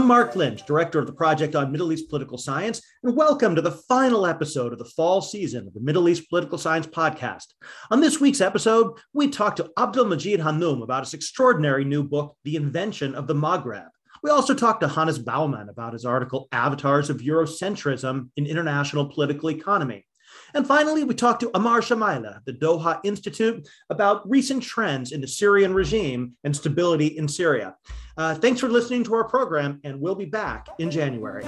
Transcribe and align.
I'm 0.00 0.06
Mark 0.06 0.34
Lynch, 0.34 0.64
director 0.64 0.98
of 0.98 1.06
the 1.06 1.12
Project 1.12 1.54
on 1.54 1.70
Middle 1.70 1.92
East 1.92 2.08
Political 2.08 2.38
Science, 2.38 2.80
and 3.02 3.14
welcome 3.14 3.54
to 3.54 3.60
the 3.60 3.82
final 3.86 4.26
episode 4.26 4.72
of 4.72 4.78
the 4.78 4.86
fall 4.86 5.20
season 5.20 5.66
of 5.66 5.74
the 5.74 5.80
Middle 5.80 6.08
East 6.08 6.30
Political 6.30 6.56
Science 6.56 6.86
podcast. 6.86 7.48
On 7.90 8.00
this 8.00 8.18
week's 8.18 8.40
episode, 8.40 8.98
we 9.12 9.28
talk 9.28 9.56
to 9.56 9.70
Abdul 9.78 10.06
Majid 10.06 10.40
Hannoum 10.40 10.80
about 10.80 11.04
his 11.04 11.12
extraordinary 11.12 11.84
new 11.84 12.02
book, 12.02 12.34
The 12.44 12.56
Invention 12.56 13.14
of 13.14 13.26
the 13.26 13.34
Maghreb. 13.34 13.88
We 14.22 14.30
also 14.30 14.54
talked 14.54 14.80
to 14.80 14.88
Hannes 14.88 15.18
Baumann 15.18 15.68
about 15.68 15.92
his 15.92 16.06
article, 16.06 16.48
Avatars 16.50 17.10
of 17.10 17.18
Eurocentrism 17.18 18.30
in 18.38 18.46
International 18.46 19.04
Political 19.04 19.50
Economy. 19.50 20.06
And 20.54 20.66
finally, 20.66 21.04
we 21.04 21.14
talked 21.14 21.40
to 21.40 21.50
Amar 21.54 21.80
Shamaileh, 21.80 22.44
the 22.44 22.52
Doha 22.52 23.00
Institute, 23.04 23.68
about 23.88 24.28
recent 24.28 24.62
trends 24.62 25.12
in 25.12 25.20
the 25.20 25.28
Syrian 25.28 25.72
regime 25.72 26.34
and 26.44 26.54
stability 26.54 27.18
in 27.18 27.28
Syria. 27.28 27.76
Uh, 28.16 28.34
thanks 28.34 28.60
for 28.60 28.68
listening 28.68 29.04
to 29.04 29.14
our 29.14 29.24
program, 29.24 29.80
and 29.84 30.00
we'll 30.00 30.14
be 30.14 30.24
back 30.24 30.68
in 30.78 30.90
January. 30.90 31.44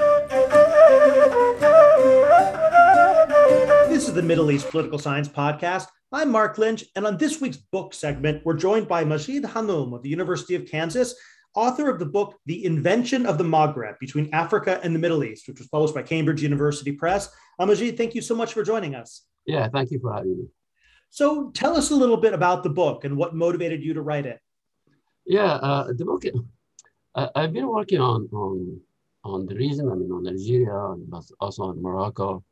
This 3.89 4.09
is 4.09 4.15
the 4.15 4.23
Middle 4.23 4.51
East 4.51 4.71
Political 4.71 4.99
Science 4.99 5.29
Podcast. 5.29 5.89
I'm 6.13 6.31
Mark 6.31 6.59
Lynch, 6.59 6.85
and 6.95 7.07
on 7.07 7.17
this 7.17 7.41
week's 7.41 7.57
book 7.57 7.95
segment, 7.95 8.43
we're 8.45 8.55
joined 8.55 8.87
by 8.87 9.05
Majid 9.05 9.45
Hannoum 9.45 9.95
of 9.95 10.03
the 10.03 10.11
University 10.11 10.55
of 10.55 10.67
Kansas 10.67 11.15
author 11.55 11.91
of 11.91 11.99
the 11.99 12.07
book 12.07 12.39
The 12.47 12.65
Invention 12.65 13.27
of 13.27 13.39
the 13.39 13.45
Maghreb 13.45 13.99
Between 13.99 14.33
Africa 14.33 14.81
and 14.83 14.95
the 14.95 14.99
Middle 14.99 15.25
East, 15.25 15.49
which 15.49 15.59
was 15.59 15.69
published 15.69 15.95
by 15.95 16.03
Cambridge 16.03 16.43
University 16.43 16.93
Press. 16.93 17.29
Amajid, 17.61 17.97
thank 17.97 18.15
you 18.15 18.23
so 18.23 18.35
much 18.35 18.53
for 18.53 18.63
joining 18.63 18.95
us. 18.95 19.23
Yeah, 19.47 19.69
thank 19.69 19.91
you 19.91 19.99
for 20.01 20.13
having 20.13 20.39
me. 20.39 20.47
So 21.11 21.51
tell 21.51 21.77
us 21.77 21.91
a 21.91 21.95
little 21.95 22.17
bit 22.17 22.33
about 22.33 22.63
the 22.63 22.71
book 22.71 23.05
and 23.05 23.17
what 23.17 23.35
motivated 23.35 23.83
you 23.83 23.93
to 23.95 24.03
write 24.03 24.27
it. 24.27 24.41
Yeah, 25.27 25.55
uh, 25.55 25.93
the 25.93 26.05
book, 26.05 26.25
uh, 27.15 27.29
I've 27.35 27.53
been 27.53 27.69
working 27.69 28.01
on, 28.01 28.29
on, 28.33 28.81
on 29.25 29.47
the 29.47 29.55
region, 29.55 29.91
I 29.91 29.95
mean, 29.95 30.11
on 30.11 30.27
Algeria, 30.27 30.95
but 31.09 31.25
also 31.39 31.65
on 31.65 31.83
Morocco, 31.83 32.43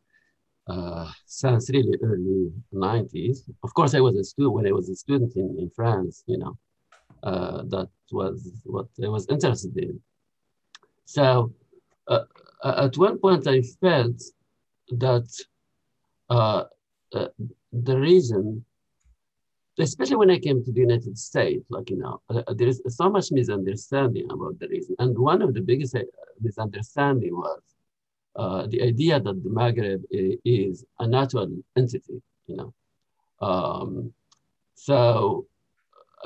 uh, 0.67 1.11
since 1.27 1.71
really 1.71 1.99
early 2.03 2.53
90s. 2.73 3.51
Of 3.63 3.75
course, 3.75 3.95
I 3.95 4.01
was 4.01 4.17
a 4.17 4.25
student 4.25 4.55
when 4.55 4.67
I 4.67 4.73
was 4.73 4.89
a 4.89 4.95
student 4.95 5.35
in, 5.37 5.57
in 5.59 5.71
France, 5.71 6.23
you 6.27 6.39
know, 6.39 6.59
uh, 7.23 7.63
that 7.69 7.89
was 8.13 8.51
what 8.65 8.87
I 9.03 9.09
was 9.09 9.27
interested 9.29 9.77
in. 9.77 10.01
So 11.07 11.53
uh, 12.07 12.25
at 12.65 12.97
one 12.97 13.19
point 13.19 13.47
I 13.47 13.63
felt 13.63 14.23
that 14.99 15.29
uh, 16.29 16.65
uh, 17.15 17.29
the 17.73 17.99
reason, 17.99 18.65
especially 19.79 20.17
when 20.17 20.31
I 20.31 20.39
came 20.39 20.65
to 20.65 20.73
the 20.73 20.81
United 20.81 21.19
States, 21.19 21.65
like, 21.71 21.91
you 21.91 21.97
know, 21.97 22.21
uh, 22.29 22.43
there 22.55 22.69
is 22.69 22.83
so 22.89 23.11
much 23.11 23.33
misunderstanding 23.33 24.31
about 24.31 24.59
the 24.59 24.69
reason. 24.69 24.95
And 24.99 25.19
one 25.19 25.43
of 25.43 25.55
the 25.55 25.61
biggest 25.61 25.95
uh, 25.97 26.03
misunderstanding 26.41 27.37
was 27.37 27.61
the 28.71 28.83
idea 28.83 29.21
that 29.21 29.43
the 29.43 29.49
Maghreb 29.51 30.03
is 30.45 30.85
a 30.99 31.07
natural 31.07 31.49
entity, 31.77 32.23
you 32.47 32.57
know. 32.57 32.75
Um, 33.41 34.13
so 34.75 35.47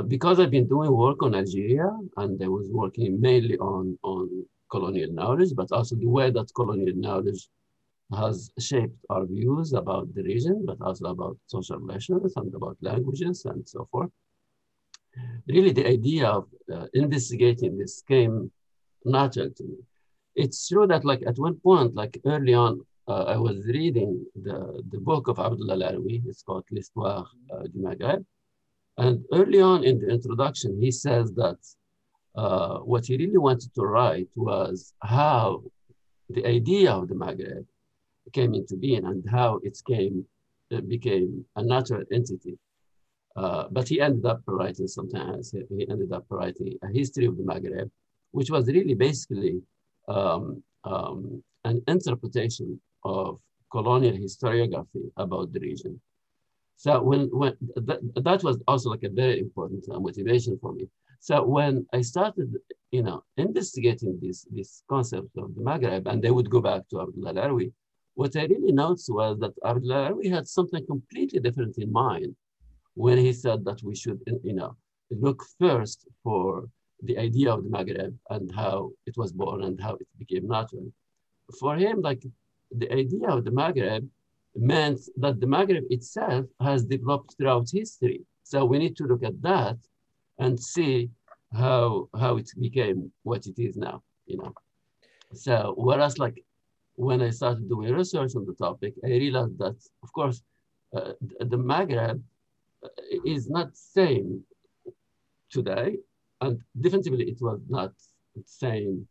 because 0.09 0.41
I've 0.41 0.51
been 0.51 0.69
doing 0.69 0.93
work 0.93 1.23
on 1.23 1.35
Algeria 1.35 1.91
and 2.17 2.43
I 2.43 2.49
was 2.49 2.69
working 2.71 3.21
mainly 3.21 3.57
on, 3.59 3.99
on 4.03 4.45
colonial 4.71 5.13
knowledge, 5.13 5.55
but 5.55 5.71
also 5.73 5.97
the 5.97 6.09
way 6.09 6.31
that 6.31 6.53
colonial 6.55 6.97
knowledge 6.97 7.49
has 8.13 8.51
shaped 8.59 8.99
our 9.11 9.25
views 9.27 9.73
about 9.73 10.15
the 10.15 10.23
region, 10.23 10.65
but 10.67 10.81
also 10.81 11.07
about 11.07 11.37
social 11.47 11.79
relations 11.79 12.33
and 12.37 12.55
about 12.55 12.77
languages 12.81 13.45
and 13.45 13.67
so 13.67 13.89
forth. 13.91 14.11
Really, 15.47 15.73
the 15.73 15.87
idea 15.87 16.27
of 16.27 16.49
uh, 16.73 16.87
investigating 16.93 17.79
this 17.79 18.03
came 18.03 18.51
natural 19.05 19.51
to 19.51 19.65
me. 19.65 19.77
It's 20.35 20.69
true 20.69 20.87
that, 20.89 21.05
like 21.05 21.23
at 21.27 21.39
one 21.39 21.55
point, 21.61 21.95
like 21.95 22.21
early 22.27 22.55
on, 22.55 22.85
uh, 23.07 23.25
I 23.25 23.37
was 23.37 23.65
reading 23.67 24.25
the, 24.35 24.83
the 24.91 24.99
book 24.99 25.29
of 25.29 25.39
Abdullah 25.39 25.77
Laroui. 25.77 26.23
It's 26.27 26.43
called 26.43 26.65
L'Histoire 26.71 27.27
uh, 27.53 27.63
du 27.63 27.79
Maghreb. 27.79 28.25
And 28.97 29.25
early 29.33 29.61
on 29.61 29.85
in 29.85 29.99
the 30.01 30.09
introduction, 30.09 30.81
he 30.81 30.91
says 30.91 31.33
that 31.35 31.59
uh, 32.35 32.79
what 32.79 33.07
he 33.07 33.17
really 33.17 33.39
wanted 33.39 33.73
to 33.75 33.83
write 33.83 34.29
was 34.35 34.95
how 35.03 35.63
the 36.31 36.47
idea 36.47 36.93
of 36.93 37.09
the 37.09 37.15
Maghreb 37.15 37.67
came 38.33 38.55
into 38.55 38.77
being 38.77 39.05
and 39.05 39.25
how 39.31 39.61
it 39.63 39.79
came 39.87 40.27
it 40.71 40.89
became 40.89 41.45
a 41.57 41.63
natural 41.63 42.05
entity. 42.13 42.59
Uh, 43.37 43.65
but 43.71 43.89
he 43.89 44.01
ended 44.01 44.25
up 44.27 44.41
writing 44.47 44.87
sometimes, 44.87 45.51
he 45.51 45.87
ended 45.91 46.13
up 46.13 46.25
writing 46.31 46.75
a 46.83 46.89
history 46.89 47.27
of 47.27 47.37
the 47.37 47.43
Maghreb, 47.43 47.91
which 48.31 48.51
was 48.51 48.67
really 48.69 48.95
basically 48.95 49.61
um, 50.09 50.63
um, 50.85 51.43
an 51.65 51.83
interpretation 51.89 52.81
of 53.05 53.41
colonial 53.71 54.17
historiography 54.17 55.11
about 55.17 55.53
the 55.53 55.61
region. 55.61 56.01
So 56.77 57.03
when, 57.03 57.29
when 57.33 57.57
that, 57.77 58.01
that 58.23 58.43
was 58.45 58.63
also 58.69 58.91
like 58.91 59.03
a 59.03 59.09
very 59.09 59.41
important 59.41 59.85
uh, 59.91 59.99
motivation 59.99 60.59
for 60.61 60.73
me. 60.73 60.89
So 61.21 61.43
when 61.45 61.87
I 61.93 62.03
started, 62.03 62.55
you 62.91 63.03
know, 63.03 63.25
investigating 63.37 64.19
this, 64.21 64.47
this 64.51 64.83
concept 64.89 65.31
of 65.39 65.55
the 65.55 65.61
Maghreb, 65.61 66.07
and 66.07 66.23
they 66.23 66.31
would 66.31 66.51
go 66.51 66.61
back 66.61 66.83
to 66.91 67.01
Abdullah 67.01 67.35
Laroui, 67.35 67.73
what 68.15 68.37
I 68.37 68.45
really 68.45 68.73
noticed 68.73 69.13
was 69.13 69.39
that 69.41 69.55
Abdullah 69.65 70.11
Laroui 70.11 70.31
had 70.31 70.49
something 70.49 70.85
completely 70.87 71.41
different 71.41 71.79
in 71.79 71.91
mind 71.93 72.35
when 72.95 73.19
he 73.19 73.33
said 73.33 73.65
that 73.65 73.83
we 73.83 73.95
should, 73.97 74.21
you 74.43 74.55
know, 74.55 74.77
look 75.11 75.43
first 75.59 76.07
for 76.23 76.69
the 77.03 77.19
idea 77.19 77.53
of 77.53 77.65
the 77.65 77.71
Maghreb 77.71 78.15
and 78.31 78.55
how 78.55 78.91
it 79.07 79.17
was 79.17 79.33
born 79.33 79.65
and 79.65 79.81
how 79.81 79.95
it 79.95 80.07
became 80.19 80.47
natural. 80.47 80.93
For 81.59 81.77
him, 81.77 82.01
like 82.01 82.25
the 82.71 82.91
idea 82.93 83.29
of 83.29 83.45
the 83.45 83.51
Maghreb 83.51 84.09
meant 84.55 85.01
that 85.17 85.41
the 85.41 85.47
Maghreb 85.47 85.85
itself 85.91 86.47
has 86.61 86.85
developed 86.85 87.35
throughout 87.37 87.69
history. 87.73 88.23
So 88.45 88.65
we 88.65 88.79
need 88.79 88.97
to 88.97 89.05
look 89.05 89.25
at 89.25 89.41
that 89.43 89.79
and 90.39 90.59
see 90.59 91.11
how 91.53 92.09
how 92.19 92.37
it 92.37 92.51
became 92.61 93.13
what 93.23 93.47
it 93.47 93.59
is 93.59 93.77
now, 93.77 94.03
you 94.27 94.39
know. 94.39 94.53
So 95.33 95.75
whereas 95.77 96.19
like 96.19 96.44
when 96.97 97.23
I 97.23 97.31
started 97.31 97.69
doing 97.69 97.93
research 97.93 98.33
on 98.37 98.47
the 98.47 98.55
topic, 98.55 98.95
I 99.05 99.09
realized 99.09 99.59
that 99.59 99.77
of 100.03 100.13
course 100.13 100.43
uh, 100.95 101.13
the 101.41 101.57
Maghreb 101.57 102.23
uh, 102.85 102.89
is 103.25 103.49
not 103.51 103.77
same 103.77 104.45
today, 105.51 105.97
and 106.41 106.61
definitively 106.81 107.25
it 107.25 107.39
was 107.41 107.61
not 107.69 107.93
same 108.47 109.07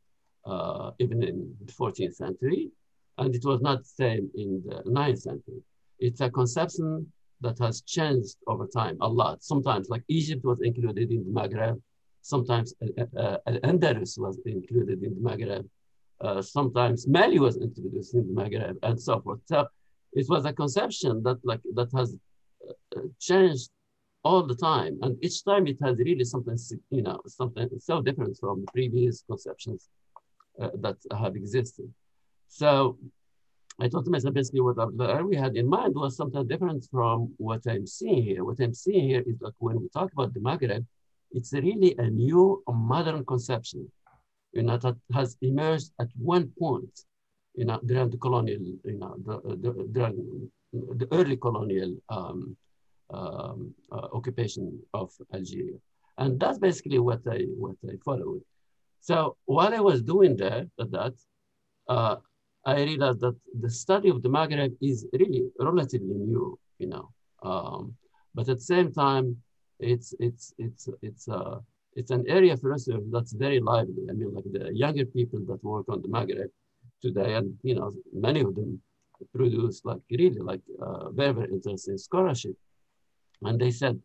uh, 0.45 0.91
even 0.99 1.23
in 1.23 1.55
the 1.65 1.71
14th 1.71 2.15
century 2.15 2.71
and 3.17 3.35
it 3.35 3.45
was 3.45 3.61
not 3.61 3.79
the 3.79 3.85
same 3.85 4.29
in 4.35 4.61
the 4.65 4.81
9th 4.89 5.21
century. 5.21 5.61
It's 5.99 6.21
a 6.21 6.29
conception 6.29 7.11
that 7.41 7.59
has 7.59 7.81
changed 7.81 8.37
over 8.47 8.67
time 8.67 8.97
a 9.01 9.07
lot. 9.07 9.43
Sometimes, 9.43 9.89
like 9.89 10.03
Egypt 10.07 10.43
was 10.43 10.59
included 10.61 11.11
in 11.11 11.23
the 11.23 11.39
Maghreb, 11.39 11.79
sometimes 12.21 12.73
uh, 12.81 13.19
uh, 13.19 13.37
Andalus 13.63 14.17
was 14.17 14.39
included 14.45 15.03
in 15.03 15.15
the 15.15 15.29
Maghreb, 15.29 15.67
uh, 16.21 16.41
sometimes 16.41 17.07
Mali 17.07 17.39
was 17.39 17.57
introduced 17.57 18.13
in 18.13 18.27
the 18.27 18.41
Maghreb, 18.41 18.77
and 18.83 18.99
so 19.01 19.19
forth. 19.21 19.39
So 19.45 19.67
it 20.13 20.25
was 20.29 20.45
a 20.45 20.53
conception 20.53 21.23
that 21.23 21.37
like 21.43 21.61
that 21.75 21.89
has 21.95 22.15
uh, 22.69 23.01
changed 23.19 23.69
all 24.23 24.43
the 24.43 24.55
time, 24.55 24.99
and 25.01 25.17
each 25.23 25.43
time 25.43 25.67
it 25.67 25.77
has 25.83 25.97
really 25.97 26.23
something 26.23 26.57
you 26.91 27.01
know 27.01 27.19
something 27.27 27.69
so 27.79 28.01
different 28.01 28.37
from 28.39 28.65
previous 28.73 29.23
conceptions 29.29 29.89
uh, 30.61 30.69
that 30.75 30.97
have 31.17 31.35
existed. 31.35 31.91
So 32.47 32.97
I 33.79 33.89
thought 33.89 34.05
to 34.05 34.11
myself, 34.11 34.35
basically 34.35 34.61
what 34.61 34.77
we 35.25 35.35
had 35.35 35.55
in 35.57 35.67
mind 35.67 35.95
was 35.95 36.15
something 36.15 36.47
different 36.47 36.87
from 36.91 37.33
what 37.37 37.61
I'm 37.67 37.87
seeing 37.87 38.23
here. 38.23 38.45
What 38.45 38.59
I'm 38.59 38.73
seeing 38.73 39.09
here 39.09 39.23
is 39.25 39.41
like 39.41 39.53
when 39.57 39.81
we 39.81 39.89
talk 39.89 40.11
about 40.13 40.33
the 40.33 40.39
Maghreb, 40.39 40.85
it's 41.31 41.53
really 41.53 41.95
a 41.97 42.07
new 42.07 42.61
modern 42.67 43.25
conception, 43.25 43.91
you 44.53 44.63
know, 44.63 44.77
that 44.77 44.95
has 45.13 45.37
emerged 45.41 45.91
at 45.99 46.07
one 46.17 46.51
point, 46.59 47.01
you 47.55 47.65
know, 47.65 47.79
during 47.85 48.09
the 48.09 48.17
colonial, 48.17 48.61
you 48.85 48.97
know, 48.97 49.15
the, 49.25 49.39
the, 49.57 49.89
during 49.91 50.49
the 50.71 51.07
early 51.11 51.37
colonial 51.37 51.95
um, 52.09 52.55
um, 53.09 53.73
uh, 53.91 54.07
occupation 54.13 54.79
of 54.93 55.11
Algeria. 55.33 55.77
And 56.17 56.39
that's 56.39 56.59
basically 56.59 56.99
what 56.99 57.21
I, 57.29 57.45
what 57.57 57.75
I 57.87 57.95
followed. 58.05 58.41
So 59.01 59.37
while 59.45 59.73
I 59.73 59.79
was 59.79 60.01
doing 60.01 60.37
that, 60.37 60.69
that 60.77 61.13
uh, 61.89 62.15
I 62.65 62.83
realized 62.83 63.19
that 63.21 63.35
the 63.59 63.69
study 63.69 64.09
of 64.09 64.21
the 64.21 64.29
Maghreb 64.29 64.75
is 64.81 65.05
really 65.11 65.43
relatively 65.59 66.15
new, 66.15 66.57
you 66.79 66.87
know. 66.87 67.09
Um, 67.41 67.95
but 68.33 68.47
at 68.47 68.57
the 68.57 68.61
same 68.61 68.93
time, 68.93 69.37
it's 69.79 70.13
it's 70.19 70.53
it's 70.57 70.87
it's 71.01 71.27
uh, 71.27 71.59
it's 71.95 72.11
an 72.11 72.25
area 72.27 72.57
for 72.57 72.71
research 72.71 73.03
that's 73.11 73.33
very 73.33 73.59
lively. 73.59 74.03
I 74.09 74.13
mean, 74.13 74.33
like 74.33 74.45
the 74.51 74.73
younger 74.73 75.05
people 75.05 75.39
that 75.47 75.63
work 75.63 75.85
on 75.89 76.01
the 76.01 76.07
Maghreb 76.07 76.49
today, 77.01 77.35
and 77.35 77.57
you 77.63 77.75
know, 77.75 77.91
many 78.13 78.41
of 78.41 78.55
them 78.55 78.81
produce 79.33 79.81
like 79.85 80.01
really 80.11 80.39
like 80.39 80.61
uh, 80.81 81.09
very 81.11 81.33
very 81.33 81.51
interesting 81.51 81.97
scholarship. 81.97 82.55
And 83.41 83.59
they 83.59 83.71
said, 83.71 83.99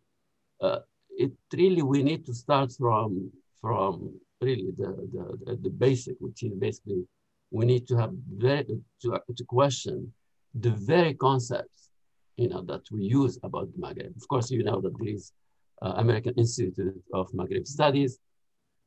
uh, 0.61 0.81
it 1.11 1.32
really 1.52 1.82
we 1.82 2.02
need 2.02 2.26
to 2.26 2.35
start 2.35 2.73
from 2.73 3.31
from 3.61 4.19
really 4.40 4.70
the, 4.76 4.90
the, 5.44 5.56
the 5.56 5.70
basic, 5.70 6.17
which 6.20 6.43
is 6.44 6.52
basically 6.55 7.05
we 7.50 7.64
need 7.64 7.88
to 7.88 7.96
have 7.96 8.12
very, 8.37 8.64
to, 9.02 9.20
to 9.37 9.44
question 9.44 10.12
the 10.55 10.70
very 10.70 11.14
concepts 11.14 11.88
you 12.38 12.49
know, 12.49 12.62
that 12.62 12.82
we 12.93 13.02
use 13.02 13.38
about 13.43 13.69
the 13.73 13.79
Maghreb. 13.79 14.17
Of 14.17 14.29
course, 14.29 14.50
you 14.50 14.62
know 14.62 14.81
that 14.81 14.96
there 14.99 15.08
is 15.08 15.32
uh, 15.32 15.48
American 15.82 16.34
Institute 16.36 17.02
of 17.12 17.30
Maghreb 17.32 17.66
Studies, 17.66 18.19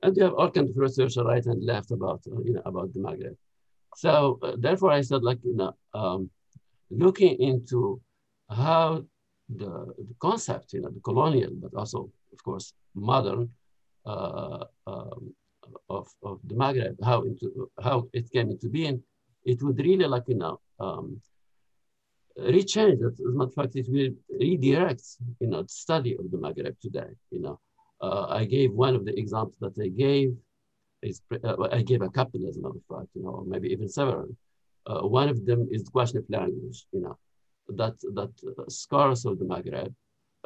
and 0.03 0.15
you 0.17 0.23
have 0.23 0.33
all 0.33 0.49
kinds 0.49 0.71
of 0.71 0.77
research 0.77 1.15
right 1.17 1.45
and 1.45 1.63
left 1.63 1.91
about, 1.91 2.21
uh, 2.31 2.41
you 2.43 2.53
know, 2.53 2.61
about 2.65 2.93
the 2.93 2.99
Maghreb. 2.99 3.35
So 3.95 4.39
uh, 4.41 4.55
therefore 4.57 4.91
I 4.91 5.01
said 5.01 5.23
like, 5.23 5.39
you 5.43 5.55
know, 5.55 5.73
um, 5.93 6.29
looking 6.89 7.39
into 7.39 8.01
how 8.49 9.03
the, 9.49 9.93
the 9.97 10.15
concept, 10.19 10.73
you 10.73 10.81
know, 10.81 10.89
the 10.89 11.01
colonial, 11.01 11.51
but 11.53 11.73
also 11.75 12.09
of 12.33 12.43
course, 12.43 12.73
modern 12.95 13.49
uh, 14.05 14.65
um, 14.88 15.33
of, 15.89 16.07
of 16.23 16.39
the 16.45 16.55
Maghreb, 16.55 16.95
how, 17.03 17.21
into, 17.21 17.69
how 17.81 18.07
it 18.13 18.31
came 18.31 18.49
into 18.49 18.69
being, 18.69 19.03
it 19.45 19.61
would 19.61 19.79
really 19.79 20.05
like, 20.05 20.23
you 20.27 20.35
know, 20.35 20.59
um, 20.79 21.21
rechange 22.39 23.01
As 23.06 23.19
a 23.19 23.30
matter 23.30 23.48
of 23.50 23.54
fact, 23.54 23.75
it 23.75 23.88
will 23.89 24.12
redirect, 24.39 25.04
you 25.39 25.48
know, 25.48 25.63
the 25.63 25.69
study 25.69 26.16
of 26.18 26.30
the 26.31 26.38
Maghreb 26.38 26.80
today, 26.80 27.12
you 27.31 27.42
know. 27.42 27.60
Uh, 28.01 28.28
I 28.30 28.45
gave 28.45 28.72
one 28.74 28.95
of 28.95 29.06
the 29.06 29.18
examples 29.18 29.57
that 29.62 29.81
I 29.81 29.89
gave, 29.89 30.36
is, 31.01 31.22
uh, 31.44 31.68
I 31.72 31.81
gave 31.81 32.01
a 32.01 32.10
couple 32.10 32.48
as 32.48 32.57
a 32.57 32.62
matter 32.62 32.75
of 32.78 32.98
fact, 32.98 33.10
you 33.16 33.24
know, 33.24 33.44
maybe 33.48 33.69
even 33.69 33.88
several. 33.88 34.30
Uh, 34.88 35.01
one 35.01 35.30
of 35.30 35.45
them 35.45 35.68
is 35.72 35.83
the 35.83 35.92
question 35.92 36.18
of 36.18 36.25
language, 36.30 36.86
you 36.92 37.01
know, 37.01 37.18
that, 37.69 37.95
that 38.13 38.31
uh, 38.57 38.63
scholars 38.69 39.25
of 39.25 39.38
the 39.38 39.45
Maghreb 39.45 39.94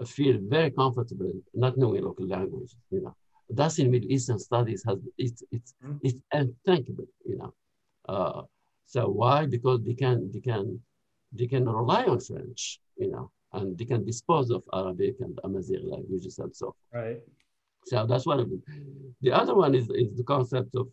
feel 0.03 0.37
very 0.41 0.71
comfortable 0.71 1.31
not 1.53 1.77
knowing 1.77 2.03
local 2.03 2.27
language, 2.27 2.75
you 2.91 3.01
know. 3.01 3.15
That's 3.49 3.79
in 3.79 3.91
Middle 3.91 4.11
Eastern 4.11 4.39
studies 4.39 4.83
has 4.87 4.97
it's 5.17 5.43
it's 5.51 5.75
mm. 5.83 5.99
it's 6.01 6.19
unthinkable, 6.33 7.05
you 7.25 7.37
know. 7.37 7.53
Uh, 8.09 8.41
so 8.87 9.07
why? 9.07 9.45
Because 9.45 9.83
they 9.83 9.93
can 9.93 10.31
they 10.33 10.39
can 10.39 10.81
they 11.31 11.47
can 11.47 11.67
rely 11.67 12.03
on 12.05 12.19
French, 12.19 12.79
you 12.97 13.09
know, 13.11 13.31
and 13.53 13.77
they 13.77 13.85
can 13.85 14.05
dispose 14.05 14.49
of 14.51 14.63
Arabic 14.73 15.15
and 15.19 15.39
Amazigh 15.43 15.79
languages 15.83 16.39
and 16.39 16.55
so. 16.55 16.75
Right. 16.93 17.21
So 17.85 18.05
that's 18.07 18.25
one 18.25 18.39
of 18.39 18.49
them. 18.49 18.63
The 19.21 19.31
other 19.31 19.55
one 19.55 19.75
is 19.75 19.89
is 19.89 20.15
the 20.17 20.23
concept 20.23 20.75
of 20.75 20.87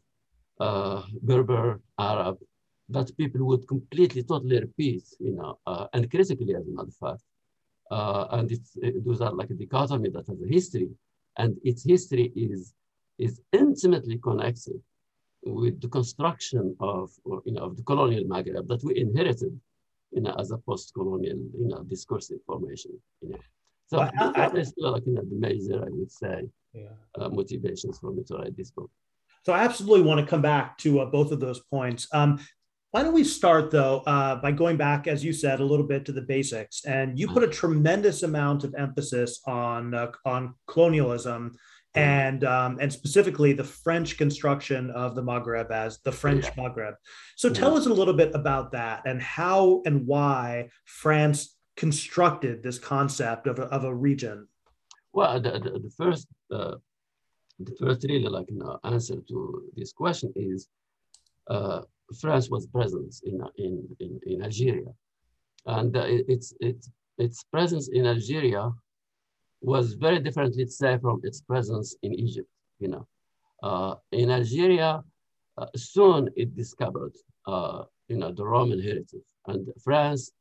uh, 0.60 1.02
Berber 1.22 1.80
Arab 1.98 2.38
that 2.88 3.16
people 3.16 3.46
would 3.46 3.66
completely, 3.66 4.22
totally 4.22 4.60
repeat, 4.60 5.04
you 5.18 5.32
know, 5.32 5.58
uh, 5.66 5.86
and 5.94 6.10
critically 6.10 6.54
as 6.54 6.66
a 6.68 6.70
matter 6.70 6.88
of 6.88 6.96
fact. 6.96 7.22
Uh, 7.90 8.26
and 8.32 8.52
it's, 8.52 8.76
it, 8.76 9.04
those 9.04 9.20
are 9.20 9.32
like 9.32 9.50
a 9.50 9.54
dichotomy 9.54 10.10
that 10.10 10.26
has 10.26 10.40
a 10.40 10.48
history, 10.48 10.88
and 11.38 11.56
its 11.64 11.84
history 11.84 12.32
is 12.36 12.74
is 13.18 13.40
intimately 13.52 14.18
connected 14.18 14.80
with 15.44 15.80
the 15.80 15.88
construction 15.88 16.74
of 16.80 17.10
you 17.44 17.52
know 17.52 17.62
of 17.62 17.76
the 17.76 17.82
colonial 17.82 18.24
Maghreb 18.24 18.66
that 18.68 18.82
we 18.84 18.98
inherited, 18.98 19.58
you 20.12 20.22
know, 20.22 20.34
as 20.38 20.50
a 20.50 20.58
post-colonial 20.58 21.38
you 21.58 21.68
know 21.68 21.82
discursive 21.84 22.38
formation. 22.46 22.92
You 23.20 23.30
know, 23.30 23.38
so 23.86 23.98
well, 23.98 24.12
I, 24.18 24.32
that 24.32 24.56
is 24.56 24.74
like 24.76 25.04
you 25.06 25.14
know 25.14 25.22
the 25.22 25.36
major 25.36 25.82
I 25.82 25.88
would 25.90 26.10
say 26.10 26.48
yeah. 26.72 26.88
uh, 27.18 27.28
motivations 27.28 27.98
for 27.98 28.12
me 28.12 28.22
to 28.28 28.34
write 28.34 28.56
this 28.56 28.70
book. 28.70 28.90
So 29.44 29.52
I 29.52 29.64
absolutely 29.64 30.02
want 30.02 30.20
to 30.20 30.26
come 30.26 30.42
back 30.42 30.78
to 30.78 31.00
uh, 31.00 31.06
both 31.06 31.32
of 31.32 31.40
those 31.40 31.60
points. 31.60 32.06
Um, 32.12 32.38
why 32.92 33.02
don't 33.02 33.14
we 33.14 33.24
start 33.24 33.70
though 33.70 34.00
uh, 34.06 34.36
by 34.36 34.52
going 34.52 34.76
back, 34.76 35.06
as 35.06 35.24
you 35.24 35.32
said, 35.32 35.60
a 35.60 35.64
little 35.64 35.86
bit 35.86 36.04
to 36.06 36.12
the 36.12 36.20
basics? 36.20 36.84
And 36.84 37.18
you 37.18 37.26
put 37.26 37.42
a 37.42 37.48
tremendous 37.48 38.22
amount 38.22 38.64
of 38.64 38.74
emphasis 38.76 39.40
on 39.46 39.94
uh, 39.94 40.12
on 40.26 40.54
colonialism 40.66 41.52
and 41.94 42.44
um, 42.44 42.78
and 42.80 42.92
specifically 42.92 43.52
the 43.52 43.64
French 43.64 44.16
construction 44.16 44.90
of 44.90 45.14
the 45.14 45.22
Maghreb 45.22 45.70
as 45.70 45.98
the 46.00 46.12
French 46.12 46.44
yeah. 46.44 46.54
Maghreb. 46.54 46.94
So 47.36 47.50
tell 47.50 47.76
us 47.76 47.86
a 47.86 47.92
little 47.92 48.14
bit 48.14 48.34
about 48.34 48.72
that 48.72 49.02
and 49.04 49.20
how 49.20 49.82
and 49.84 50.06
why 50.06 50.68
France 50.84 51.56
constructed 51.76 52.62
this 52.62 52.78
concept 52.78 53.46
of 53.46 53.58
a, 53.58 53.64
of 53.64 53.84
a 53.84 53.94
region. 53.94 54.48
Well, 55.12 55.40
the, 55.40 55.50
the, 55.52 55.78
the 55.78 55.92
first 55.96 56.28
uh, 56.50 56.76
the 57.58 57.76
first 57.78 58.04
really 58.08 58.28
like 58.28 58.50
you 58.50 58.58
know, 58.58 58.78
answer 58.84 59.16
to 59.28 59.70
this 59.76 59.92
question 59.92 60.32
is 60.36 60.68
uh, 61.48 61.82
France 62.20 62.50
was 62.50 62.66
present 62.66 63.14
in, 63.24 63.40
in, 63.58 63.88
in, 64.00 64.20
in 64.26 64.42
Algeria. 64.42 64.92
And 65.66 65.96
uh, 65.96 66.04
its, 66.06 66.54
its, 66.60 66.90
its 67.18 67.44
presence 67.44 67.88
in 67.88 68.06
Algeria 68.06 68.70
was 69.62 69.94
very 69.94 70.18
different, 70.18 70.56
let's 70.56 70.76
say, 70.76 70.98
from 70.98 71.20
its 71.22 71.40
presence 71.40 71.96
in 72.02 72.12
Egypt, 72.14 72.48
you 72.78 72.88
know. 72.88 73.06
Uh, 73.62 73.94
in 74.10 74.30
Algeria, 74.30 75.02
uh, 75.58 75.66
soon 75.76 76.28
it 76.36 76.56
discovered, 76.56 77.12
uh, 77.46 77.84
you 78.08 78.16
know, 78.16 78.32
the 78.32 78.44
Roman 78.44 78.82
heritage. 78.82 79.22
And 79.46 79.68
France 79.82 80.32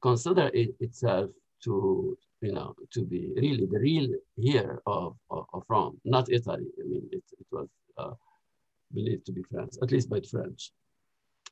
considered 0.00 0.54
it 0.54 0.74
itself 0.80 1.30
to, 1.64 2.16
you 2.40 2.52
know, 2.52 2.74
to 2.92 3.04
be 3.04 3.32
really 3.36 3.66
the 3.66 3.80
real 3.80 4.08
here 4.36 4.80
of, 4.86 5.16
of, 5.30 5.46
of 5.52 5.64
Rome, 5.68 6.00
not 6.04 6.30
Italy. 6.30 6.66
I 6.80 6.86
mean, 6.86 7.08
it, 7.10 7.24
it 7.38 7.46
was 7.50 7.68
uh, 7.96 8.14
believed 8.94 9.26
to 9.26 9.32
be 9.32 9.42
France, 9.42 9.78
at 9.82 9.90
least 9.90 10.08
by 10.08 10.20
the 10.20 10.28
French. 10.28 10.70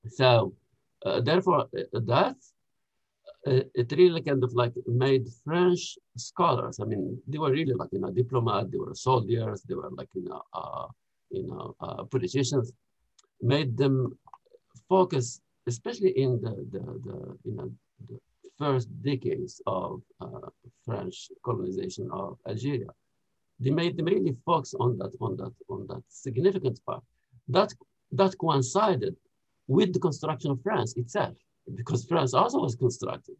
So 0.09 0.55
uh, 1.05 1.21
therefore, 1.21 1.67
uh, 1.77 2.01
that 2.07 2.37
it 3.47 3.93
really 3.97 4.23
kind 4.23 4.43
of 4.43 4.53
like 4.55 4.73
made 4.87 5.27
French 5.45 5.97
scholars. 6.17 6.79
I 6.81 6.85
mean, 6.85 7.21
they 7.29 7.39
were 7.39 7.53
really 7.53 7.75
like 7.75 7.91
you 7.93 8.01
know 8.01 8.11
diplomats, 8.11 8.71
they 8.71 8.79
were 8.79 8.95
soldiers, 8.95 9.63
they 9.63 9.75
were 9.75 9.91
like 9.91 10.09
you 10.15 10.25
know 10.25 10.43
uh, 10.53 10.87
you 11.31 11.47
know 11.47 11.75
uh, 11.81 12.05
politicians. 12.05 12.73
Made 13.43 13.77
them 13.77 14.19
focus, 14.89 15.41
especially 15.67 16.11
in 16.19 16.41
the 16.41 16.55
the, 16.73 16.81
the 17.07 17.39
you 17.45 17.55
know 17.57 17.71
the 18.09 18.19
first 18.59 18.89
decades 19.03 19.61
of 19.67 20.03
uh, 20.21 20.49
French 20.85 21.29
colonization 21.45 22.09
of 22.13 22.39
Algeria. 22.49 22.89
They 23.61 23.71
made 23.71 23.97
them 23.97 24.07
really 24.07 24.35
focus 24.45 24.75
on 24.81 24.99
that 24.99 25.15
on 25.21 25.37
that 25.37 25.53
on 25.69 25.87
that 25.89 26.03
significant 26.09 26.81
part. 26.85 27.05
That 27.49 27.73
that 28.13 28.37
coincided 28.39 29.15
with 29.69 29.93
the 29.93 30.01
construction 30.01 30.51
of 30.53 30.63
France 30.63 30.97
itself, 30.97 31.37
because 31.75 32.05
France 32.05 32.35
also 32.35 32.61
was 32.61 32.75
constructed. 32.75 33.37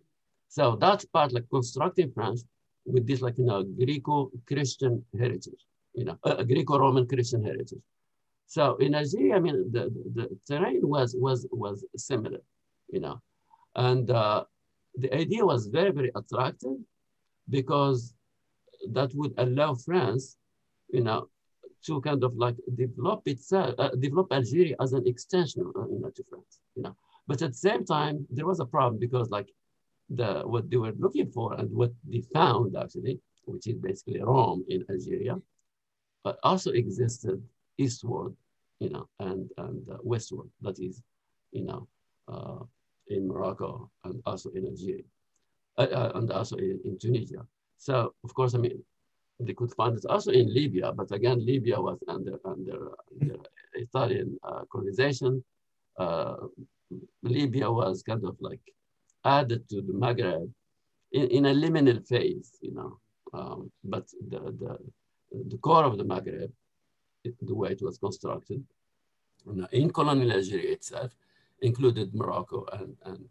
So 0.49 0.77
that's 0.81 1.05
part 1.05 1.33
like 1.33 1.49
constructing 1.51 2.11
France 2.13 2.45
with 2.85 3.07
this 3.07 3.21
like, 3.21 3.39
you 3.39 3.45
know, 3.45 3.63
Greco-Christian 3.65 5.05
heritage, 5.19 5.65
you 5.95 6.05
know, 6.05 6.19
a, 6.25 6.45
Greco-Roman 6.45 7.07
Christian 7.07 7.43
heritage. 7.43 7.83
So 8.47 8.77
in 8.77 8.95
Algeria, 8.95 9.37
I 9.37 9.41
mean, 9.41 9.71
the, 9.73 9.91
the, 10.15 10.29
the 10.29 10.39
terrain 10.47 10.81
was, 10.83 11.17
was, 11.19 11.47
was 11.51 11.85
similar, 11.97 12.41
you 12.89 13.01
know, 13.01 13.21
and 13.75 14.11
uh, 14.11 14.45
the 14.95 15.13
idea 15.13 15.45
was 15.45 15.67
very, 15.67 15.91
very 15.91 16.13
attractive 16.15 16.77
because 17.51 18.15
that 18.93 19.13
would 19.15 19.35
allow 19.39 19.75
France, 19.75 20.37
you 20.89 21.03
know, 21.03 21.29
to 21.87 22.01
kind 22.01 22.23
of 22.25 22.37
like 22.37 22.57
develop 22.77 23.23
itself, 23.27 23.75
uh, 23.79 23.91
develop 24.01 24.33
Algeria 24.33 24.77
as 24.81 24.93
an 24.93 25.07
extension 25.07 25.63
you 25.63 25.99
know, 26.01 26.11
to 26.11 26.25
France, 26.29 26.61
you 26.75 26.83
know. 26.83 26.97
But 27.27 27.43
at 27.43 27.53
the 27.53 27.59
same 27.59 27.85
time, 27.85 28.27
there 28.31 28.47
was 28.47 28.61
a 28.61 28.67
problem 28.67 28.99
because 28.99 29.31
like 29.31 29.49
the 30.11 30.43
what 30.45 30.71
they 30.71 30.77
were 30.77 30.93
looking 30.99 31.31
for 31.31 31.55
and 31.55 31.71
what 31.71 31.93
they 32.09 32.23
found 32.33 32.77
actually, 32.77 33.21
which 33.45 33.67
is 33.67 33.77
basically 33.77 34.21
Rome 34.21 34.65
in 34.69 34.85
Algeria, 34.91 35.37
but 36.23 36.39
also 36.43 36.71
existed 36.71 37.43
eastward, 37.79 38.35
you 38.81 38.91
know, 38.91 39.09
and 39.21 39.51
and 39.59 39.89
uh, 39.91 39.99
westward. 40.03 40.49
That 40.63 40.79
is, 40.79 41.03
you 41.53 41.65
know, 41.65 41.89
uh, 42.29 42.65
in 43.09 43.27
Morocco 43.27 43.91
and 44.05 44.23
also 44.27 44.51
in 44.51 44.67
Algeria, 44.67 45.05
uh, 45.79 45.83
uh 45.83 46.13
and 46.15 46.31
also 46.31 46.57
in, 46.57 46.81
in 46.85 46.99
Tunisia. 46.99 47.47
So 47.79 48.15
of 48.25 48.35
course, 48.35 48.55
I 48.55 48.59
mean, 48.59 48.83
they 49.39 49.55
could 49.55 49.73
find 49.75 49.97
it 49.97 50.05
also 50.09 50.31
in 50.31 50.53
Libya, 50.53 50.93
but 50.93 51.11
again, 51.13 51.45
Libya 51.45 51.81
was 51.81 51.99
under, 52.09 52.39
under, 52.45 52.93
under 53.21 53.37
Italian 53.75 54.39
uh, 54.43 54.63
colonization. 54.73 55.45
Uh, 55.99 56.37
Libya 57.23 57.71
was 57.71 58.03
kind 58.03 58.25
of 58.25 58.37
like 58.41 58.61
added 59.25 59.69
to 59.69 59.83
the 59.83 59.93
Maghreb 59.93 60.51
in, 61.13 61.27
in 61.29 61.47
a 61.47 61.55
liminal 61.55 62.07
phase, 62.07 62.53
you 62.63 62.73
know. 62.73 62.99
Um, 63.35 63.71
but 63.85 64.07
the, 64.31 64.39
the, 64.39 64.79
the 65.51 65.59
core 65.59 65.85
of 65.85 65.99
the 65.99 66.05
Maghreb, 66.05 66.51
it, 67.25 67.35
the 67.43 67.55
way 67.55 67.71
it 67.71 67.83
was 67.83 67.99
constructed, 67.99 68.65
in 69.73 69.91
colonial 69.91 70.33
Algeria 70.33 70.73
itself, 70.73 71.15
included 71.61 72.15
Morocco 72.15 72.67
and, 72.73 72.97
and, 73.05 73.25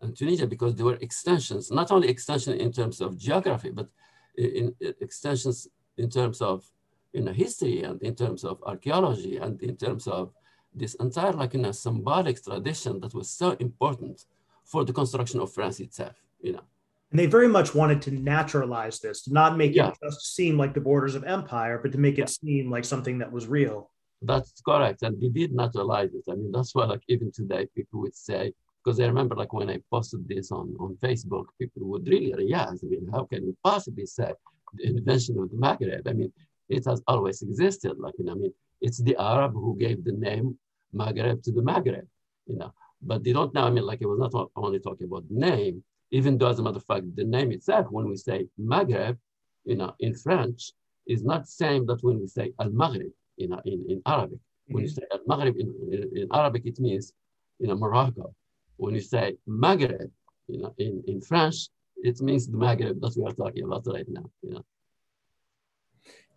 and 0.00 0.16
Tunisia 0.16 0.46
because 0.46 0.74
there 0.74 0.86
were 0.86 0.98
extensions, 1.00 1.70
not 1.70 1.90
only 1.90 2.08
extension 2.08 2.54
in 2.54 2.72
terms 2.72 3.00
of 3.00 3.18
geography, 3.18 3.70
but 3.70 3.88
in, 4.36 4.74
in 4.80 4.94
extensions 5.00 5.68
in 5.96 6.08
terms 6.08 6.40
of 6.40 6.64
you 7.12 7.22
know, 7.22 7.32
history 7.32 7.82
and 7.82 8.00
in 8.02 8.14
terms 8.14 8.44
of 8.44 8.62
archaeology 8.64 9.36
and 9.36 9.62
in 9.62 9.76
terms 9.76 10.06
of 10.06 10.32
this 10.74 10.94
entire 10.94 11.32
like 11.32 11.54
in 11.54 11.66
a 11.66 11.72
symbolic 11.72 12.42
tradition 12.42 13.00
that 13.00 13.14
was 13.14 13.28
so 13.28 13.50
important 13.60 14.24
for 14.64 14.84
the 14.84 14.92
construction 14.92 15.40
of 15.40 15.52
France 15.52 15.80
itself, 15.80 16.16
you 16.40 16.52
know. 16.52 16.62
And 17.10 17.18
they 17.18 17.26
very 17.26 17.48
much 17.48 17.74
wanted 17.74 18.00
to 18.02 18.10
naturalize 18.10 18.98
this, 18.98 19.22
to 19.24 19.32
not 19.34 19.58
make 19.58 19.74
yeah. 19.74 19.88
it 19.88 19.98
just 20.02 20.34
seem 20.34 20.56
like 20.56 20.72
the 20.72 20.80
borders 20.80 21.14
of 21.14 21.24
empire, 21.24 21.78
but 21.82 21.92
to 21.92 21.98
make 21.98 22.14
it 22.14 22.20
yeah. 22.20 22.24
seem 22.26 22.70
like 22.70 22.86
something 22.86 23.18
that 23.18 23.30
was 23.30 23.46
real. 23.46 23.90
That's 24.22 24.62
correct. 24.62 25.02
And 25.02 25.20
we 25.20 25.28
did 25.28 25.52
naturalize 25.52 26.14
it. 26.14 26.24
I 26.30 26.36
mean, 26.36 26.52
that's 26.52 26.74
why 26.74 26.86
like 26.86 27.02
even 27.08 27.30
today 27.30 27.68
people 27.74 28.00
would 28.00 28.16
say, 28.16 28.54
because 28.84 28.98
I 29.00 29.06
remember 29.06 29.34
like 29.36 29.52
when 29.52 29.70
I 29.70 29.78
posted 29.90 30.28
this 30.28 30.50
on, 30.50 30.74
on 30.80 30.96
Facebook, 31.02 31.46
people 31.60 31.82
would 31.88 32.06
really 32.08 32.34
react. 32.34 32.80
I 32.82 32.86
mean, 32.86 33.08
how 33.12 33.24
can 33.24 33.44
you 33.44 33.56
possibly 33.62 34.06
say 34.06 34.32
the 34.74 34.86
invention 34.86 35.38
of 35.38 35.50
the 35.50 35.56
Maghreb? 35.56 36.08
I 36.08 36.12
mean, 36.12 36.32
it 36.68 36.84
has 36.86 37.02
always 37.06 37.42
existed. 37.42 37.94
Like, 37.98 38.14
you 38.18 38.24
know, 38.24 38.32
I 38.32 38.36
mean, 38.36 38.52
it's 38.80 38.98
the 38.98 39.16
Arab 39.18 39.52
who 39.52 39.76
gave 39.78 40.04
the 40.04 40.12
name 40.12 40.58
Maghreb 40.94 41.42
to 41.44 41.52
the 41.52 41.62
Maghreb, 41.62 42.06
you 42.46 42.56
know. 42.56 42.72
But 43.00 43.24
they 43.24 43.32
don't 43.32 43.54
know, 43.54 43.64
I 43.64 43.70
mean, 43.70 43.84
like 43.84 44.00
it 44.00 44.06
was 44.06 44.18
not 44.18 44.50
only 44.56 44.78
talking 44.78 45.06
about 45.06 45.28
the 45.28 45.34
name, 45.34 45.82
even 46.10 46.38
though 46.38 46.48
as 46.48 46.58
a 46.58 46.62
matter 46.62 46.76
of 46.76 46.84
fact, 46.84 47.16
the 47.16 47.24
name 47.24 47.52
itself, 47.52 47.86
when 47.90 48.08
we 48.08 48.16
say 48.16 48.46
Maghreb, 48.60 49.16
you 49.64 49.76
know, 49.76 49.94
in 50.00 50.14
French, 50.14 50.72
is 51.06 51.24
not 51.24 51.42
the 51.42 51.50
same 51.50 51.86
that 51.86 52.02
when 52.02 52.20
we 52.20 52.26
say 52.26 52.52
Al-Maghrib, 52.60 53.10
you 53.36 53.48
know, 53.48 53.60
in, 53.64 53.84
in 53.88 54.02
Arabic. 54.06 54.38
Mm-hmm. 54.38 54.74
When 54.74 54.84
you 54.84 54.90
mm-hmm. 54.90 55.00
say 55.00 55.06
Al-Maghrib 55.12 55.56
in, 55.56 55.74
in, 55.90 56.16
in, 56.16 56.28
Arabic, 56.32 56.62
it 56.66 56.78
means, 56.78 57.12
you 57.58 57.66
know, 57.66 57.76
Morocco. 57.76 58.34
When 58.76 58.94
you 58.94 59.00
say 59.00 59.36
Maghreb, 59.48 60.10
you 60.48 60.62
know, 60.62 60.74
in, 60.78 61.02
in 61.06 61.20
French, 61.20 61.68
it 61.96 62.20
means 62.20 62.46
the 62.48 62.56
Maghreb 62.56 63.00
that 63.00 63.14
we 63.16 63.24
are 63.24 63.34
talking 63.34 63.64
about 63.64 63.86
right 63.86 64.06
now, 64.08 64.30
you 64.42 64.54
know. 64.54 64.64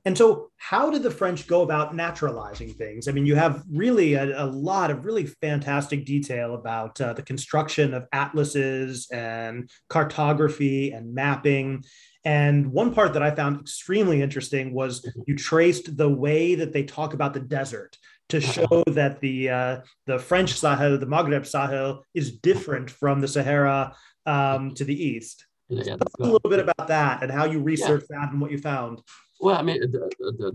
And 0.05 0.15
so, 0.15 0.51
how 0.57 0.91
did 0.91 1.01
the 1.01 1.09
French 1.09 1.47
go 1.47 1.63
about 1.63 1.95
naturalizing 1.95 2.75
things? 2.75 3.07
I 3.07 3.11
mean, 3.11 3.25
you 3.25 3.35
have 3.35 3.63
really 3.71 4.13
a, 4.13 4.43
a 4.43 4.45
lot 4.45 4.91
of 4.91 5.03
really 5.03 5.25
fantastic 5.25 6.05
detail 6.05 6.53
about 6.53 7.01
uh, 7.01 7.13
the 7.13 7.23
construction 7.23 7.95
of 7.95 8.05
atlases 8.11 9.09
and 9.11 9.67
cartography 9.89 10.91
and 10.91 11.15
mapping. 11.15 11.83
And 12.23 12.71
one 12.71 12.93
part 12.93 13.13
that 13.13 13.23
I 13.23 13.33
found 13.33 13.61
extremely 13.61 14.21
interesting 14.21 14.73
was 14.73 15.01
mm-hmm. 15.01 15.21
you 15.25 15.35
traced 15.35 15.97
the 15.97 16.09
way 16.09 16.53
that 16.53 16.71
they 16.71 16.83
talk 16.83 17.15
about 17.15 17.33
the 17.33 17.39
desert 17.39 17.97
to 18.29 18.37
uh-huh. 18.37 18.51
show 18.51 18.83
that 18.87 19.19
the 19.21 19.49
uh, 19.49 19.81
the 20.05 20.19
French 20.19 20.53
Sahel, 20.53 20.97
the 20.97 21.05
Maghreb 21.05 21.45
Sahel, 21.45 22.03
is 22.13 22.37
different 22.37 22.89
from 22.89 23.21
the 23.21 23.27
Sahara 23.27 23.95
um, 24.25 24.73
to 24.75 24.83
the 24.83 24.95
east. 24.95 25.45
Yeah, 25.69 25.95
so 25.97 25.97
a 26.19 26.23
little 26.23 26.49
bit 26.49 26.59
about 26.59 26.87
that 26.87 27.23
and 27.23 27.31
how 27.31 27.45
you 27.45 27.59
researched 27.59 28.05
yeah. 28.09 28.19
that 28.19 28.31
and 28.31 28.41
what 28.41 28.51
you 28.51 28.59
found. 28.59 29.01
Well, 29.39 29.57
I 29.57 29.63
mean, 29.63 29.81
the, 29.81 30.09
the, 30.19 30.51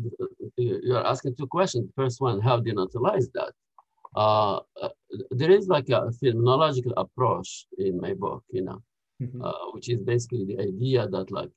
the, 0.57 0.81
you're 0.83 1.05
asking 1.05 1.35
two 1.35 1.49
questions. 1.49 1.91
First 1.97 2.21
one, 2.21 2.41
how 2.41 2.61
do 2.61 2.71
you 2.71 2.79
utilize 2.79 3.29
that? 3.35 3.53
Uh, 4.17 4.61
uh, 4.81 4.89
there 5.31 5.51
is 5.51 5.69
like 5.69 5.89
a 5.89 6.11
phenomenological 6.23 6.93
approach 6.97 7.67
in 7.79 8.01
my 8.01 8.15
book, 8.15 8.43
you 8.51 8.63
know, 8.63 8.83
mm-hmm. 9.21 9.43
uh, 9.43 9.73
which 9.73 9.89
is 9.89 10.01
basically 10.03 10.45
the 10.45 10.61
idea 10.61 11.07
that 11.09 11.31
like 11.31 11.53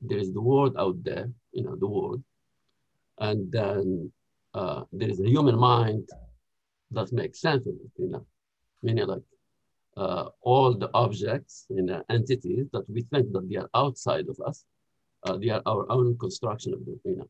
there 0.00 0.18
is 0.18 0.32
the 0.32 0.40
world 0.40 0.74
out 0.78 1.02
there, 1.02 1.30
you 1.52 1.62
know, 1.62 1.76
the 1.76 1.86
world, 1.86 2.22
and 3.18 3.50
then 3.50 4.12
uh, 4.54 4.82
there 4.92 5.08
is 5.08 5.20
a 5.20 5.28
human 5.28 5.58
mind 5.58 6.08
that 6.90 7.12
makes 7.12 7.40
sense 7.40 7.66
of 7.66 7.74
it, 7.74 7.90
you 7.96 8.08
know, 8.08 8.26
meaning 8.82 9.06
like 9.06 9.22
uh, 9.96 10.26
all 10.40 10.74
the 10.74 10.90
objects 10.94 11.66
and 11.70 11.88
you 11.88 11.94
know, 11.94 12.02
entities 12.10 12.66
that 12.72 12.88
we 12.88 13.02
think 13.02 13.32
that 13.32 13.48
they 13.48 13.56
are 13.56 13.70
outside 13.74 14.26
of 14.28 14.38
us 14.46 14.64
uh, 15.24 15.36
they 15.36 15.50
are 15.50 15.62
our 15.66 15.90
own 15.90 16.16
construction 16.18 16.74
of 16.74 16.84
the, 16.84 16.98
you 17.04 17.16
know. 17.16 17.28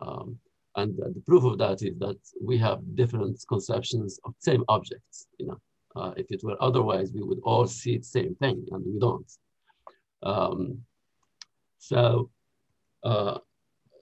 Um, 0.00 0.38
and 0.76 0.96
the 0.96 1.22
proof 1.26 1.44
of 1.44 1.58
that 1.58 1.82
is 1.82 1.98
that 1.98 2.18
we 2.42 2.58
have 2.58 2.80
different 2.96 3.42
conceptions 3.48 4.20
of 4.24 4.34
same 4.38 4.64
objects, 4.68 5.26
you 5.38 5.46
know. 5.46 5.58
Uh, 5.94 6.12
if 6.18 6.26
it 6.30 6.42
were 6.44 6.62
otherwise, 6.62 7.12
we 7.14 7.22
would 7.22 7.40
all 7.42 7.66
see 7.66 7.96
the 7.98 8.04
same 8.04 8.34
thing, 8.34 8.66
and 8.70 8.84
we 8.84 8.98
don't. 8.98 9.30
Um, 10.22 10.82
so, 11.78 12.30
uh, 13.02 13.38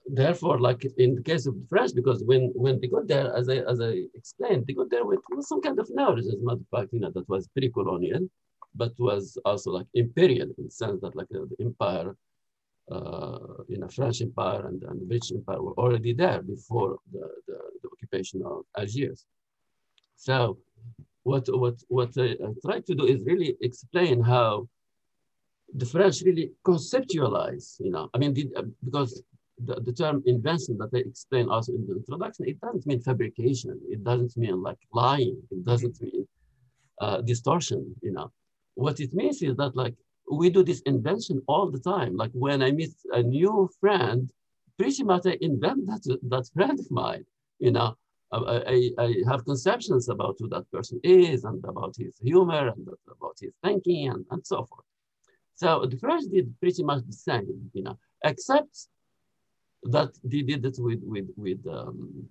therefore, 0.05 0.59
like 0.59 0.85
in 0.97 1.15
the 1.15 1.21
case 1.21 1.45
of 1.45 1.55
the 1.59 1.67
French, 1.67 1.93
because 1.95 2.23
when 2.23 2.51
when 2.55 2.79
they 2.79 2.87
got 2.87 3.07
there, 3.07 3.35
as 3.35 3.49
I 3.49 3.57
as 3.57 3.81
I 3.81 4.03
explained, 4.13 4.65
they 4.67 4.73
got 4.73 4.89
there 4.89 5.05
with, 5.05 5.19
some 5.41 5.61
kind 5.61 5.79
of 5.79 5.89
knowledge. 5.93 6.25
As 6.25 6.33
a 6.33 6.45
matter 6.45 6.61
of 6.61 6.79
fact, 6.79 6.93
you 6.93 6.99
know, 6.99 7.11
that 7.11 7.27
was 7.29 7.47
pre-colonial, 7.49 8.27
but 8.75 8.93
was 8.99 9.37
also 9.45 9.71
like 9.71 9.87
imperial 9.93 10.49
in 10.57 10.65
the 10.65 10.71
sense 10.71 11.01
that 11.01 11.15
like 11.15 11.27
uh, 11.35 11.45
the 11.49 11.65
empire 11.65 12.15
uh, 12.91 13.39
you 13.67 13.77
know, 13.77 13.87
French 13.87 14.21
Empire 14.21 14.67
and, 14.67 14.83
and 14.83 15.07
British 15.07 15.31
Empire 15.31 15.61
were 15.61 15.73
already 15.73 16.13
there 16.13 16.41
before 16.41 16.97
the, 17.11 17.27
the, 17.47 17.57
the 17.81 17.89
occupation 17.91 18.41
of 18.45 18.63
Algiers. 18.77 19.25
So 20.15 20.59
what, 21.23 21.47
what, 21.47 21.75
what 21.87 22.11
I, 22.17 22.35
I 22.45 22.53
try 22.63 22.79
to 22.81 22.95
do 22.95 23.05
is 23.05 23.21
really 23.23 23.57
explain 23.61 24.21
how 24.21 24.67
the 25.73 25.85
French 25.85 26.21
really 26.21 26.51
conceptualize, 26.63 27.79
you 27.79 27.89
know, 27.89 28.09
I 28.13 28.17
mean, 28.19 28.33
the, 28.33 28.71
because 28.83 29.23
the, 29.63 29.75
the 29.81 29.93
term 29.93 30.23
invention 30.25 30.77
that 30.79 30.89
I 30.93 30.97
explain 30.97 31.49
also 31.49 31.73
in 31.73 31.87
the 31.87 31.95
introduction, 31.95 32.47
it 32.47 32.59
doesn't 32.59 32.85
mean 32.85 33.01
fabrication. 33.01 33.79
It 33.89 34.03
doesn't 34.03 34.35
mean 34.37 34.61
like 34.61 34.79
lying. 34.93 35.41
It 35.51 35.65
doesn't 35.65 36.01
mean 36.01 36.27
uh, 36.99 37.21
distortion, 37.21 37.95
you 38.01 38.11
know. 38.11 38.31
What 38.75 38.99
it 38.99 39.13
means 39.13 39.41
is 39.41 39.55
that 39.57 39.75
like 39.75 39.95
we 40.29 40.49
do 40.49 40.63
this 40.63 40.81
invention 40.81 41.41
all 41.47 41.69
the 41.71 41.79
time. 41.79 42.17
Like 42.17 42.31
when 42.33 42.61
I 42.61 42.71
meet 42.71 42.93
a 43.11 43.21
new 43.21 43.69
friend, 43.79 44.29
pretty 44.77 45.03
much 45.03 45.25
I 45.25 45.37
invent 45.41 45.85
that, 45.87 46.19
that 46.23 46.49
friend 46.53 46.79
of 46.79 46.91
mine, 46.91 47.25
you 47.59 47.71
know, 47.71 47.95
I, 48.31 48.91
I, 48.97 49.03
I, 49.03 49.13
have 49.29 49.45
conceptions 49.45 50.09
about 50.09 50.35
who 50.39 50.49
that 50.49 50.69
person 50.71 50.99
is 51.03 51.45
and 51.45 51.63
about 51.63 51.95
his 51.97 52.17
humor 52.17 52.67
and 52.67 52.87
about 53.09 53.37
his 53.39 53.53
thinking 53.63 54.09
and, 54.09 54.25
and 54.31 54.45
so 54.45 54.65
forth. 54.65 54.85
So 55.53 55.85
the 55.85 55.97
French 55.97 56.25
did 56.29 56.53
pretty 56.59 56.83
much 56.83 57.05
the 57.05 57.13
same, 57.13 57.69
you 57.73 57.83
know, 57.83 57.97
except 58.23 58.87
that 59.85 60.11
they 60.23 60.41
did 60.41 60.65
it 60.65 60.75
with 60.79 61.01
with 61.03 61.29
with 61.37 61.65
um, 61.67 62.27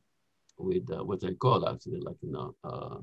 with 0.59 0.91
uh, 0.91 1.05
what 1.05 1.25
I 1.25 1.35
call 1.35 1.69
actually 1.69 2.01
like 2.01 2.17
you 2.21 2.33
know 2.33 2.55
uh, 2.65 2.99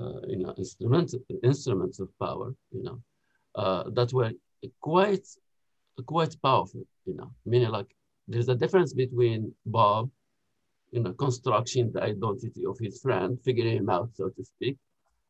uh, 0.00 0.20
you 0.26 0.38
know 0.38 0.54
instruments 0.58 1.14
instruments 1.42 2.00
of 2.00 2.08
power, 2.18 2.54
you 2.72 2.82
know, 2.82 3.00
uh, 3.54 3.84
that 3.90 4.12
were 4.12 4.32
quite 4.80 5.26
quite 6.06 6.34
powerful, 6.42 6.84
you 7.06 7.14
know, 7.14 7.30
meaning 7.46 7.68
like 7.68 7.94
there's 8.26 8.48
a 8.48 8.54
difference 8.56 8.92
between 8.92 9.54
Bob, 9.66 10.10
you 10.90 11.00
know, 11.02 11.12
constructing 11.12 11.92
the 11.92 12.02
identity 12.02 12.64
of 12.66 12.78
his 12.78 13.00
friend, 13.00 13.38
figuring 13.44 13.76
him 13.76 13.90
out, 13.90 14.10
so 14.14 14.28
to 14.30 14.44
speak. 14.44 14.76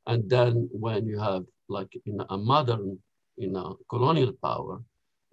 And 0.06 0.28
then 0.30 0.68
when 0.72 1.06
you 1.06 1.18
have 1.18 1.44
like 1.68 1.94
you 2.04 2.14
know, 2.14 2.26
a 2.30 2.38
modern, 2.38 2.98
you 3.36 3.50
know, 3.50 3.78
colonial 3.90 4.32
power 4.42 4.80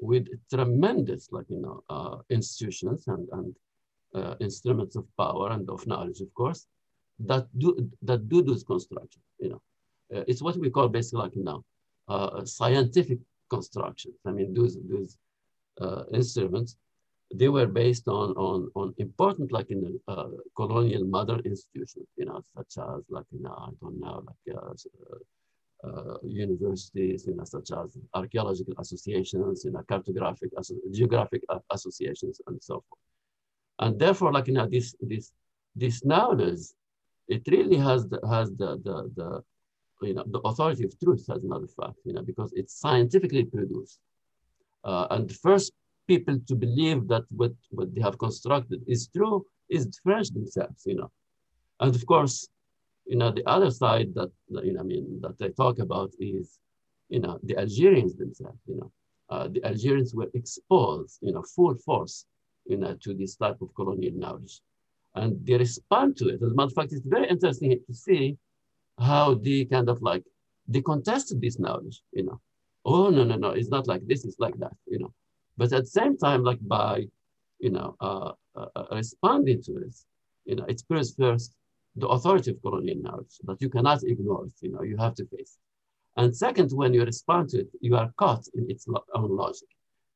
with 0.02 0.28
tremendous 0.50 1.32
like, 1.32 1.46
you 1.50 1.62
know, 1.62 1.84
uh, 1.90 2.18
institutions 2.30 3.08
and, 3.08 3.28
and 3.32 3.56
uh, 4.16 4.36
instruments 4.40 4.96
of 4.96 5.06
power 5.18 5.52
and 5.52 5.70
of 5.70 5.86
knowledge, 5.88 6.20
of 6.22 6.34
course, 6.34 6.68
that 7.20 7.48
do, 7.58 7.90
that 8.02 8.28
do 8.28 8.42
this 8.42 8.64
construction, 8.64 9.22
you 9.40 9.50
know. 9.50 9.62
Uh, 10.14 10.24
it's 10.28 10.42
what 10.42 10.58
we 10.58 10.70
call 10.70 10.90
basically 10.90 11.22
like, 11.22 11.36
you 11.36 11.44
know, 11.44 11.64
uh, 12.08 12.44
scientific 12.44 13.20
constructions. 13.50 14.16
I 14.26 14.32
mean, 14.32 14.54
those, 14.54 14.78
those 14.90 15.18
uh, 15.80 16.04
instruments, 16.14 16.76
they 17.34 17.48
were 17.48 17.68
based 17.68 18.08
on, 18.08 18.32
on, 18.32 18.70
on 18.76 18.94
important, 18.98 19.52
like 19.54 19.70
in 19.70 19.82
the 19.82 20.12
uh, 20.12 20.28
colonial 20.58 21.06
mother 21.06 21.40
institutions, 21.46 22.08
you 22.18 22.26
know, 22.26 22.44
such 22.58 22.84
as 22.84 23.04
like, 23.10 23.26
you 23.32 23.42
know, 23.42 23.54
I 23.58 23.70
don't 23.82 24.00
know, 24.00 24.24
like 24.26 24.58
uh, 25.84 26.18
universities, 26.24 27.26
you 27.28 27.36
know, 27.36 27.44
such 27.44 27.72
as 27.72 27.98
archaeological 28.14 28.74
associations, 28.78 29.66
you 29.66 29.72
know, 29.72 29.82
cartographic, 29.90 30.50
geographic 30.92 31.44
associations, 31.72 32.40
and 32.48 32.62
so 32.62 32.84
forth. 32.88 33.02
And 33.80 34.00
therefore, 34.00 34.32
like, 34.32 34.48
you 34.48 34.54
know, 34.54 34.68
this, 34.68 34.96
this, 35.02 35.32
this 35.76 36.06
knowledge, 36.06 36.62
it 37.28 37.42
really 37.48 37.78
has 37.78 38.08
the, 38.08 38.20
has 38.30 38.52
the, 38.52 38.78
the, 38.84 39.12
the, 39.16 39.44
you 40.08 40.14
know, 40.14 40.24
the 40.28 40.40
authority 40.40 40.84
of 40.86 41.00
truth 41.00 41.26
as 41.34 41.44
a 41.44 41.48
matter 41.48 41.64
of 41.64 41.74
fact, 41.74 41.98
you 42.06 42.14
know, 42.14 42.22
because 42.22 42.52
it's 42.54 42.80
scientifically 42.80 43.46
produced. 43.46 44.00
Uh, 44.84 45.08
and 45.12 45.30
the 45.30 45.34
first 45.34 45.74
people 46.08 46.38
to 46.48 46.56
believe 46.56 47.08
that 47.08 47.24
what, 47.30 47.54
what 47.70 47.94
they 47.94 48.02
have 48.02 48.18
constructed 48.18 48.82
is 48.88 49.08
true 49.08 49.46
is 49.70 49.86
the 49.86 49.98
French 50.04 50.30
themselves, 50.30 50.84
you 50.86 50.96
know. 50.96 51.12
And 51.80 51.96
of 51.96 52.06
course, 52.06 52.48
you 53.12 53.18
know, 53.18 53.30
the 53.30 53.46
other 53.46 53.70
side 53.70 54.14
that, 54.16 54.32
you 54.64 54.72
know, 54.72 54.80
I 54.80 54.84
mean, 54.84 55.20
that 55.22 55.38
they 55.38 55.50
talk 55.50 55.80
about 55.80 56.12
is, 56.18 56.60
you 57.10 57.20
know, 57.20 57.40
the 57.44 57.58
Algerians 57.58 58.16
themselves, 58.16 58.62
you 58.66 58.78
know. 58.78 58.90
Uh, 59.30 59.50
the 59.50 59.62
Algerians 59.66 60.16
were 60.16 60.30
exposed, 60.34 61.18
you 61.22 61.34
know, 61.34 61.44
full 61.54 61.76
force, 61.76 62.26
you 62.66 62.78
know, 62.78 62.96
to 63.04 63.14
this 63.14 63.36
type 63.36 63.62
of 63.62 63.76
colonial 63.76 64.14
knowledge. 64.16 64.62
And 65.16 65.46
they 65.46 65.58
respond 65.58 66.16
to 66.18 66.30
it. 66.30 66.42
As 66.42 66.54
a 66.54 66.56
matter 66.56 66.68
of 66.68 66.74
fact, 66.74 66.94
it's 66.94 67.06
very 67.06 67.28
interesting 67.28 67.78
to 67.86 67.94
see 67.94 68.38
how 68.98 69.34
they 69.34 69.66
kind 69.66 69.90
of 69.90 70.02
like 70.02 70.24
they 70.70 70.82
contested 70.82 71.42
this 71.42 71.60
knowledge, 71.60 72.02
you 72.14 72.24
know. 72.24 72.40
Oh 72.86 73.10
no 73.10 73.26
no 73.26 73.36
no, 73.36 73.50
it's 73.50 73.70
not 73.70 73.88
like 73.88 74.08
this, 74.08 74.24
it's 74.24 74.40
like 74.40 74.58
that, 74.60 74.76
you 74.88 75.00
know. 75.00 75.14
But 75.58 75.74
at 75.74 75.84
the 75.84 75.96
same 76.00 76.18
time, 76.18 76.44
like 76.44 76.60
by 76.62 77.08
you 77.60 77.72
know 77.72 77.98
uh, 78.00 78.32
uh, 78.56 78.68
uh 78.74 78.86
responding 78.94 79.62
to 79.64 79.74
this, 79.74 80.06
you 80.46 80.56
know, 80.56 80.64
it 80.70 80.82
proves 80.88 81.14
first 81.14 81.58
the 81.96 82.08
authority 82.08 82.52
of 82.52 82.62
colonial 82.62 83.02
knowledge 83.02 83.36
that 83.44 83.62
you 83.62 83.70
cannot 83.70 84.04
ignore 84.04 84.46
it, 84.46 84.54
you 84.62 84.72
know, 84.72 84.84
you 84.84 84.98
have 84.98 85.16
to 85.16 85.26
face. 85.26 85.58
And 86.18 86.36
second, 86.36 86.72
when 86.72 86.94
you 86.94 87.04
respond 87.04 87.50
to 87.50 87.60
it, 87.60 87.70
you 87.82 87.96
are 87.96 88.12
caught 88.18 88.46
in 88.54 88.70
its 88.70 88.86
own 89.16 89.36
logic. 89.36 89.68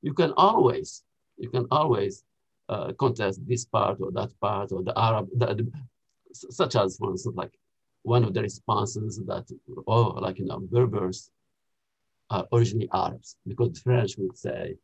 You 0.01 0.13
can 0.13 0.33
always, 0.37 1.03
you 1.37 1.49
can 1.49 1.65
always 1.71 2.23
uh, 2.69 2.93
contest 2.93 3.41
this 3.47 3.65
part 3.65 3.99
or 4.01 4.11
that 4.11 4.31
part 4.39 4.71
or 4.71 4.83
the 4.83 4.97
Arab, 4.97 5.27
the, 5.35 5.47
the, 5.47 5.71
such 6.33 6.75
as, 6.75 6.97
for 6.97 7.11
instance, 7.11 7.35
like 7.35 7.53
one 8.03 8.23
of 8.23 8.33
the 8.33 8.41
responses 8.41 9.21
that, 9.25 9.45
oh, 9.87 10.17
like, 10.25 10.39
you 10.39 10.45
know, 10.45 10.59
Berbers 10.59 11.29
are 12.29 12.45
originally 12.53 12.89
Arabs, 12.93 13.37
because 13.47 13.73
the 13.73 13.79
French 13.79 14.15
would 14.17 14.37
say 14.37 14.75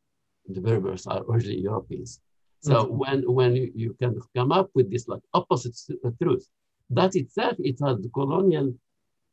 the 0.48 0.62
Berbers 0.62 1.08
are 1.08 1.24
originally 1.30 1.60
Europeans. 1.60 2.20
So 2.62 2.86
mm-hmm. 2.86 2.98
when, 2.98 3.34
when 3.34 3.56
you, 3.56 3.72
you 3.76 3.96
can 4.00 4.20
come 4.36 4.52
up 4.52 4.70
with 4.76 4.92
this 4.92 5.08
like 5.08 5.22
opposite 5.34 5.78
truth, 6.22 6.48
that 6.92 7.16
itself, 7.16 7.56
it 7.60 7.78
has 7.84 7.98
colonial, 8.14 8.74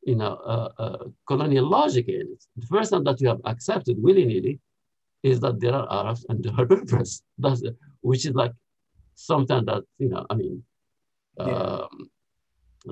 you 0.02 0.16
know, 0.16 0.34
uh, 0.34 0.68
uh, 0.78 1.04
colonial 1.26 1.68
logic 1.68 2.08
in 2.08 2.20
it. 2.32 2.44
The 2.56 2.66
first 2.66 2.92
time 2.92 3.04
that 3.04 3.20
you 3.20 3.28
have 3.28 3.40
accepted 3.44 4.00
willy-nilly 4.00 4.60
is 5.22 5.40
that 5.40 5.60
there 5.60 5.74
are 5.74 5.86
Arabs 5.90 6.24
and 6.28 6.42
there 6.42 6.52
are 6.56 6.64
Berbers, 6.64 7.22
That's, 7.38 7.62
which 8.00 8.24
is 8.26 8.34
like 8.34 8.52
something 9.14 9.64
that, 9.66 9.82
you 9.98 10.08
know, 10.08 10.24
I 10.30 10.34
mean, 10.34 10.62
um, 11.40 12.10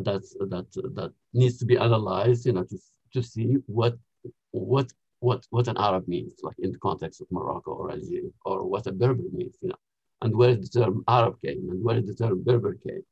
that's, 0.02 0.34
that, 0.34 0.66
that 0.94 1.12
needs 1.32 1.58
to 1.58 1.64
be 1.64 1.78
analyzed, 1.78 2.46
you 2.46 2.52
know, 2.52 2.64
to, 2.64 2.78
to 3.14 3.22
see 3.22 3.56
what, 3.66 3.96
what, 4.50 4.92
what, 5.20 5.46
what 5.50 5.68
an 5.68 5.76
Arab 5.78 6.06
means, 6.08 6.34
like 6.42 6.58
in 6.58 6.72
the 6.72 6.78
context 6.78 7.20
of 7.20 7.28
Morocco 7.30 7.72
or 7.72 7.92
Algeria, 7.92 8.30
or 8.44 8.64
what 8.64 8.86
a 8.88 8.92
Berber 8.92 9.22
means, 9.32 9.56
you 9.60 9.68
know, 9.68 9.76
and 10.22 10.34
where 10.34 10.56
the 10.56 10.66
term 10.66 11.04
Arab 11.06 11.40
came 11.40 11.68
and 11.70 11.82
where 11.82 12.00
the 12.00 12.14
term 12.14 12.42
Berber 12.42 12.74
came 12.86 13.02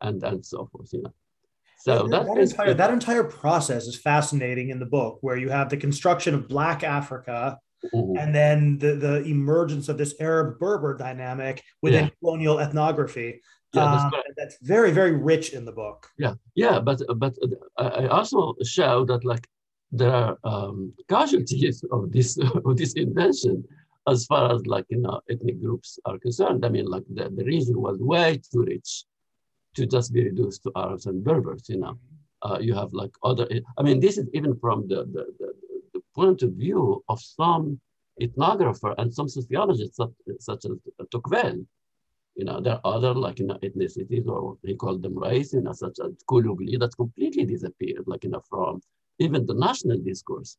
and, 0.00 0.22
and 0.22 0.44
so 0.44 0.68
forth, 0.72 0.92
you 0.92 1.02
know. 1.02 1.14
So 1.84 2.08
that, 2.08 2.24
that, 2.24 2.38
entire, 2.38 2.74
that 2.74 2.90
entire 2.90 3.24
process 3.24 3.86
is 3.86 3.96
fascinating 3.96 4.70
in 4.70 4.78
the 4.78 4.86
book, 4.86 5.18
where 5.20 5.36
you 5.36 5.50
have 5.50 5.68
the 5.68 5.76
construction 5.76 6.34
of 6.34 6.48
Black 6.48 6.82
Africa 6.82 7.58
mm-hmm. 7.94 8.16
and 8.16 8.34
then 8.34 8.78
the, 8.78 8.94
the 8.94 9.22
emergence 9.24 9.90
of 9.90 9.98
this 9.98 10.14
Arab 10.18 10.58
Berber 10.58 10.96
dynamic 10.96 11.62
within 11.82 12.04
yeah. 12.04 12.10
colonial 12.20 12.58
ethnography. 12.58 13.40
Yeah, 13.74 13.84
that's, 13.84 14.04
um, 14.04 14.12
that's, 14.36 14.56
very, 14.62 14.92
very 14.92 15.12
rich 15.12 15.52
in 15.52 15.64
the 15.64 15.72
book. 15.72 16.08
Yeah, 16.16 16.34
yeah, 16.54 16.78
but 16.78 17.02
but 17.16 17.34
I 17.76 18.06
also 18.06 18.54
show 18.62 19.04
that 19.06 19.24
like 19.24 19.46
there 19.90 20.14
are 20.14 20.38
um, 20.44 20.92
casualties 21.08 21.84
of 21.90 22.12
this 22.12 22.38
of 22.64 22.76
this 22.76 22.94
invention 22.94 23.64
as 24.06 24.26
far 24.26 24.54
as 24.54 24.64
like 24.66 24.86
you 24.90 24.98
know 24.98 25.20
ethnic 25.28 25.60
groups 25.60 25.98
are 26.04 26.18
concerned. 26.18 26.64
I 26.64 26.68
mean, 26.68 26.86
like 26.86 27.02
the, 27.12 27.30
the 27.30 27.44
region 27.44 27.80
was 27.80 27.98
way 27.98 28.40
too 28.52 28.62
rich 28.62 29.04
to 29.74 29.86
just 29.86 30.12
be 30.12 30.24
reduced 30.24 30.62
to 30.62 30.72
Arabs 30.76 31.06
and 31.06 31.22
Berbers, 31.24 31.68
you 31.68 31.78
know. 31.78 31.98
Uh, 32.42 32.58
you 32.60 32.74
have 32.74 32.92
like 32.92 33.10
other, 33.22 33.48
I 33.78 33.82
mean, 33.82 34.00
this 34.00 34.18
is 34.18 34.28
even 34.34 34.54
from 34.58 34.86
the, 34.86 35.06
the, 35.06 35.24
the, 35.38 35.54
the 35.94 36.00
point 36.14 36.42
of 36.42 36.52
view 36.52 37.02
of 37.08 37.18
some 37.20 37.80
ethnographer 38.20 38.94
and 38.98 39.12
some 39.12 39.28
sociologists 39.28 39.96
such, 39.96 40.10
such 40.40 40.64
as 40.66 40.72
Tocqueville. 41.10 41.64
You 42.36 42.44
know, 42.44 42.60
there 42.60 42.74
are 42.74 42.96
other 42.96 43.14
like 43.14 43.38
you 43.38 43.46
know, 43.46 43.58
ethnicities 43.62 44.26
or 44.26 44.58
he 44.64 44.74
called 44.74 45.02
them 45.02 45.16
race, 45.16 45.52
you 45.54 45.62
know, 45.62 45.72
such 45.72 45.98
as 46.04 46.12
Koulougli 46.28 46.78
that 46.80 46.96
completely 46.96 47.44
disappeared, 47.44 48.04
like 48.06 48.24
you 48.24 48.30
know, 48.30 48.42
from 48.48 48.80
even 49.20 49.46
the 49.46 49.54
national 49.54 49.98
discourse, 49.98 50.58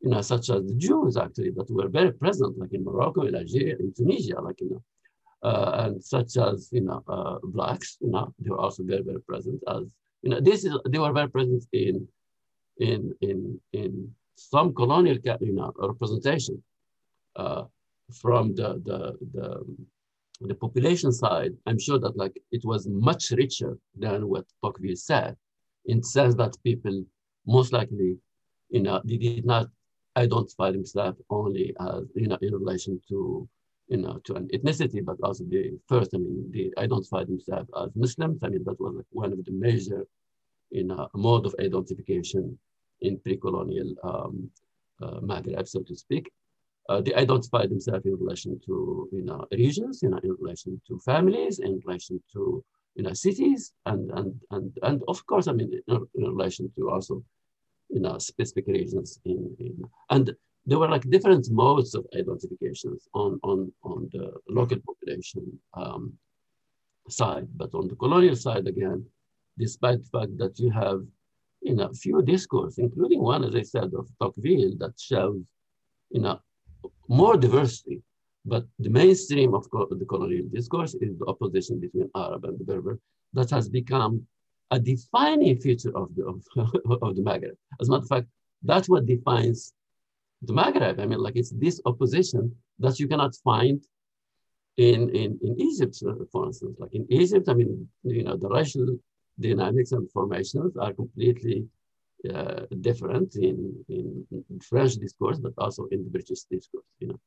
you 0.00 0.10
know, 0.10 0.20
such 0.20 0.50
as 0.50 0.66
the 0.66 0.74
Jews 0.76 1.16
actually 1.16 1.50
that 1.52 1.70
were 1.70 1.88
very 1.88 2.12
present, 2.12 2.58
like 2.58 2.74
in 2.74 2.84
Morocco, 2.84 3.22
in 3.22 3.34
Algeria, 3.34 3.76
in 3.80 3.92
Tunisia, 3.94 4.40
like 4.40 4.60
you 4.60 4.70
know, 4.70 4.82
and 5.44 6.02
such 6.02 6.36
as 6.38 6.70
you 6.72 6.80
know 6.80 7.02
uh, 7.08 7.38
blacks, 7.44 7.98
you 8.00 8.10
know, 8.10 8.32
they 8.38 8.50
were 8.50 8.58
also 8.58 8.82
very 8.82 9.02
very 9.02 9.20
present 9.20 9.62
as 9.68 9.84
you 10.22 10.30
know 10.30 10.40
this 10.40 10.64
is 10.64 10.76
they 10.88 10.98
were 10.98 11.12
very 11.12 11.28
present 11.28 11.64
in 11.72 12.08
in 12.78 13.14
in 13.20 13.60
in 13.72 14.10
some 14.36 14.74
colonial 14.74 15.16
you 15.40 15.52
know 15.52 15.72
representation 15.78 16.62
uh, 17.36 17.64
from 18.20 18.54
the 18.54 18.80
the 18.86 19.16
the 19.34 19.76
the 20.40 20.54
population 20.54 21.12
side. 21.12 21.52
I'm 21.66 21.78
sure 21.78 21.98
that 21.98 22.16
like 22.16 22.40
it 22.50 22.64
was 22.64 22.88
much 22.88 23.30
richer 23.30 23.78
than 23.96 24.28
what 24.28 24.46
Tocqueville 24.62 24.96
said, 24.96 25.36
in 25.86 25.98
the 25.98 26.04
sense 26.04 26.34
that 26.36 26.56
people 26.64 27.04
most 27.46 27.72
likely 27.72 28.16
you 28.70 28.82
know 28.82 29.00
they 29.04 29.18
did 29.18 29.44
not 29.44 29.66
identify 30.16 30.70
themselves 30.70 31.20
only 31.28 31.74
as 31.80 32.04
you 32.14 32.28
know 32.28 32.38
in 32.40 32.54
relation 32.54 33.00
to 33.08 33.48
you 33.88 33.98
know, 33.98 34.18
to 34.24 34.34
an 34.34 34.48
ethnicity, 34.48 35.04
but 35.04 35.16
also 35.22 35.44
the 35.44 35.78
first, 35.88 36.14
I 36.14 36.18
mean, 36.18 36.50
they 36.52 36.70
identified 36.82 37.28
themselves 37.28 37.68
as 37.76 37.90
Muslims. 37.94 38.42
I 38.42 38.48
mean, 38.48 38.64
that 38.64 38.80
was 38.80 38.94
like 38.96 39.06
one 39.10 39.32
of 39.32 39.44
the 39.44 39.52
major, 39.52 40.06
you 40.70 40.84
know, 40.84 41.08
mode 41.14 41.46
of 41.46 41.54
identification 41.60 42.58
in 43.00 43.18
pre-colonial 43.18 43.94
um, 44.02 44.50
uh, 45.02 45.20
Maghreb, 45.20 45.68
so 45.68 45.80
to 45.82 45.94
speak. 45.94 46.30
Uh, 46.88 47.00
they 47.00 47.14
identified 47.14 47.70
themselves 47.70 48.04
in 48.04 48.16
relation 48.18 48.60
to, 48.66 49.08
you 49.12 49.22
know, 49.22 49.46
regions, 49.52 50.00
you 50.02 50.10
know, 50.10 50.18
in 50.22 50.36
relation 50.38 50.80
to 50.86 50.98
families, 51.00 51.58
in 51.58 51.80
relation 51.84 52.22
to, 52.32 52.62
you 52.94 53.02
know, 53.02 53.12
cities, 53.12 53.72
and 53.86 54.10
and 54.12 54.40
and 54.50 54.78
and 54.82 55.02
of 55.08 55.24
course, 55.26 55.48
I 55.48 55.52
mean, 55.52 55.72
in, 55.88 56.06
in 56.14 56.24
relation 56.24 56.70
to 56.76 56.90
also, 56.90 57.22
you 57.88 58.00
know, 58.00 58.18
specific 58.18 58.66
regions 58.66 59.18
in, 59.24 59.56
in 59.58 59.82
and 60.10 60.34
there 60.66 60.78
were 60.78 60.88
like 60.88 61.08
different 61.10 61.50
modes 61.50 61.94
of 61.94 62.06
identifications 62.14 63.06
on, 63.14 63.38
on, 63.42 63.72
on 63.82 64.08
the 64.12 64.32
local 64.48 64.78
population 64.80 65.58
um, 65.74 66.12
side. 67.08 67.46
But 67.54 67.74
on 67.74 67.88
the 67.88 67.96
colonial 67.96 68.36
side, 68.36 68.66
again, 68.66 69.04
despite 69.58 69.98
the 70.02 70.18
fact 70.18 70.38
that 70.38 70.58
you 70.58 70.70
have 70.70 71.02
you 71.60 71.74
know, 71.74 71.90
few 71.92 72.20
discourse, 72.22 72.78
including 72.78 73.22
one, 73.22 73.42
as 73.44 73.54
I 73.54 73.62
said, 73.62 73.90
of 73.96 74.08
Tocqueville 74.20 74.76
that 74.78 74.94
shows 74.98 75.40
you 76.10 76.20
know, 76.20 76.40
more 77.08 77.36
diversity. 77.36 78.02
But 78.44 78.66
the 78.78 78.90
mainstream 78.90 79.54
of 79.54 79.68
co 79.70 79.86
the 79.90 80.04
colonial 80.04 80.46
discourse 80.52 80.94
is 80.94 81.18
the 81.18 81.26
opposition 81.26 81.80
between 81.80 82.10
Arab 82.14 82.44
and 82.44 82.58
the 82.58 82.64
Berber 82.64 83.00
that 83.32 83.50
has 83.50 83.68
become 83.68 84.26
a 84.70 84.78
defining 84.78 85.56
feature 85.56 85.96
of 85.96 86.14
the, 86.14 86.24
of, 86.26 86.42
of 87.02 87.16
the 87.16 87.22
Maghreb. 87.22 87.56
As 87.80 87.88
a 87.88 87.92
matter 87.92 88.02
of 88.02 88.08
fact, 88.08 88.26
that's 88.62 88.88
what 88.88 89.06
defines 89.06 89.72
the 90.42 90.52
Maghreb. 90.52 91.00
I 91.00 91.06
mean, 91.06 91.18
like 91.18 91.36
it's 91.36 91.50
this 91.50 91.80
opposition 91.84 92.54
that 92.78 92.98
you 92.98 93.08
cannot 93.08 93.34
find 93.36 93.82
in, 94.76 95.08
in, 95.10 95.38
in 95.42 95.60
Egypt, 95.60 95.96
for 96.32 96.46
instance. 96.46 96.76
Like 96.78 96.94
in 96.94 97.06
Egypt, 97.10 97.48
I 97.48 97.54
mean, 97.54 97.88
you 98.02 98.24
know, 98.24 98.36
the 98.36 98.48
racial 98.48 98.98
dynamics 99.38 99.92
and 99.92 100.10
formations 100.10 100.76
are 100.76 100.92
completely 100.92 101.66
uh, 102.32 102.62
different 102.80 103.36
in, 103.36 103.84
in 103.88 104.60
French 104.60 104.94
discourse, 104.94 105.38
but 105.38 105.52
also 105.58 105.86
in 105.90 106.04
the 106.04 106.10
British 106.10 106.42
discourse, 106.50 106.84
you 106.98 107.08
know. 107.08 107.20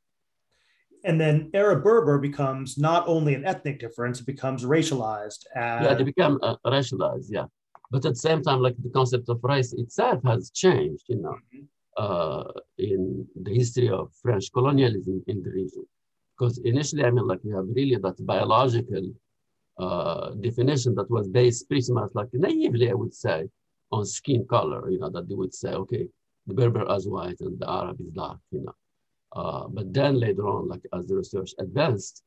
And 1.04 1.20
then 1.20 1.50
Arab 1.54 1.84
Berber 1.84 2.18
becomes 2.18 2.76
not 2.76 3.06
only 3.06 3.34
an 3.34 3.44
ethnic 3.44 3.78
difference, 3.78 4.20
it 4.20 4.26
becomes 4.26 4.64
racialized. 4.64 5.46
As... 5.54 5.84
Yeah, 5.84 5.94
they 5.94 6.02
become 6.02 6.40
uh, 6.42 6.56
racialized, 6.66 7.26
yeah. 7.28 7.44
But 7.90 8.04
at 8.04 8.14
the 8.14 8.18
same 8.18 8.42
time, 8.42 8.60
like 8.60 8.74
the 8.82 8.90
concept 8.90 9.28
of 9.28 9.38
race 9.44 9.72
itself 9.72 10.22
has 10.24 10.50
changed, 10.50 11.04
you 11.08 11.22
know. 11.22 11.30
Mm-hmm 11.30 11.64
uh, 11.98 12.44
in 12.78 13.26
the 13.44 13.52
history 13.60 13.88
of 13.88 14.12
French 14.22 14.46
colonialism 14.52 15.22
in 15.26 15.42
the 15.42 15.50
region. 15.50 15.84
Because 16.38 16.58
initially, 16.58 17.04
I 17.04 17.10
mean, 17.10 17.26
like 17.26 17.40
we 17.42 17.52
have 17.52 17.66
really 17.74 17.96
that 17.96 18.24
biological 18.24 19.04
uh, 19.78 20.30
definition 20.48 20.94
that 20.94 21.10
was 21.10 21.26
based 21.28 21.68
pretty 21.68 21.92
much 21.92 22.10
like 22.14 22.28
naively, 22.32 22.90
I 22.90 22.94
would 22.94 23.14
say, 23.14 23.48
on 23.90 24.04
skin 24.06 24.46
color, 24.48 24.88
you 24.90 24.98
know, 24.98 25.10
that 25.10 25.28
they 25.28 25.34
would 25.34 25.54
say, 25.54 25.70
okay, 25.70 26.06
the 26.46 26.54
Berber 26.54 26.84
is 26.94 27.08
white 27.08 27.40
and 27.40 27.58
the 27.58 27.68
Arab 27.68 28.00
is 28.00 28.10
dark, 28.22 28.38
you 28.52 28.62
know. 28.64 28.74
Uh, 29.32 29.68
but 29.68 29.92
then 29.92 30.18
later 30.18 30.46
on, 30.48 30.68
like 30.68 30.84
as 30.96 31.06
the 31.06 31.16
research 31.16 31.50
advanced, 31.58 32.22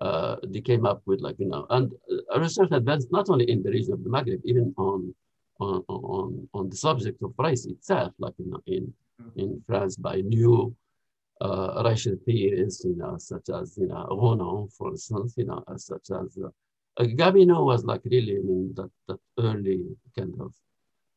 uh, 0.00 0.36
they 0.46 0.60
came 0.60 0.84
up 0.86 1.00
with 1.06 1.20
like, 1.20 1.36
you 1.38 1.46
know, 1.46 1.66
and 1.70 1.92
uh, 2.12 2.38
research 2.40 2.68
advanced 2.72 3.08
not 3.10 3.30
only 3.30 3.50
in 3.50 3.62
the 3.62 3.70
region 3.70 3.92
of 3.94 4.04
the 4.04 4.10
Maghreb, 4.10 4.40
even 4.44 4.74
on, 4.76 5.14
on, 5.60 5.82
on, 5.88 6.48
on 6.52 6.68
the 6.68 6.76
subject 6.76 7.22
of 7.22 7.32
race 7.38 7.64
itself, 7.66 8.12
like, 8.18 8.34
you 8.38 8.50
know, 8.50 8.60
in 8.66 8.92
in 9.36 9.62
France 9.66 9.96
by 9.96 10.20
new 10.20 10.74
uh, 11.40 11.82
racial 11.84 12.16
theorists, 12.24 12.84
you 12.84 12.96
know, 12.96 13.16
such 13.18 13.48
as, 13.50 13.76
you 13.76 13.88
know, 13.88 14.06
Renan, 14.10 14.68
for 14.68 14.90
instance, 14.90 15.34
you 15.36 15.46
know, 15.46 15.62
such 15.76 16.10
as 16.10 16.38
uh, 16.42 16.48
uh, 16.96 17.04
Gobineau 17.04 17.64
was 17.64 17.84
like 17.84 18.02
really, 18.04 18.36
I 18.36 18.42
mean, 18.42 18.72
that, 18.76 18.90
that 19.08 19.18
early 19.38 19.84
kind 20.16 20.34
of 20.40 20.52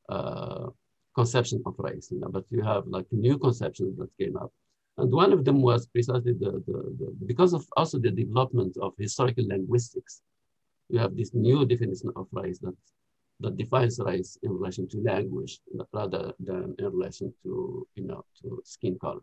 uh, 0.10 0.70
conception 1.16 1.62
of 1.66 1.76
race, 1.78 2.10
you 2.12 2.20
know, 2.20 2.30
but 2.30 2.46
you 2.50 2.64
have 2.64 2.88
like 2.88 3.06
new 3.12 3.38
conceptions 3.38 3.98
that 3.98 4.10
came 4.20 4.36
up. 4.38 4.52
And 4.98 5.12
one 5.12 5.32
of 5.32 5.46
them 5.46 5.62
was 5.62 5.86
precisely 5.88 6.34
the, 6.34 6.64
the, 6.66 6.96
the 7.00 7.16
because 7.26 7.54
of 7.54 7.66
also 7.78 8.00
the 8.00 8.10
development 8.10 8.78
of 8.82 8.94
historical 8.98 9.48
linguistics. 9.48 10.22
You 10.90 11.00
have 11.00 11.16
this 11.16 11.34
new 11.34 11.66
definition 11.66 12.12
of 12.16 12.28
race 12.32 12.60
that 12.60 12.74
that 13.40 13.58
defines 13.58 14.00
race 14.04 14.38
in 14.44 14.52
relation 14.52 14.88
to 14.90 14.98
language 15.02 15.60
rather 15.94 16.34
than 16.40 16.76
in 16.80 16.86
relation 16.86 17.34
to, 17.44 17.88
you 17.96 18.04
know, 18.04 18.24
to 18.42 18.62
skin 18.66 18.98
color. 19.00 19.22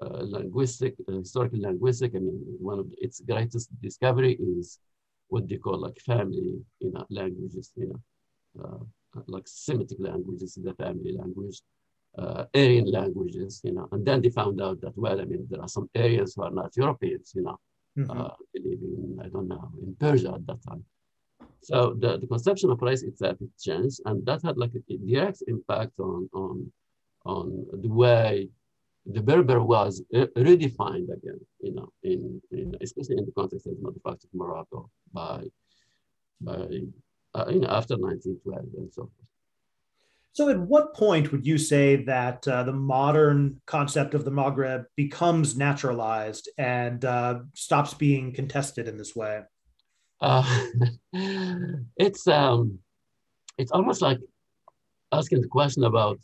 Uh, 0.00 0.22
linguistic, 0.22 0.94
uh, 1.08 1.12
historical 1.12 1.60
linguistic, 1.60 2.12
I 2.14 2.20
mean, 2.20 2.40
one 2.60 2.78
of 2.78 2.86
its 2.98 3.20
greatest 3.20 3.68
discovery 3.82 4.34
is 4.34 4.78
what 5.26 5.48
they 5.48 5.56
call 5.56 5.80
like 5.80 5.98
family, 5.98 6.60
you 6.78 6.92
know, 6.92 7.04
languages, 7.10 7.72
you 7.74 7.88
know, 7.88 8.64
uh, 8.64 9.20
like 9.26 9.42
Semitic 9.46 9.98
languages, 10.00 10.56
the 10.62 10.72
family 10.74 11.16
language, 11.18 11.60
uh, 12.16 12.44
Aryan 12.54 12.86
languages, 12.92 13.60
you 13.64 13.72
know, 13.72 13.88
and 13.90 14.06
then 14.06 14.22
they 14.22 14.30
found 14.30 14.62
out 14.62 14.80
that, 14.82 14.96
well, 14.96 15.20
I 15.20 15.24
mean, 15.24 15.48
there 15.50 15.60
are 15.60 15.68
some 15.68 15.90
Aryans 15.96 16.34
who 16.36 16.44
are 16.44 16.50
not 16.50 16.76
Europeans, 16.76 17.32
you 17.34 17.42
know, 17.42 17.58
mm 17.96 18.04
-hmm. 18.06 18.30
in, 18.54 19.18
I 19.24 19.28
don't 19.28 19.48
know, 19.48 19.72
in 19.82 19.96
Persia 19.96 20.34
at 20.34 20.46
that 20.46 20.62
time 20.62 20.84
So 21.62 21.94
the, 21.98 22.18
the 22.18 22.26
conception 22.26 22.70
of 22.70 22.80
race 22.80 23.02
itself 23.02 23.36
it 23.40 23.50
changed, 23.60 24.00
and 24.04 24.24
that 24.26 24.42
had 24.42 24.56
like 24.56 24.72
a 24.74 24.96
direct 24.96 25.42
impact 25.46 25.98
on 25.98 26.28
on 26.32 26.72
on 27.24 27.66
the 27.72 27.88
way 27.88 28.48
the 29.06 29.22
Berber 29.22 29.62
was 29.62 30.02
redefined 30.12 31.10
again, 31.10 31.40
you 31.60 31.74
know, 31.74 31.88
in, 32.02 32.42
in 32.50 32.76
especially 32.80 33.16
in 33.16 33.24
the 33.24 33.32
context 33.32 33.66
of 33.66 33.72
of 33.84 34.16
Morocco 34.34 34.90
by 35.12 35.44
by 36.40 36.68
uh, 37.34 37.46
you 37.48 37.60
know 37.60 37.68
after 37.68 37.96
1912 37.96 38.64
and 38.76 38.92
so 38.92 39.02
forth. 39.02 39.28
So, 40.32 40.48
at 40.50 40.60
what 40.60 40.94
point 40.94 41.32
would 41.32 41.46
you 41.46 41.58
say 41.58 42.04
that 42.04 42.46
uh, 42.46 42.62
the 42.62 42.72
modern 42.72 43.60
concept 43.66 44.14
of 44.14 44.24
the 44.24 44.30
Maghreb 44.30 44.84
becomes 44.94 45.56
naturalized 45.56 46.48
and 46.58 47.04
uh, 47.04 47.40
stops 47.54 47.94
being 47.94 48.32
contested 48.32 48.86
in 48.86 48.98
this 48.98 49.16
way? 49.16 49.42
Uh, 50.20 50.66
it's 51.96 52.26
um, 52.26 52.78
it's 53.56 53.72
almost 53.72 54.02
like 54.02 54.18
asking 55.12 55.40
the 55.40 55.48
question 55.48 55.84
about 55.84 56.18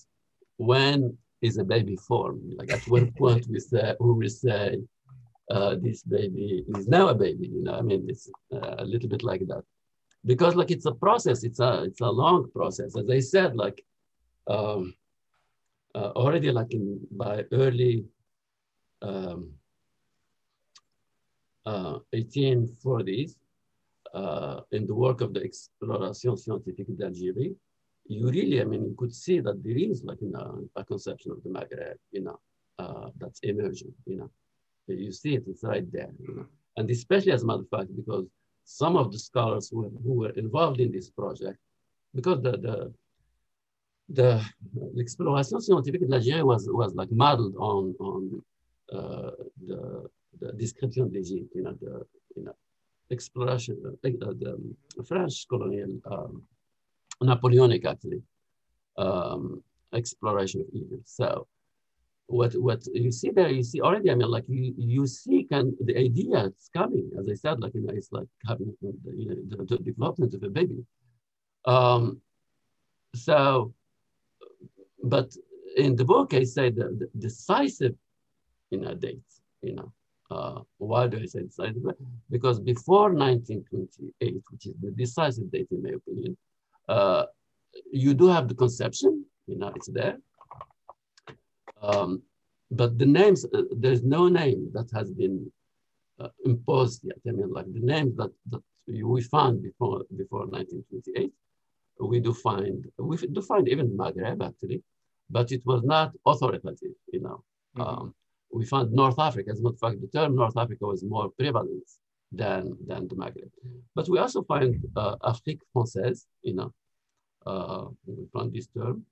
when 0.57 1.17
is 1.43 1.59
a 1.59 1.65
baby 1.65 1.97
formed. 1.97 2.55
Like 2.57 2.71
at 2.71 2.87
what 2.87 3.15
point 3.17 3.47
we 3.49 3.61
say 3.61 3.95
who 3.99 4.15
we 4.15 4.29
say 4.29 4.79
uh, 5.51 5.77
this 5.81 6.03
baby 6.03 6.65
is 6.77 6.89
now 6.89 7.09
a 7.09 7.15
baby. 7.15 7.49
You 7.49 7.63
know, 7.65 7.75
I 7.75 7.83
mean, 7.83 8.07
it's 8.09 8.31
uh, 8.53 8.77
a 8.79 8.85
little 8.85 9.09
bit 9.09 9.23
like 9.23 9.47
that 9.49 9.63
because 10.25 10.55
like 10.57 10.71
it's 10.71 10.87
a 10.87 10.95
process. 10.95 11.45
It's 11.45 11.61
a 11.61 11.85
it's 11.85 12.01
a 12.01 12.11
long 12.11 12.51
process. 12.51 12.97
As 12.97 13.11
I 13.11 13.21
said, 13.21 13.57
like 13.57 13.85
um, 14.47 14.95
uh, 15.95 16.11
already 16.17 16.51
like 16.51 16.73
in 16.73 17.01
by 17.11 17.45
early 17.53 18.05
um, 19.03 19.53
1840s, 21.67 23.37
uh, 24.15 24.61
in 24.71 24.87
the 24.87 24.95
work 24.95 25.21
of 25.21 25.35
the 25.35 25.43
Exploration 25.43 26.37
Scientifique 26.37 26.97
d'Algérie, 26.97 27.55
you 28.07 28.31
really, 28.31 28.61
I 28.61 28.65
mean, 28.65 28.85
you 28.85 28.95
could 28.97 29.15
see 29.15 29.41
that 29.41 29.63
there 29.65 29.77
is 29.77 30.05
like 30.05 30.21
you 30.21 30.31
know, 30.31 30.69
a 30.77 30.85
conception 30.85 31.33
of 31.33 31.43
the 31.43 31.49
Maghreb, 31.49 31.97
you 32.13 32.23
know, 32.23 32.39
uh, 32.79 33.09
that's 33.19 33.41
emerging, 33.43 33.95
you 34.07 34.17
know. 34.19 34.31
You 34.87 35.13
see 35.13 35.35
it, 35.37 35.45
it's 35.49 35.65
right 35.65 35.91
there, 35.91 36.11
you 36.21 36.35
know. 36.37 36.47
And 36.77 36.91
especially 36.91 37.33
as 37.33 37.43
a 37.43 37.47
matter 37.47 37.61
of 37.61 37.69
fact, 37.69 37.97
because 37.97 38.27
some 38.65 38.97
of 38.97 39.11
the 39.11 39.19
scholars 39.19 39.71
who, 39.71 39.91
who 40.05 40.13
were 40.13 40.31
involved 40.31 40.81
in 40.81 40.93
this 40.93 41.11
project, 41.11 41.59
because 42.15 42.43
the, 42.43 42.53
the 42.53 42.93
the 44.11 44.45
l'exploration 44.95 45.61
scientifique 45.61 46.07
de 46.07 46.07
l'Algérie 46.07 46.45
was 46.45 46.69
was 46.71 46.95
like 46.95 47.11
modeled 47.11 47.57
on 47.57 47.95
on 48.01 48.43
uh, 48.93 49.31
the 49.67 50.07
the 50.41 50.53
description 50.53 51.09
d'Egypte, 51.09 51.55
you 51.55 51.63
know, 51.63 51.75
the 51.81 52.07
you 52.37 52.45
know 52.45 52.55
exploration, 53.11 53.77
uh, 53.87 53.91
the 54.03 55.05
French 55.07 55.47
colonial 55.49 56.01
um, 56.11 56.43
Napoleonic 57.23 57.87
actually 57.87 58.23
um, 58.99 59.63
exploration 59.93 60.61
of 60.61 60.67
Egypt. 60.73 61.09
So 61.09 61.47
what 62.27 62.55
what 62.55 62.83
you 62.93 63.13
see 63.13 63.31
there, 63.31 63.51
you 63.51 63.63
see 63.63 63.81
already. 63.81 64.11
I 64.11 64.15
mean, 64.15 64.31
like 64.31 64.49
you 64.49 64.75
you 64.77 65.07
see 65.07 65.45
can 65.45 65.77
the 65.81 65.97
idea 65.97 66.47
it's 66.47 66.69
coming. 66.69 67.11
As 67.19 67.29
I 67.29 67.35
said, 67.35 67.61
like 67.61 67.75
you 67.75 67.83
know, 67.83 67.93
it's 67.95 68.13
like 68.13 68.29
having 68.49 68.75
the, 68.81 68.93
you 69.15 69.29
know 69.29 69.37
the, 69.49 69.77
the 69.77 69.79
development 69.79 70.35
of 70.35 70.43
a 70.43 70.49
baby. 70.49 70.85
Um, 71.67 72.21
so 73.15 73.75
but 75.05 75.35
in 75.77 75.97
the 75.97 76.05
book, 76.05 76.35
I 76.35 76.45
say 76.45 76.71
the, 76.71 76.85
the 76.99 77.09
decisive, 77.19 77.95
you 78.71 78.81
know, 78.81 78.95
dates, 78.95 79.43
you 79.63 79.75
know, 79.75 79.93
uh, 80.31 80.61
why 80.79 81.07
do 81.07 81.19
I 81.21 81.27
say 81.27 81.43
decisive? 81.43 81.85
Because 82.31 82.61
before 82.61 83.13
1928, 83.13 84.43
which 84.51 84.67
is 84.67 84.75
the 84.81 84.91
decisive 84.91 85.51
date 85.51 85.69
in 85.71 85.83
my 85.83 85.91
opinion, 85.91 86.37
uh, 86.89 87.25
you 87.91 88.15
do 88.15 88.29
have 88.29 88.49
the 88.49 88.55
conception, 88.55 89.25
you 89.47 89.57
know, 89.59 89.73
it's 89.75 89.89
there. 89.89 90.19
Um, 91.83 92.23
but 92.71 92.99
the 92.99 93.07
names, 93.07 93.45
uh, 93.45 93.63
there's 93.77 94.03
no 94.03 94.29
name 94.29 94.71
that 94.73 94.91
has 94.95 95.13
been 95.13 95.51
uh, 96.19 96.29
imposed 96.45 97.05
yet. 97.05 97.19
I 97.29 97.33
mean, 97.33 97.53
like 97.53 97.71
the 97.73 97.81
names 97.81 98.17
that, 98.17 98.31
that 98.51 98.63
we 98.87 99.23
found 99.23 99.63
before, 99.63 100.03
before 100.17 100.47
1928, 100.47 101.33
we 102.01 102.21
do 102.21 102.33
find, 102.33 102.87
we 102.99 103.17
do 103.17 103.43
find 103.43 103.69
even 103.69 103.97
Maghreb 103.97 104.45
actually, 104.45 104.83
but 105.31 105.53
it 105.53 105.63
was 105.65 105.83
not 105.83 106.13
authoritative, 106.27 106.95
you 107.13 107.21
know. 107.21 107.43
Mm 107.77 107.83
-hmm. 107.83 108.01
um, 108.01 108.15
we 108.55 108.65
found 108.65 108.93
North 108.93 109.19
Africa, 109.19 109.51
as 109.51 109.59
a 109.59 109.63
matter 109.63 109.75
of 109.75 109.81
fact, 109.81 110.01
the 110.01 110.07
term 110.17 110.37
North 110.37 110.57
Africa 110.57 110.87
was 110.87 111.03
more 111.03 111.29
prevalent 111.31 111.89
than, 112.31 112.77
than 112.87 113.09
the 113.09 113.17
Maghreb. 113.17 113.51
But 113.97 114.09
we 114.09 114.19
also 114.19 114.45
find 114.45 114.77
uh, 114.97 115.17
Afrique 115.25 115.63
française, 115.75 116.27
you 116.43 116.55
know, 116.55 116.73
uh, 117.45 117.87
we 118.07 118.27
find 118.33 118.53
this 118.53 118.69
term. 118.69 119.05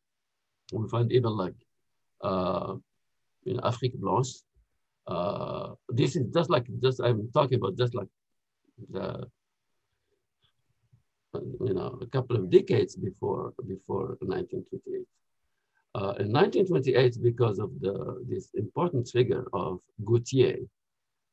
We 0.73 0.89
find 0.89 1.11
even 1.11 1.33
like, 1.33 1.59
uh, 2.21 2.75
you 3.43 3.55
know, 3.55 3.61
Afrique 3.65 3.99
blanche. 3.99 4.33
Uh, 5.09 5.75
this 5.89 6.15
is 6.15 6.33
just 6.33 6.49
like, 6.49 6.67
just 6.81 7.01
I'm 7.01 7.29
talking 7.33 7.59
about 7.59 7.77
just 7.77 7.97
like 7.97 8.09
the, 8.91 9.27
you 11.35 11.75
know, 11.75 11.99
a 12.01 12.07
couple 12.07 12.37
of 12.37 12.49
decades 12.49 12.95
before, 12.95 13.53
before 13.67 14.17
1928. 14.21 15.05
Uh, 15.95 16.15
in 16.21 16.33
1928, 16.33 17.23
because 17.23 17.59
of 17.59 17.71
the 17.81 18.25
this 18.27 18.49
important 18.55 19.07
figure 19.09 19.45
of 19.53 19.81
Gautier, 20.05 20.59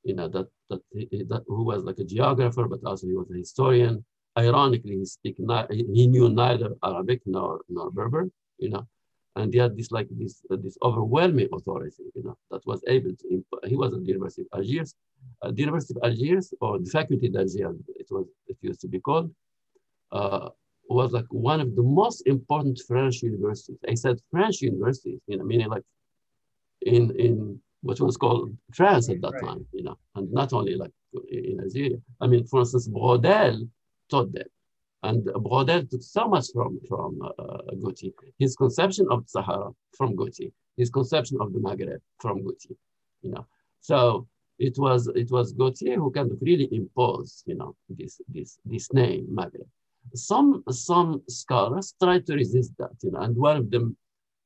you 0.04 0.16
know, 0.16 0.28
that, 0.28 0.48
that, 0.70 0.82
that 1.30 1.44
who 1.48 1.64
was 1.64 1.84
like 1.84 2.00
a 2.00 2.04
geographer, 2.04 2.68
but 2.68 2.84
also 2.86 3.08
he 3.08 3.14
was 3.14 3.32
a 3.32 3.38
historian. 3.38 4.04
Ironically, 4.38 4.98
he 4.98 5.06
speak 5.06 5.38
he 5.70 6.08
knew 6.08 6.30
neither 6.30 6.76
Arabic 6.84 7.22
nor 7.26 7.62
nor 7.70 7.90
Berber, 7.92 8.30
you 8.58 8.70
know, 8.70 8.86
and 9.36 9.54
he 9.54 9.60
had 9.60 9.78
this 9.78 9.92
like 9.92 10.08
this 10.12 10.42
uh, 10.52 10.58
this 10.62 10.78
overwhelming 10.84 11.50
authority, 11.54 12.04
you 12.14 12.24
know, 12.24 12.38
that 12.52 12.66
was 12.66 12.82
able 12.88 13.14
to. 13.16 13.44
He 13.66 13.76
was 13.76 13.94
at 13.94 14.02
the 14.02 14.08
University 14.08 14.44
of 14.44 14.60
Algiers, 14.60 14.94
uh, 15.42 15.52
the 15.52 15.62
University 15.62 15.96
of 15.96 16.04
Algiers 16.04 16.54
or 16.60 16.80
the 16.80 16.90
Faculty 16.90 17.30
d'Algiers, 17.30 17.76
it 17.96 18.08
was 18.12 18.28
it 18.48 18.58
used 18.62 18.82
to 18.82 18.88
be 18.88 19.00
called. 19.00 19.34
Uh, 20.12 20.50
was 20.90 21.12
like 21.12 21.26
one 21.30 21.60
of 21.62 21.76
the 21.76 21.84
most 21.84 22.22
important 22.28 22.80
French 22.88 23.22
universities. 23.22 23.78
I 23.88 23.94
said 23.94 24.18
French 24.32 24.62
universities, 24.62 25.20
you 25.28 25.38
know, 25.38 25.44
meaning 25.44 25.70
like 25.70 25.84
in 26.82 27.16
in 27.20 27.62
what 27.82 28.00
was 28.02 28.18
called 28.18 28.56
France 28.74 29.10
at 29.10 29.22
that 29.22 29.34
right. 29.34 29.44
time, 29.44 29.66
you 29.72 29.84
know, 29.84 29.98
and 30.16 30.32
not 30.32 30.52
only 30.54 30.76
like 30.76 30.92
in 31.30 31.60
Algeria. 31.62 31.98
I 32.20 32.28
mean, 32.28 32.46
for 32.46 32.62
instance, 32.62 32.88
Braudel 32.88 33.70
taught 34.10 34.34
them. 34.34 34.48
And 35.04 35.24
Braudel 35.26 35.90
took 35.90 36.04
so 36.04 36.28
much 36.28 36.48
from, 36.54 36.78
from 36.90 37.22
uh, 37.22 37.74
Gautier. 37.82 38.12
His 38.38 38.56
conception 38.58 39.08
of 39.10 39.24
Sahara 39.28 39.70
from 39.96 40.16
Gautier, 40.16 40.50
his 40.76 40.90
conception 40.90 41.38
of 41.40 41.54
the 41.54 41.60
Maghreb 41.60 42.02
from 42.20 42.44
Gautier, 42.44 42.76
you 43.22 43.32
know. 43.32 43.46
So 43.80 44.28
it 44.58 44.78
was 44.78 45.08
it 45.16 45.32
was 45.32 45.54
Gautier 45.54 45.96
who 45.96 46.12
kind 46.12 46.30
of 46.32 46.38
really 46.42 46.68
imposed, 46.74 47.44
you 47.46 47.56
know, 47.56 47.76
this 47.88 48.20
this 48.28 48.60
this 48.66 48.92
name 48.92 49.26
Maghreb 49.32 49.68
some 50.16 50.64
some 50.70 51.22
scholars 51.28 51.94
try 52.02 52.20
to 52.20 52.34
resist 52.34 52.74
that, 52.80 52.92
you 53.04 53.12
know, 53.12 53.20
and 53.20 53.36
one 53.36 53.58
of 53.58 53.72
them 53.72 53.98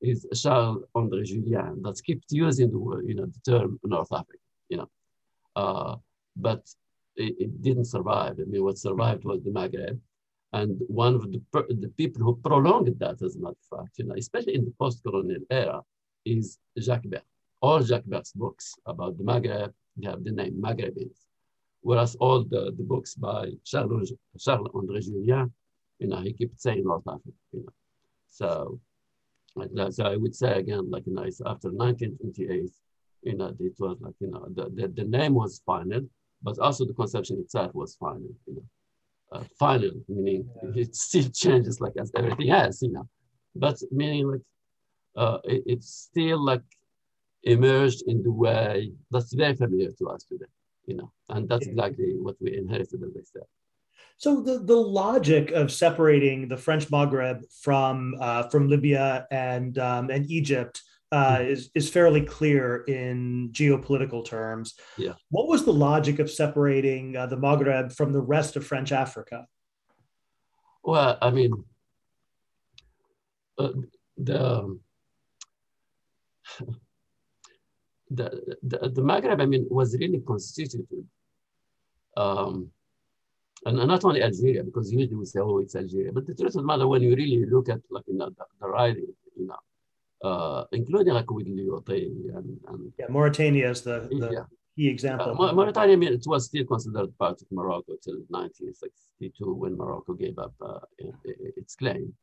is 0.02 0.28
Charles 0.34 0.84
André 0.96 1.24
Julien 1.26 1.82
that 1.84 2.02
kept 2.06 2.26
using 2.30 2.72
the 2.72 2.78
word, 2.78 3.06
you 3.08 3.16
know 3.16 3.26
the 3.26 3.52
term 3.52 3.80
North 3.84 4.12
Africa, 4.12 4.40
you 4.70 4.78
know, 4.78 4.90
uh, 5.56 5.96
but 6.36 6.64
it, 7.16 7.36
it, 7.40 7.62
didn't 7.62 7.86
survive. 7.86 8.40
I 8.40 8.44
mean, 8.46 8.64
what 8.64 8.78
survived 8.78 9.24
was 9.24 9.44
the 9.44 9.52
Maghreb, 9.52 10.00
and 10.52 10.82
one 10.88 11.16
of 11.16 11.32
the 11.32 11.42
the 11.54 11.92
people 11.98 12.24
who 12.24 12.36
prolonged 12.36 13.00
that, 13.00 13.22
as 13.22 13.36
a 13.36 13.40
matter 13.40 13.56
of 13.72 13.80
fact, 13.80 13.98
you 13.98 14.06
know, 14.06 14.16
especially 14.18 14.56
in 14.56 14.66
the 14.66 14.74
post-colonial 14.80 15.42
era, 15.50 15.82
is 16.26 16.60
Jacques 16.80 17.04
Berque. 17.06 17.24
All 17.62 17.82
Jacques 17.82 18.06
Berque's 18.06 18.34
books 18.34 18.76
about 18.86 19.18
the 19.18 19.24
Maghreb, 19.24 19.72
they 19.98 20.08
have 20.10 20.24
the 20.24 20.32
name 20.32 20.62
Maghrebins 20.62 21.20
whereas 21.84 22.16
all 22.16 22.44
the, 22.44 22.74
the 22.78 22.84
books 22.84 23.14
by 23.16 23.52
Charles, 23.64 24.14
Charles 24.40 24.70
André 24.74 25.04
Julien, 25.04 25.52
you 26.00 26.08
know, 26.08 26.22
he 26.22 26.34
kept 26.34 26.60
saying 26.60 26.84
North 26.84 27.08
Africa, 27.08 27.32
you 27.52 27.60
know. 27.60 27.74
So, 28.28 28.80
so 29.92 30.06
I 30.06 30.16
would 30.16 30.36
say 30.36 30.54
again, 30.54 30.90
like, 30.90 31.06
you 31.06 31.14
know, 31.14 31.24
it's 31.24 31.42
after 31.42 31.70
1928, 31.70 32.72
you 33.24 33.38
know, 33.38 33.54
it 33.60 33.74
was 33.78 33.98
like, 34.00 34.16
you 34.20 34.32
know, 34.32 34.48
the, 34.56 34.70
the, 34.74 34.88
the 34.88 35.04
name 35.04 35.36
was 35.36 35.62
final, 35.66 36.02
but 36.42 36.58
also 36.60 36.86
the 36.86 36.94
conception 36.94 37.40
itself 37.40 37.76
was 37.76 37.96
final, 37.96 38.34
you 38.48 38.56
know. 38.56 38.64
Uh, 39.32 39.44
final, 39.58 39.92
meaning 40.08 40.48
yeah. 40.64 40.84
it 40.84 40.96
still 40.96 41.28
changes 41.30 41.82
like 41.82 41.94
as 42.00 42.12
everything 42.16 42.52
else, 42.52 42.82
you 42.82 42.92
know. 42.92 43.08
But 43.56 43.78
meaning 43.92 44.32
like, 44.32 44.42
uh, 45.16 45.40
it, 45.44 45.64
it's 45.66 45.90
still 45.90 46.44
like 46.44 46.62
emerged 47.44 48.04
in 48.08 48.22
the 48.24 48.32
way 48.32 48.92
that's 49.12 49.34
very 49.34 49.56
familiar 49.56 49.92
to 49.92 50.10
us 50.10 50.24
today 50.24 50.46
you 50.86 50.96
know, 50.96 51.12
and 51.30 51.48
that's 51.48 51.68
exactly 51.68 52.14
what 52.18 52.36
we 52.40 52.58
inherited, 52.58 53.02
as 53.04 53.16
I 53.16 53.24
said. 53.24 53.44
So 54.18 54.42
the, 54.42 54.60
the 54.60 54.76
logic 54.76 55.52
of 55.52 55.72
separating 55.72 56.48
the 56.48 56.58
French 56.58 56.88
Maghreb 56.90 57.42
from 57.62 58.16
uh, 58.20 58.44
from 58.50 58.70
Libya 58.70 59.28
and 59.32 59.78
um, 59.78 60.10
and 60.10 60.30
Egypt 60.30 60.82
uh, 61.12 61.38
mm-hmm. 61.38 61.50
is 61.50 61.72
is 61.76 61.90
fairly 61.90 62.22
clear 62.22 62.84
in 62.88 63.50
geopolitical 63.52 64.26
terms. 64.26 64.76
Yeah. 64.98 65.14
What 65.30 65.48
was 65.48 65.66
the 65.66 65.74
logic 65.74 66.20
of 66.20 66.30
separating 66.30 67.16
uh, 67.16 67.28
the 67.28 67.38
Maghreb 67.38 67.96
from 67.96 68.14
the 68.14 68.22
rest 68.22 68.56
of 68.56 68.66
French 68.66 68.92
Africa? 68.92 69.48
Well, 70.84 71.18
I 71.22 71.32
mean, 71.32 71.64
uh, 73.58 73.70
the, 74.18 74.80
the, 78.16 78.58
the, 78.64 78.90
the 78.90 79.02
Maghreb, 79.02 79.42
I 79.42 79.46
mean, 79.46 79.66
was 79.70 79.98
really 80.00 80.20
constituted. 80.20 81.06
Um, 82.16 82.70
and, 83.66 83.78
not 83.78 84.04
only 84.06 84.22
Algeria, 84.22 84.64
because 84.64 84.92
usually 84.92 85.16
we 85.16 85.26
say, 85.26 85.40
oh, 85.40 85.60
it's 85.60 85.76
Algeria. 85.76 86.12
But 86.12 86.28
the 86.28 86.36
truth 86.36 86.56
of 86.56 86.62
the 86.62 86.64
matter, 86.64 86.88
when 86.88 87.02
you 87.02 87.16
really 87.16 87.46
look 87.46 87.70
at 87.70 87.80
like 87.90 88.04
you 88.08 88.18
know, 88.18 88.30
the, 88.30 88.46
the 88.60 88.68
writing, 88.68 89.08
you 89.38 89.48
know, 89.48 90.30
uh, 90.30 90.66
including 90.72 91.14
like 91.14 91.30
with 91.32 91.48
Lyautey 91.48 92.06
and, 92.36 92.60
and 92.68 92.94
yeah, 92.98 93.06
Mauritania 93.10 93.70
is 93.70 93.82
the, 93.82 94.08
the 94.12 94.30
yeah. 94.32 94.44
key 94.76 94.88
example. 94.90 95.42
Uh, 95.42 95.54
Mauritania, 95.54 95.94
I 95.94 95.98
mean, 95.98 96.14
it 96.14 96.24
was 96.26 96.46
still 96.46 96.66
considered 96.66 97.18
part 97.18 97.42
of 97.42 97.48
Morocco 97.52 97.94
till 98.02 98.20
1962 98.30 99.54
when 99.54 99.78
Morocco 99.78 100.14
gave 100.14 100.38
up 100.40 100.54
uh, 100.62 100.80
its 101.58 101.76
claim. 101.76 102.14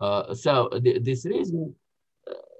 Uh, 0.00 0.34
so 0.34 0.70
the, 0.80 0.98
this 1.00 1.24
reason, 1.26 1.74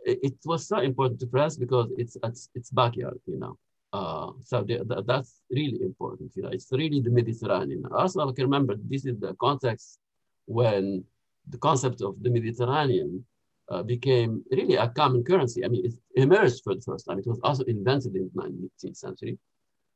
it 0.05 0.35
was 0.45 0.67
so 0.67 0.79
important 0.79 1.21
to 1.21 1.27
France 1.29 1.57
because 1.57 1.91
it's 1.97 2.17
it's, 2.23 2.49
it's 2.55 2.71
backyard, 2.71 3.19
you 3.27 3.39
know. 3.39 3.59
Uh, 3.93 4.33
so 4.43 4.63
the, 4.63 4.85
the, 4.85 5.03
that's 5.03 5.43
really 5.51 5.81
important. 5.83 6.33
You 6.37 6.43
know, 6.43 6.51
it's 6.51 6.69
really 6.73 7.01
the 7.01 7.11
Mediterranean. 7.11 7.85
Also, 7.93 8.29
I 8.29 8.33
can 8.33 8.45
remember 8.45 8.77
this 8.77 9.07
is 9.07 9.19
the 9.19 9.35
context 9.35 9.99
when 10.47 11.05
the 11.49 11.59
concept 11.59 12.03
of 12.03 12.23
the 12.23 12.31
Mediterranean 12.31 13.25
uh, 13.71 13.83
became 13.83 14.45
really 14.51 14.77
a 14.77 14.89
common 14.89 15.25
currency. 15.25 15.65
I 15.65 15.69
mean, 15.69 15.87
it 15.87 15.95
emerged 16.15 16.63
for 16.65 16.75
the 16.75 16.81
first 16.83 17.07
time. 17.07 17.19
It 17.19 17.27
was 17.27 17.41
also 17.43 17.65
invented 17.65 18.15
in 18.15 18.31
the 18.35 18.43
19th 18.43 18.97
century, 18.97 19.39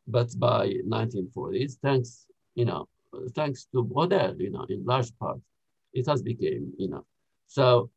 but 0.07 0.29
by 0.39 0.69
1940s, 0.89 1.79
thanks 1.83 2.27
you 2.55 2.65
know, 2.65 2.89
thanks 3.35 3.67
to 3.73 3.83
Braudel, 3.85 4.39
you 4.41 4.51
know, 4.51 4.67
in 4.69 4.85
large 4.85 5.17
part, 5.19 5.39
it 5.93 6.07
has 6.07 6.23
become 6.23 6.73
you 6.79 6.89
know. 6.89 7.05
So 7.47 7.91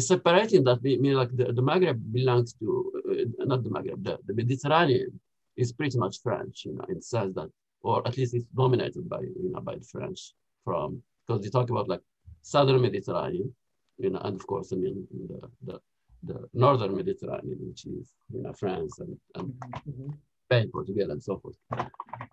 separating 0.00 0.64
that, 0.64 0.82
mean 0.82 1.14
like 1.14 1.34
the, 1.36 1.52
the 1.52 1.62
Maghreb 1.62 2.00
belongs 2.12 2.54
to 2.54 2.92
uh, 3.10 3.44
not 3.44 3.62
the 3.62 3.70
Maghreb, 3.70 4.02
the, 4.02 4.18
the 4.26 4.34
Mediterranean 4.34 5.20
is 5.56 5.72
pretty 5.72 5.98
much 5.98 6.20
French, 6.22 6.64
you 6.64 6.74
know, 6.74 6.84
in 6.88 6.96
the 6.96 7.02
sense 7.02 7.34
that, 7.34 7.50
or 7.82 8.06
at 8.06 8.16
least 8.16 8.34
it's 8.34 8.46
dominated 8.46 9.08
by 9.08 9.20
you 9.20 9.50
know 9.52 9.60
by 9.60 9.76
the 9.76 9.84
French 9.84 10.32
from 10.64 11.02
because 11.26 11.44
you 11.44 11.50
talk 11.50 11.70
about 11.70 11.88
like 11.88 12.00
southern 12.42 12.80
Mediterranean 12.82 13.54
you 13.98 14.10
know, 14.10 14.20
and 14.24 14.38
of 14.38 14.46
course, 14.46 14.72
I 14.72 14.76
mean, 14.76 15.06
the, 15.28 15.48
the, 15.64 15.80
the 16.22 16.48
northern 16.52 16.94
Mediterranean, 16.96 17.58
which 17.60 17.86
is, 17.86 18.12
you 18.32 18.42
know, 18.42 18.52
France 18.52 18.98
and, 18.98 19.16
and 19.34 19.48
mm-hmm. 19.48 20.10
Spain, 20.44 20.70
Portugal, 20.72 21.10
and 21.10 21.22
so 21.22 21.38
forth. 21.38 21.56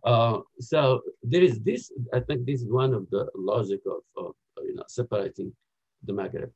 Uh, 0.03 0.39
so 0.59 1.01
there 1.21 1.41
is 1.41 1.59
this, 1.61 1.91
I 2.13 2.19
think 2.19 2.45
this 2.45 2.61
is 2.61 2.67
one 2.67 2.93
of 2.93 3.09
the 3.09 3.29
logic 3.35 3.81
of, 3.85 4.01
of 4.17 4.35
you 4.63 4.75
know, 4.75 4.83
separating 4.87 5.53
the 6.03 6.13
Maghreb. 6.13 6.51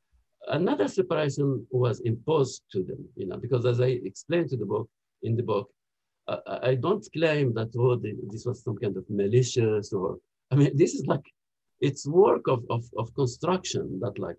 Another 0.48 0.88
separation 0.88 1.66
was 1.72 2.00
imposed 2.02 2.64
to 2.72 2.84
them, 2.84 3.06
you 3.16 3.28
know, 3.28 3.38
because 3.38 3.66
as 3.66 3.82
I 3.82 3.88
explained 4.12 4.50
to 4.50 4.58
the 4.58 4.66
book, 4.66 4.90
in 5.24 5.36
the 5.36 5.44
book, 5.44 5.70
uh, 6.28 6.60
I 6.64 6.76
don't 6.76 7.06
claim 7.14 7.54
that 7.56 7.70
oh, 7.78 7.96
this 8.32 8.46
was 8.46 8.64
some 8.64 8.78
kind 8.78 8.96
of 8.98 9.06
malicious 9.10 9.94
or, 9.94 10.18
I 10.52 10.56
mean, 10.56 10.76
this 10.76 10.94
is 10.94 11.06
like, 11.06 11.26
it's 11.82 12.08
work 12.08 12.48
of, 12.48 12.64
of, 12.70 12.86
of 12.98 13.14
construction 13.14 14.00
that 14.02 14.18
like 14.20 14.38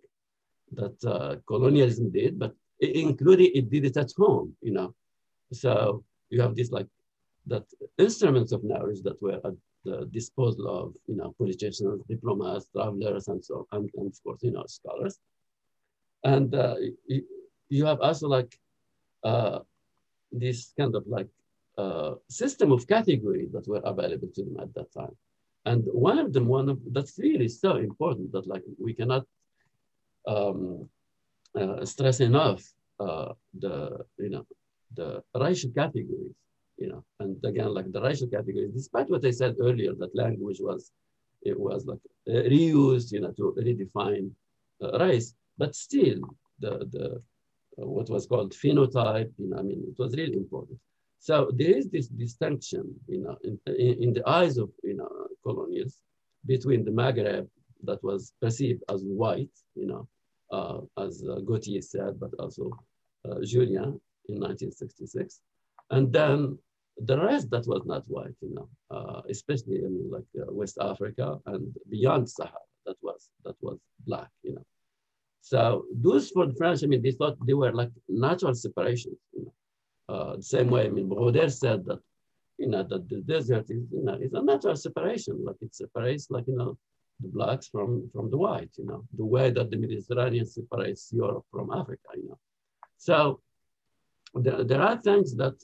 that 0.73 1.05
uh, 1.05 1.37
colonialism 1.47 2.11
did, 2.11 2.39
but 2.39 2.55
including 2.81 3.51
it 3.55 3.71
did 3.71 3.85
it 3.85 3.97
at 3.97 4.13
home, 4.17 4.55
you 4.61 4.73
know. 4.73 4.95
So 5.53 6.05
you 6.31 6.41
have 6.43 6.55
this 6.55 6.71
like 6.71 6.87
that 7.47 7.65
instruments 7.99 8.53
of 8.53 8.65
knowledge 8.65 9.03
that 9.03 9.21
were 9.23 9.41
at 9.45 9.55
the 9.85 10.09
disposal 10.13 10.69
of 10.69 10.95
you 11.07 11.17
know 11.17 11.35
politicians, 11.39 12.03
diplomats, 12.09 12.67
travelers, 12.75 13.29
and 13.29 13.45
so 13.45 13.67
and, 13.73 13.89
and 13.95 14.09
of 14.09 14.23
course 14.23 14.41
you 14.43 14.51
know 14.51 14.65
scholars. 14.67 15.19
And 16.25 16.55
uh, 16.55 16.77
you, 17.07 17.25
you 17.69 17.87
have 17.87 18.01
also 18.01 18.29
like 18.29 18.59
uh, 19.25 19.61
this 20.33 20.73
kind 20.79 20.95
of 20.95 21.07
like 21.07 21.29
uh, 21.77 22.15
system 22.29 22.73
of 22.73 22.87
categories 22.87 23.51
that 23.53 23.69
were 23.69 23.83
available 23.85 24.29
to 24.35 24.45
them 24.45 24.57
at 24.61 24.75
that 24.75 24.93
time. 24.93 25.17
And 25.65 25.85
one 25.93 26.19
of 26.19 26.33
them, 26.33 26.47
one 26.47 26.69
of 26.69 26.79
that's 26.93 27.19
really 27.19 27.49
so 27.49 27.77
important 27.77 28.33
that 28.33 28.47
like 28.47 28.63
we 28.79 28.95
cannot 28.95 29.25
um, 30.27 30.89
uh, 31.59 31.85
stress 31.85 32.21
enough 32.21 32.63
uh, 33.01 33.33
the 33.59 33.99
you 34.19 34.31
know 34.31 34.47
the 34.95 35.23
racial 35.35 35.71
categories 35.71 36.35
you 36.77 36.89
know 36.89 37.05
and 37.21 37.37
again 37.45 37.73
like 37.73 37.91
the 37.93 38.01
racial 38.01 38.29
categories 38.29 38.73
despite 38.73 39.09
what 39.09 39.25
i 39.25 39.31
said 39.31 39.55
earlier 39.61 39.93
that 39.95 40.15
language 40.15 40.59
was 40.61 40.91
it 41.43 41.59
was 41.59 41.87
like 41.87 42.01
reused 42.29 43.13
you 43.13 43.21
know 43.21 43.33
to 43.33 43.55
redefine 43.59 44.31
uh, 44.83 44.99
race 44.99 45.35
but 45.59 45.75
still 45.75 46.21
the 46.61 46.73
the 46.93 47.23
uh, 47.81 47.87
what 47.87 48.09
was 48.11 48.27
called 48.27 48.53
phenotype 48.53 49.33
you 49.39 49.49
know 49.51 49.59
i 49.59 49.63
mean 49.63 49.83
it 49.89 49.99
was 49.99 50.17
really 50.17 50.37
important 50.37 50.79
so 51.21 51.51
there 51.55 51.77
is 51.77 51.89
this 51.91 52.09
distinction 52.09 52.85
you 53.09 53.21
know 53.21 53.37
in, 53.45 53.59
in, 53.67 54.03
in 54.05 54.13
the 54.13 54.27
eyes 54.29 54.57
of 54.59 54.71
you 54.83 54.97
know 54.97 55.11
colonials 55.45 55.97
between 56.47 56.85
the 56.85 56.91
maghreb 56.91 57.47
that 57.85 58.03
was 58.03 58.33
perceived 58.41 58.83
as 58.89 59.03
white 59.05 59.57
you 59.75 59.87
know 59.87 60.09
uh, 60.51 60.81
as 60.99 61.25
uh, 61.29 61.41
Gautier 61.41 61.83
said, 61.83 62.19
but 62.19 62.31
also 62.39 62.71
uh, 63.25 63.41
Julien 63.43 64.01
in 64.29 64.41
1966. 64.41 65.41
And 65.91 66.13
then 66.13 66.59
the 66.99 67.19
rest 67.19 67.51
that 67.51 67.67
was 67.67 67.83
not 67.87 68.05
white, 68.09 68.35
you 68.41 68.55
know, 68.55 68.69
uh, 68.91 69.23
especially 69.29 69.79
I 69.85 69.89
mean 69.89 70.11
like 70.11 70.25
uh, 70.41 70.53
West 70.53 70.79
Africa 70.81 71.39
and 71.47 71.75
beyond 71.91 72.29
Sahara, 72.29 72.59
that 72.87 72.97
was 73.03 73.31
that 73.45 73.57
was 73.61 73.79
black, 74.07 74.29
you 74.43 74.55
know. 74.55 74.65
So 75.41 75.85
those 75.93 76.31
for 76.31 76.47
the 76.47 76.55
French, 76.55 76.83
I 76.83 76.87
mean, 76.87 77.03
they 77.03 77.13
thought 77.13 77.37
they 77.47 77.55
were 77.55 77.73
like 77.73 77.91
natural 78.09 78.55
separations, 78.55 79.19
you 79.33 79.45
know. 79.45 79.55
Uh, 80.09 80.37
the 80.37 80.43
same 80.43 80.71
way, 80.71 80.87
I 80.87 80.89
mean, 80.89 81.09
Braudel 81.09 81.53
said 81.53 81.85
that, 81.85 82.01
you 82.57 82.69
know, 82.69 82.83
that 82.83 83.09
the 83.11 83.21
desert 83.21 83.67
is, 83.69 83.85
you 83.93 84.03
know, 84.05 84.15
is 84.15 84.33
a 84.33 84.43
natural 84.43 84.75
separation, 84.77 85.45
like 85.45 85.57
it 85.61 85.75
separates, 85.75 86.31
like 86.31 86.47
you 86.47 86.57
know, 86.57 86.79
the 87.21 87.29
blacks 87.29 87.69
from, 87.69 88.09
from 88.13 88.31
the 88.31 88.39
white, 88.39 88.71
you 88.77 88.87
know, 88.87 89.05
the 89.17 89.25
way 89.25 89.51
that 89.51 89.71
the 89.71 89.77
Mediterranean 89.77 90.47
separates 90.47 91.13
Europe 91.13 91.45
from 91.51 91.71
Africa, 91.73 92.09
you 92.17 92.29
know. 92.29 92.39
So 92.97 93.41
there, 94.35 94.65
there 94.65 94.83
are 94.83 94.97
things 94.97 95.37
that, 95.37 95.55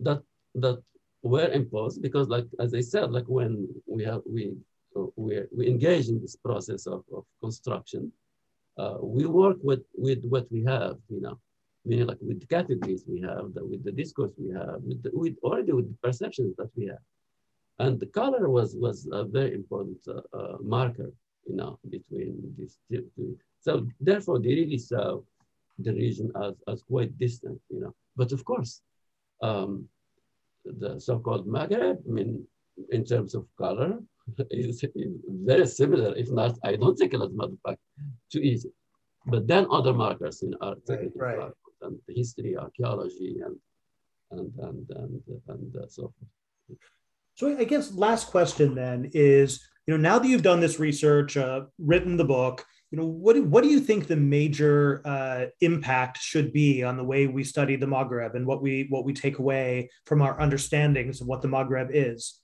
that, 0.00 0.22
that 0.56 0.82
were 1.22 1.48
imposed 1.48 2.02
because 2.02 2.28
like, 2.28 2.46
as 2.58 2.74
I 2.74 2.80
said, 2.80 3.12
like 3.12 3.26
when 3.26 3.68
we 3.86 4.04
have, 4.04 4.22
we, 4.26 4.54
we, 5.16 5.42
we 5.56 5.68
engage 5.68 6.08
in 6.08 6.20
this 6.20 6.36
process 6.36 6.86
of, 6.86 7.04
of 7.14 7.24
construction, 7.40 8.12
uh, 8.78 8.98
we 9.00 9.26
work 9.26 9.58
with, 9.62 9.84
with 9.96 10.24
what 10.24 10.50
we 10.50 10.62
have, 10.64 10.96
you 11.08 11.20
know, 11.20 11.38
meaning 11.84 12.06
like 12.06 12.18
with 12.20 12.40
the 12.40 12.46
categories 12.46 13.04
we 13.06 13.20
have, 13.20 13.54
the, 13.54 13.64
with 13.64 13.82
the 13.84 13.92
discourse 13.92 14.32
we 14.38 14.54
have, 14.54 14.80
with, 14.82 15.02
the, 15.02 15.10
with 15.12 15.36
already 15.42 15.72
with 15.72 15.88
the 15.88 15.98
perceptions 16.06 16.54
that 16.56 16.70
we 16.76 16.86
have. 16.86 17.04
And 17.78 17.98
the 17.98 18.06
color 18.06 18.48
was, 18.48 18.76
was 18.76 19.08
a 19.12 19.24
very 19.24 19.54
important 19.54 19.98
uh, 20.08 20.36
uh, 20.36 20.56
marker, 20.60 21.10
you 21.48 21.56
know, 21.56 21.78
between 21.88 22.54
these 22.58 22.78
two. 22.90 23.38
So 23.60 23.86
therefore, 24.00 24.38
they 24.40 24.54
really 24.60 24.78
saw 24.78 25.20
the 25.78 25.92
region 25.92 26.32
as, 26.42 26.54
as 26.66 26.82
quite 26.82 27.16
distant, 27.18 27.60
you 27.70 27.80
know. 27.80 27.94
But 28.16 28.32
of 28.32 28.44
course, 28.44 28.82
um, 29.42 29.88
the 30.64 31.00
so-called 31.00 31.46
Maghreb, 31.46 31.98
I 32.06 32.10
mean, 32.10 32.46
in 32.90 33.04
terms 33.04 33.34
of 33.34 33.46
color, 33.56 33.98
is, 34.50 34.84
is 34.94 35.12
very 35.26 35.66
similar, 35.66 36.14
if 36.16 36.30
not, 36.30 36.58
I 36.64 36.76
don't 36.76 36.96
think, 36.96 37.14
as 37.14 37.20
a 37.20 37.28
matter 37.30 37.52
of 37.52 37.58
fact, 37.66 37.80
to 38.32 38.42
Egypt. 38.42 38.74
But 39.26 39.46
then 39.46 39.66
other 39.70 39.92
markers 39.92 40.42
in 40.42 40.54
art, 40.60 40.80
right, 40.88 41.10
right. 41.16 41.50
and 41.82 41.98
history, 42.08 42.56
archaeology, 42.56 43.40
and 43.44 43.56
and 44.30 44.52
and 44.58 44.90
and, 44.90 45.22
and 45.48 45.76
uh, 45.76 45.88
so 45.88 46.02
forth. 46.02 46.78
So 47.34 47.56
I 47.56 47.64
guess 47.64 47.94
last 47.94 48.28
question 48.28 48.74
then 48.74 49.10
is, 49.12 49.60
you 49.86 49.94
know, 49.94 50.00
now 50.00 50.18
that 50.18 50.28
you've 50.28 50.42
done 50.42 50.60
this 50.60 50.80
research, 50.80 51.36
uh, 51.36 51.62
written 51.78 52.16
the 52.16 52.24
book, 52.24 52.64
you 52.90 52.98
know, 52.98 53.06
what 53.06 53.34
do, 53.34 53.44
what 53.44 53.62
do 53.62 53.70
you 53.70 53.80
think 53.80 54.06
the 54.06 54.16
major 54.16 55.02
uh, 55.04 55.46
impact 55.60 56.18
should 56.18 56.52
be 56.52 56.82
on 56.82 56.96
the 56.96 57.04
way 57.04 57.26
we 57.26 57.44
study 57.44 57.76
the 57.76 57.86
Maghreb 57.86 58.34
and 58.34 58.46
what 58.46 58.62
we 58.62 58.86
what 58.88 59.04
we 59.04 59.12
take 59.12 59.38
away 59.38 59.90
from 60.06 60.22
our 60.22 60.40
understandings 60.40 61.20
of 61.20 61.26
what 61.26 61.42
the 61.42 61.48
Maghreb 61.48 61.90
is? 61.92 62.40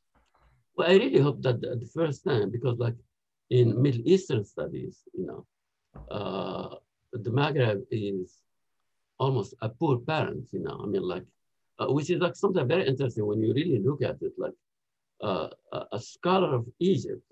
Well, 0.76 0.90
I 0.90 0.94
really 0.94 1.20
hope 1.20 1.42
that 1.42 1.60
the, 1.60 1.88
first 1.94 2.24
time, 2.24 2.50
because 2.50 2.78
like 2.78 2.96
in 3.50 3.80
Middle 3.80 4.02
Eastern 4.04 4.44
studies, 4.44 5.02
you 5.12 5.26
know, 5.26 5.46
uh, 6.10 6.76
the 7.12 7.30
Maghreb 7.30 7.82
is 7.90 8.40
almost 9.18 9.54
a 9.62 9.68
poor 9.68 9.98
parent, 9.98 10.48
you 10.52 10.60
know. 10.60 10.80
I 10.82 10.87
mean, 10.87 11.02
like, 11.02 11.24
uh, 11.78 11.87
which 11.87 12.10
is 12.10 12.20
like 12.20 12.34
something 12.34 12.66
very 12.66 12.88
interesting 12.88 13.26
when 13.26 13.40
you 13.42 13.54
really 13.54 13.78
look 13.78 14.02
at 14.02 14.20
it. 14.20 14.32
Like, 14.37 14.54
uh, 15.20 15.48
a 15.92 16.00
scholar 16.00 16.54
of 16.54 16.66
Egypt 16.80 17.22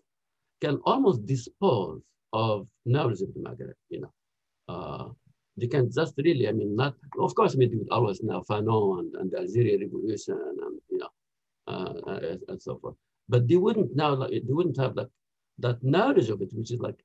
can 0.60 0.76
almost 0.84 1.26
dispose 1.26 2.00
of 2.32 2.68
knowledge 2.86 3.20
of 3.22 3.34
the 3.34 3.40
Maghreb, 3.40 3.74
you 3.90 4.02
know. 4.02 4.12
Uh, 4.68 5.08
they 5.56 5.66
can 5.66 5.90
just 5.92 6.14
really, 6.16 6.48
I 6.48 6.52
mean, 6.52 6.76
not, 6.76 6.94
of 7.18 7.34
course, 7.34 7.54
I 7.54 7.58
mean, 7.58 7.70
they 7.70 7.76
would 7.76 7.90
always 7.90 8.22
know 8.22 8.42
Fanon 8.48 9.00
and, 9.00 9.14
and 9.16 9.30
the 9.30 9.38
Algerian 9.40 9.80
Revolution 9.80 10.38
and, 10.38 10.80
you 10.88 10.98
know, 10.98 11.08
uh, 11.66 12.18
and, 12.30 12.40
and 12.48 12.62
so 12.62 12.78
forth. 12.78 12.94
But 13.28 13.48
they 13.48 13.56
wouldn't 13.56 13.94
now, 13.96 14.14
like, 14.14 14.30
they 14.30 14.52
wouldn't 14.52 14.78
have 14.78 14.96
like 14.96 15.08
that 15.58 15.82
knowledge 15.82 16.28
of 16.28 16.42
it, 16.42 16.52
which 16.52 16.70
is 16.72 16.80
like, 16.80 17.00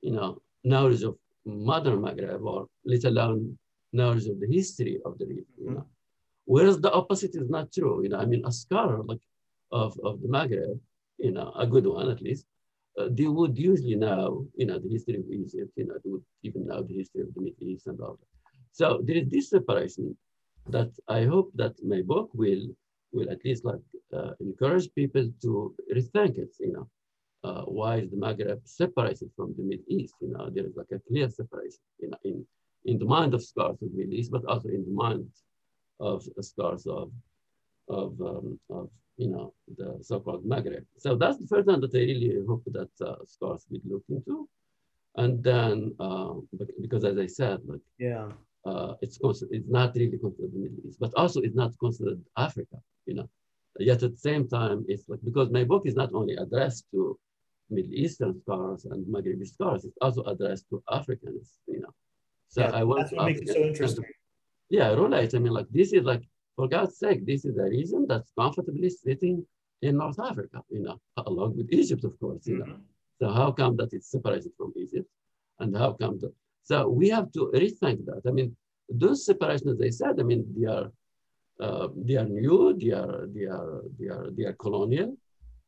you 0.00 0.12
know, 0.12 0.42
knowledge 0.64 1.02
of 1.02 1.16
modern 1.44 2.00
Maghreb 2.00 2.44
or 2.44 2.66
let 2.84 3.04
alone 3.04 3.58
knowledge 3.92 4.26
of 4.26 4.40
the 4.40 4.46
history 4.46 4.98
of 5.04 5.18
the 5.18 5.26
region, 5.26 5.46
you 5.58 5.70
know. 5.70 5.86
Whereas 6.44 6.80
the 6.80 6.92
opposite 6.92 7.34
is 7.34 7.48
not 7.48 7.72
true, 7.72 8.02
you 8.02 8.08
know, 8.08 8.18
I 8.18 8.26
mean, 8.26 8.44
a 8.44 8.52
scholar 8.52 9.02
like 9.02 9.20
of, 9.70 9.98
of 10.04 10.20
the 10.22 10.28
Maghreb, 10.28 10.78
you 11.18 11.32
know, 11.32 11.52
a 11.56 11.66
good 11.66 11.86
one 11.86 12.10
at 12.10 12.20
least, 12.20 12.46
uh, 12.98 13.08
they 13.10 13.26
would 13.26 13.56
usually 13.56 13.94
know, 13.94 14.46
you 14.56 14.66
know, 14.66 14.78
the 14.78 14.88
history 14.88 15.16
of 15.16 15.30
Egypt, 15.30 15.72
you 15.76 15.86
know, 15.86 15.94
they 16.04 16.10
would 16.10 16.24
even 16.42 16.66
know 16.66 16.82
the 16.82 16.94
history 16.94 17.22
of 17.22 17.32
the 17.34 17.40
Middle 17.40 17.68
East 17.68 17.86
and 17.86 18.00
all 18.00 18.18
that. 18.20 18.26
So 18.72 19.00
there 19.04 19.16
is 19.16 19.28
this 19.28 19.50
separation 19.50 20.16
that 20.68 20.90
I 21.08 21.24
hope 21.24 21.52
that 21.54 21.74
my 21.84 22.02
book 22.02 22.30
will 22.34 22.66
will 23.12 23.30
at 23.30 23.44
least 23.44 23.64
like 23.64 23.80
uh, 24.12 24.32
encourage 24.40 24.92
people 24.94 25.30
to 25.42 25.74
rethink 25.94 26.38
it, 26.38 26.54
you 26.60 26.72
know, 26.72 26.88
uh, 27.44 27.62
why 27.62 27.96
is 27.96 28.10
the 28.10 28.16
Maghreb 28.16 28.60
separated 28.64 29.30
from 29.36 29.54
the 29.56 29.62
Middle 29.62 29.84
East? 29.88 30.14
You 30.20 30.28
know, 30.32 30.48
there 30.50 30.66
is 30.66 30.76
like 30.76 30.92
a 30.92 31.00
clear 31.08 31.28
separation, 31.28 31.80
you 31.98 32.10
know, 32.10 32.18
in, 32.24 32.46
in 32.84 32.98
the 32.98 33.04
mind 33.04 33.34
of 33.34 33.42
scholars 33.42 33.78
of 33.82 33.90
the 33.90 33.98
Middle 33.98 34.14
East, 34.14 34.30
but 34.30 34.44
also 34.44 34.68
in 34.68 34.84
the 34.84 34.92
mind 34.92 35.26
of 36.00 36.24
scholars 36.40 36.86
of, 36.86 37.10
of, 37.88 38.20
um, 38.20 38.60
of 38.70 38.88
you 39.16 39.28
know, 39.28 39.52
the 39.76 39.98
so-called 40.02 40.44
Maghreb. 40.44 40.84
So 40.98 41.16
that's 41.16 41.38
the 41.38 41.46
first 41.46 41.66
one 41.66 41.80
that 41.80 41.94
I 41.94 41.98
really 41.98 42.40
hope 42.46 42.62
that 42.66 42.90
uh, 43.04 43.16
scholars 43.26 43.66
will 43.70 43.80
look 43.84 44.04
into. 44.08 44.48
And 45.16 45.42
then, 45.44 45.94
uh, 46.00 46.34
because 46.80 47.04
as 47.04 47.18
I 47.18 47.26
said, 47.26 47.60
like, 47.66 47.80
yeah, 47.98 48.28
uh, 48.64 48.94
it's 49.00 49.18
it's 49.22 49.68
not 49.68 49.94
really 49.94 50.18
considered 50.18 50.52
the 50.52 50.58
Middle 50.58 50.78
East, 50.86 51.00
but 51.00 51.12
also 51.16 51.40
it's 51.40 51.56
not 51.56 51.72
considered 51.78 52.20
Africa. 52.36 52.76
You 53.06 53.14
know, 53.14 53.28
yet 53.78 54.02
at 54.02 54.12
the 54.12 54.16
same 54.16 54.48
time, 54.48 54.84
it's 54.88 55.04
like 55.08 55.20
because 55.24 55.50
my 55.50 55.64
book 55.64 55.82
is 55.84 55.96
not 55.96 56.14
only 56.14 56.36
addressed 56.36 56.86
to 56.92 57.18
Middle 57.70 57.94
Eastern 57.94 58.40
scholars 58.40 58.84
and 58.84 59.04
Maghrebi 59.06 59.46
scholars, 59.46 59.84
it's 59.84 59.96
also 60.00 60.22
addressed 60.24 60.68
to 60.70 60.82
Africans. 60.90 61.58
You 61.66 61.80
know, 61.80 61.94
so 62.48 62.60
yeah, 62.62 62.70
I 62.70 62.84
want 62.84 63.00
that's 63.00 63.12
what 63.12 63.26
makes 63.26 63.40
it 63.40 63.48
so 63.48 63.58
interesting. 63.58 64.04
yeah, 64.70 64.92
right. 64.92 65.34
I 65.34 65.38
mean, 65.38 65.52
like 65.52 65.68
this 65.70 65.92
is 65.92 66.04
like 66.04 66.22
for 66.54 66.68
God's 66.68 66.96
sake, 66.98 67.26
this 67.26 67.44
is 67.44 67.56
a 67.58 67.64
region 67.64 68.06
that's 68.08 68.30
comfortably 68.38 68.90
sitting 68.90 69.44
in 69.80 69.96
North 69.96 70.20
Africa. 70.20 70.62
You 70.70 70.82
know, 70.82 71.00
along 71.26 71.56
with 71.56 71.72
Egypt, 71.72 72.04
of 72.04 72.18
course. 72.20 72.46
You 72.46 72.56
mm 72.56 72.62
-hmm. 72.62 72.68
know, 72.68 72.74
mm-hmm. 72.74 73.18
so 73.18 73.26
how 73.38 73.48
come 73.60 73.74
that 73.80 73.92
it's 73.92 74.08
separated 74.10 74.52
from 74.56 74.72
Egypt, 74.76 75.10
and 75.58 75.76
how 75.76 75.96
come 76.00 76.18
that 76.22 76.34
so 76.62 76.88
we 76.88 77.08
have 77.08 77.30
to 77.32 77.50
rethink 77.54 78.04
that. 78.06 78.22
I 78.26 78.30
mean, 78.30 78.56
those 78.88 79.24
separations, 79.24 79.78
they 79.78 79.90
said, 79.90 80.20
I 80.20 80.22
mean, 80.22 80.44
they 80.56 80.66
are, 80.66 80.90
uh, 81.60 81.88
they 81.96 82.16
are 82.16 82.24
new, 82.24 82.76
they 82.78 82.92
are, 82.92 83.26
they 83.34 83.46
are, 83.46 83.82
they 83.98 84.08
are, 84.08 84.30
they 84.30 84.44
are 84.44 84.52
colonial, 84.54 85.16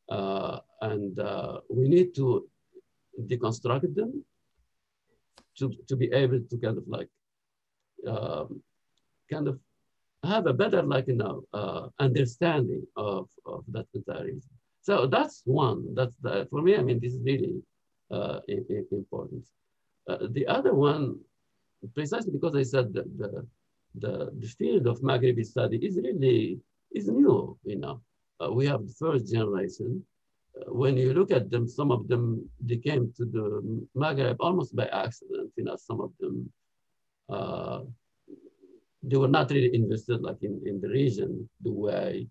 uh, 0.09 0.59
and 0.81 1.19
uh, 1.19 1.59
we 1.69 1.87
need 1.87 2.13
to 2.15 2.47
deconstruct 3.27 3.95
them 3.95 4.23
to, 5.57 5.71
to 5.87 5.95
be 5.95 6.11
able 6.11 6.39
to 6.49 6.57
kind 6.57 6.77
of 6.77 6.83
like, 6.87 7.09
um, 8.07 8.61
kind 9.31 9.47
of 9.47 9.59
have 10.23 10.47
a 10.47 10.53
better 10.53 10.81
like, 10.83 11.07
you 11.07 11.15
know, 11.15 11.43
uh, 11.53 11.87
understanding 11.99 12.85
of, 12.95 13.29
of 13.45 13.63
that 13.67 13.85
entire 13.93 14.25
region. 14.25 14.41
So 14.81 15.07
that's 15.07 15.41
one, 15.45 15.95
that's 15.95 16.15
the, 16.21 16.47
for 16.49 16.61
me, 16.61 16.75
I 16.75 16.83
mean, 16.83 16.99
this 16.99 17.13
is 17.13 17.21
really 17.23 17.61
uh, 18.11 18.39
important. 18.91 19.45
Uh, 20.07 20.27
the 20.31 20.45
other 20.47 20.73
one, 20.73 21.19
precisely 21.93 22.31
because 22.31 22.55
I 22.55 22.63
said 22.63 22.93
that 22.93 23.17
the, 23.17 23.47
the, 23.95 24.31
the 24.39 24.47
field 24.47 24.87
of 24.87 25.01
Maghrebi 25.01 25.45
study 25.45 25.77
is 25.77 25.97
really 25.97 26.59
is 26.91 27.07
new, 27.07 27.57
you 27.63 27.77
know. 27.77 28.01
Uh, 28.39 28.51
we 28.51 28.65
have 28.67 28.85
the 28.85 28.93
first 28.93 29.31
generation. 29.31 30.03
Uh, 30.55 30.73
when 30.73 30.97
you 30.97 31.13
look 31.13 31.31
at 31.31 31.49
them, 31.49 31.67
some 31.67 31.91
of 31.91 32.07
them, 32.07 32.47
they 32.61 32.77
came 32.77 33.11
to 33.17 33.25
the 33.25 33.87
Maghreb 33.95 34.37
almost 34.39 34.75
by 34.75 34.85
accident, 34.87 35.51
you 35.55 35.63
know, 35.63 35.75
some 35.75 36.01
of 36.01 36.11
them, 36.19 36.49
uh, 37.29 37.81
they 39.03 39.17
were 39.17 39.27
not 39.27 39.49
really 39.51 39.73
invested 39.75 40.21
like 40.21 40.41
in, 40.41 40.61
in 40.65 40.81
the 40.81 40.89
region 40.89 41.47
the 41.61 41.71
way 41.71 42.27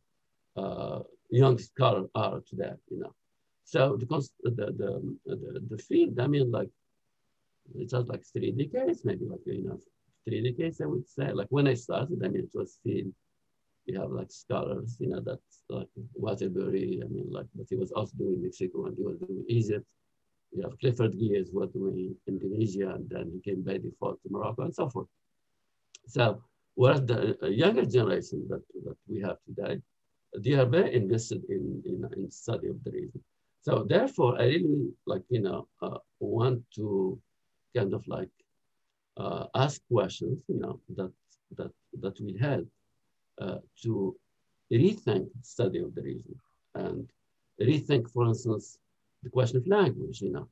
uh, 0.57 1.01
young 1.31 1.59
scholars 1.59 2.09
are 2.15 2.41
today, 2.49 2.73
you 2.91 2.99
know. 3.01 3.15
So 3.65 3.97
the, 3.97 4.07
the, 4.43 4.51
the, 4.51 5.17
the, 5.27 5.63
the 5.71 5.79
field, 5.79 6.19
I 6.21 6.27
mean, 6.27 6.51
like 6.51 6.69
it's 7.75 7.93
just 7.93 8.09
like 8.09 8.25
three 8.33 8.53
decades, 8.53 9.05
maybe 9.05 9.25
like, 9.27 9.41
you 9.47 9.65
know, 9.65 9.79
three 10.27 10.43
decades, 10.43 10.81
I 10.81 10.87
would 10.87 11.09
say. 11.09 11.33
Like 11.33 11.49
when 11.51 11.67
I 11.67 11.75
started, 11.75 12.23
I 12.25 12.29
mean, 12.29 12.45
it 12.45 12.51
was 12.55 12.75
still, 12.75 13.07
you 13.87 14.01
have 14.01 14.11
like 14.11 14.31
scholars, 14.31 14.97
you 15.01 15.09
know, 15.09 15.21
that's 15.21 15.63
like 15.69 15.89
Waterbury, 16.15 17.03
I 17.05 17.09
mean, 17.09 17.29
like, 17.31 17.47
but 17.55 17.67
he 17.69 17.77
was 17.77 17.93
also 17.93 18.13
doing 18.17 18.43
Mexico 18.43 18.87
and 18.87 18.97
he 18.97 19.05
was 19.05 19.19
doing 19.19 19.45
Egypt. 19.49 19.87
You 20.53 20.63
have 20.63 20.79
Clifford 20.79 21.13
Geertz 21.13 21.53
was 21.53 21.71
doing 21.71 22.15
Indonesia 22.27 22.91
and 22.95 23.09
then 23.09 23.31
he 23.33 23.51
came 23.51 23.63
by 23.63 23.79
default 23.79 24.23
to 24.23 24.29
Morocco 24.31 24.63
and 24.63 24.75
so 24.75 24.89
forth. 24.89 25.09
So 26.07 26.43
whereas 26.75 27.03
the 27.03 27.37
younger 27.51 27.85
generation 27.85 28.47
that, 28.49 28.63
that 28.85 28.97
we 29.09 29.21
have 29.21 29.37
today, 29.47 29.81
they 30.39 30.53
are 30.55 30.67
very 30.67 30.95
invested 30.95 31.43
in, 31.49 31.83
in, 31.85 32.09
in 32.17 32.31
study 32.31 32.69
of 32.69 32.83
the 32.85 32.91
region. 32.91 33.23
So 33.63 33.85
therefore, 33.89 34.41
I 34.41 34.45
really 34.45 34.91
like, 35.07 35.23
you 35.29 35.41
know, 35.41 35.69
uh, 35.81 35.99
want 36.21 36.63
to 36.77 37.19
kind 37.77 37.95
of 37.95 38.07
like 38.07 38.31
uh, 39.17 39.47
ask 39.55 39.81
questions, 39.91 40.43
you 40.49 40.59
know, 40.61 40.81
that 40.97 41.13
that 41.57 41.71
that 42.01 42.21
will 42.21 42.39
help 42.39 42.67
uh, 43.41 43.59
to 43.83 44.17
rethink 44.73 45.29
study 45.43 45.79
of 45.81 45.95
the 45.95 46.03
region 46.03 46.35
and 46.75 47.09
rethink, 47.61 48.11
for 48.11 48.27
instance, 48.27 48.79
the 49.23 49.31
question 49.31 49.59
of 49.59 49.67
language. 49.67 50.21
You 50.21 50.33
know, 50.33 50.49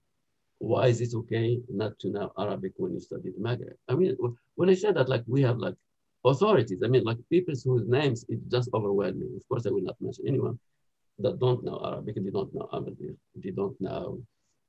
why 0.58 0.86
is 0.88 1.00
it 1.00 1.14
okay 1.14 1.58
not 1.68 1.98
to 2.00 2.10
know 2.10 2.32
Arabic 2.38 2.72
when 2.76 2.94
you 2.94 3.00
study 3.00 3.30
the 3.30 3.40
Maghreb? 3.40 3.76
I 3.88 3.94
mean, 3.94 4.16
when 4.54 4.70
I 4.70 4.74
say 4.74 4.92
that, 4.92 5.08
like 5.08 5.24
we 5.26 5.42
have 5.42 5.58
like 5.58 5.74
authorities. 6.24 6.82
I 6.84 6.88
mean, 6.88 7.04
like 7.04 7.18
people 7.30 7.54
whose 7.64 7.88
names 7.88 8.24
it 8.28 8.38
just 8.48 8.68
overwhelming. 8.74 9.32
Of 9.36 9.48
course, 9.48 9.66
I 9.66 9.70
will 9.70 9.82
not 9.82 9.96
mention 10.00 10.26
anyone 10.28 10.58
that 11.18 11.38
don't 11.38 11.64
know 11.64 11.80
Arabic. 11.84 12.14
They 12.16 12.30
don't 12.30 12.54
know 12.54 12.68
Arabic. 12.72 13.16
They 13.36 13.50
don't 13.50 13.78
know 13.80 14.22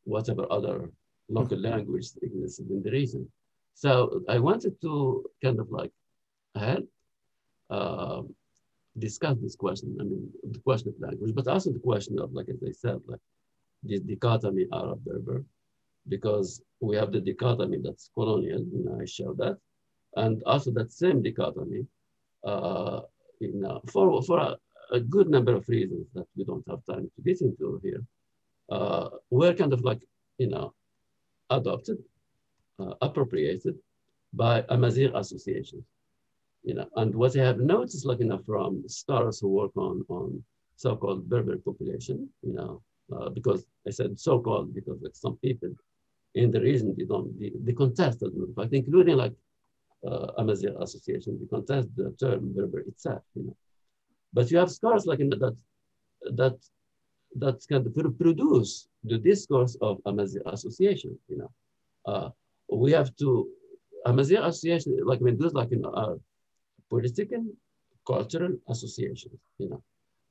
whatever 0.05 0.45
other 0.51 0.91
local 1.33 1.59
language 1.59 2.07
existed 2.21 2.69
in 2.69 2.83
the 2.83 2.91
region. 2.91 3.27
So 3.73 4.21
I 4.29 4.39
wanted 4.39 4.79
to 4.81 5.25
kind 5.43 5.59
of 5.59 5.67
like 5.71 5.91
help 6.55 6.87
uh, 7.69 8.21
discuss 8.97 9.37
this 9.39 9.55
question. 9.55 9.97
I 9.99 10.03
mean, 10.03 10.29
the 10.51 10.59
question 10.59 10.89
of 10.89 10.99
language, 10.99 11.33
but 11.35 11.47
also 11.47 11.71
the 11.71 11.79
question 11.79 12.19
of, 12.19 12.33
like 12.33 12.49
as 12.49 12.61
I 12.63 12.71
said, 12.71 12.99
like 13.07 13.19
this 13.81 14.01
dichotomy 14.01 14.67
Arab 14.71 15.03
Berber, 15.03 15.43
because 16.07 16.61
we 16.79 16.95
have 16.95 17.11
the 17.11 17.19
dichotomy 17.19 17.79
that's 17.83 18.11
colonial, 18.13 18.59
you 18.59 18.83
know, 18.83 18.99
I 19.01 19.05
show 19.05 19.33
that, 19.35 19.57
and 20.15 20.43
also 20.45 20.71
that 20.71 20.91
same 20.91 21.23
dichotomy, 21.23 21.85
uh, 22.43 23.01
you 23.39 23.53
know, 23.53 23.81
for 23.91 24.21
for 24.21 24.37
a, 24.39 24.57
a, 24.91 24.99
good 24.99 25.29
number 25.29 25.55
of 25.55 25.67
reasons 25.67 26.07
that 26.13 26.27
we 26.35 26.43
don't 26.43 26.67
have 26.69 26.85
time 26.85 27.09
to 27.15 27.21
get 27.23 27.41
into 27.41 27.79
here, 27.83 28.03
uh, 28.69 29.09
we're 29.29 29.53
kind 29.53 29.73
of 29.73 29.81
like, 29.81 30.01
you 30.37 30.49
know, 30.49 30.73
adopted, 31.57 31.97
uh, 32.79 32.93
appropriated 33.01 33.75
by 34.33 34.65
Amazigh 34.69 35.11
associations. 35.15 35.85
You 36.63 36.75
know, 36.75 36.87
and 36.95 37.13
what 37.13 37.37
I 37.37 37.43
have 37.43 37.59
noticed, 37.59 38.05
like, 38.05 38.19
you 38.19 38.25
know, 38.25 38.41
from 38.45 38.83
scholars 38.87 39.39
who 39.39 39.49
work 39.49 39.75
on, 39.75 40.05
on 40.07 40.43
so-called 40.75 41.29
Berber 41.29 41.57
population, 41.57 42.29
you 42.41 42.53
know, 42.53 42.81
uh, 43.13 43.29
because 43.29 43.65
I 43.87 43.91
said 43.91 44.19
so-called 44.19 44.73
because 44.73 44.99
like 45.01 45.15
some 45.15 45.37
people 45.37 45.71
in 46.35 46.51
the 46.51 46.61
region, 46.61 46.95
they 46.97 47.03
don't, 47.05 47.37
they, 47.39 47.51
they 47.63 47.73
contest 47.73 48.23
it, 48.23 48.33
in 48.33 48.53
fact, 48.55 48.73
including 48.73 49.17
like 49.17 49.33
uh, 50.07 50.27
Amazigh 50.37 50.75
association, 50.79 51.37
they 51.39 51.47
contest 51.47 51.89
the 51.95 52.15
term 52.19 52.53
Berber 52.55 52.79
itself, 52.79 53.21
you 53.35 53.43
know. 53.43 53.57
But 54.33 54.49
you 54.49 54.57
have 54.57 54.71
scholars 54.71 55.05
like 55.05 55.19
in 55.19 55.29
the, 55.29 55.37
that, 55.37 55.57
that 56.35 56.57
that 57.35 57.65
can 57.67 57.91
produce 58.17 58.87
the 59.03 59.17
discourse 59.17 59.75
of 59.81 59.99
Amazigh 60.05 60.41
association. 60.45 61.17
You 61.27 61.37
know, 61.37 61.51
uh, 62.05 62.29
we 62.71 62.91
have 62.91 63.15
to 63.17 63.49
Amazigh 64.05 64.37
association, 64.37 64.99
like 65.05 65.19
I 65.19 65.23
mean, 65.23 65.37
those 65.37 65.53
like 65.53 65.71
know, 65.71 65.93
are 65.93 66.17
political, 66.89 67.45
cultural 68.05 68.53
associations. 68.69 69.39
You 69.57 69.69
know, 69.69 69.83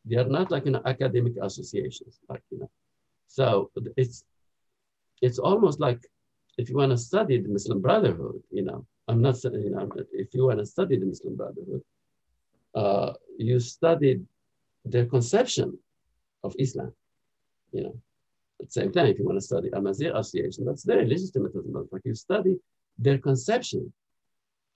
they 0.05 0.17
are 0.17 0.29
not 0.29 0.51
like 0.51 0.67
know, 0.67 0.83
academic 0.85 1.35
associations. 1.41 2.21
Like 2.29 2.43
you 2.51 2.61
know, 2.61 2.71
so 3.29 3.71
it's 3.97 4.25
it's 5.23 5.39
almost 5.39 5.81
like 5.81 6.01
if 6.59 6.69
you 6.69 6.77
want 6.77 6.93
to 6.93 6.99
study 6.99 7.41
the 7.41 7.49
Muslim 7.49 7.81
Brotherhood, 7.81 8.43
you 8.51 8.63
know, 8.63 8.85
I'm 9.09 9.23
not 9.23 9.39
saying, 9.39 9.63
you 9.63 9.71
know, 9.71 9.89
if 10.13 10.35
you 10.35 10.47
want 10.47 10.59
to 10.59 10.67
study 10.67 10.99
the 10.99 11.07
Muslim 11.07 11.37
Brotherhood, 11.37 11.83
uh, 12.75 13.13
you 13.39 13.59
studied 13.59 14.27
their 14.85 15.07
conception 15.07 15.79
of 16.45 16.55
Islam. 16.59 16.93
You 17.73 17.83
know, 17.85 17.97
at 18.61 18.67
the 18.67 18.73
same 18.73 18.93
time, 18.93 19.07
if 19.07 19.19
you 19.19 19.25
want 19.25 19.39
to 19.39 19.45
study 19.45 19.71
Amazigh 19.73 20.11
association, 20.15 20.65
that's 20.65 20.89
as 20.89 20.89
a 20.89 20.95
matter. 20.95 22.01
You 22.05 22.15
study 22.15 22.57
their 22.99 23.19
conception 23.19 23.93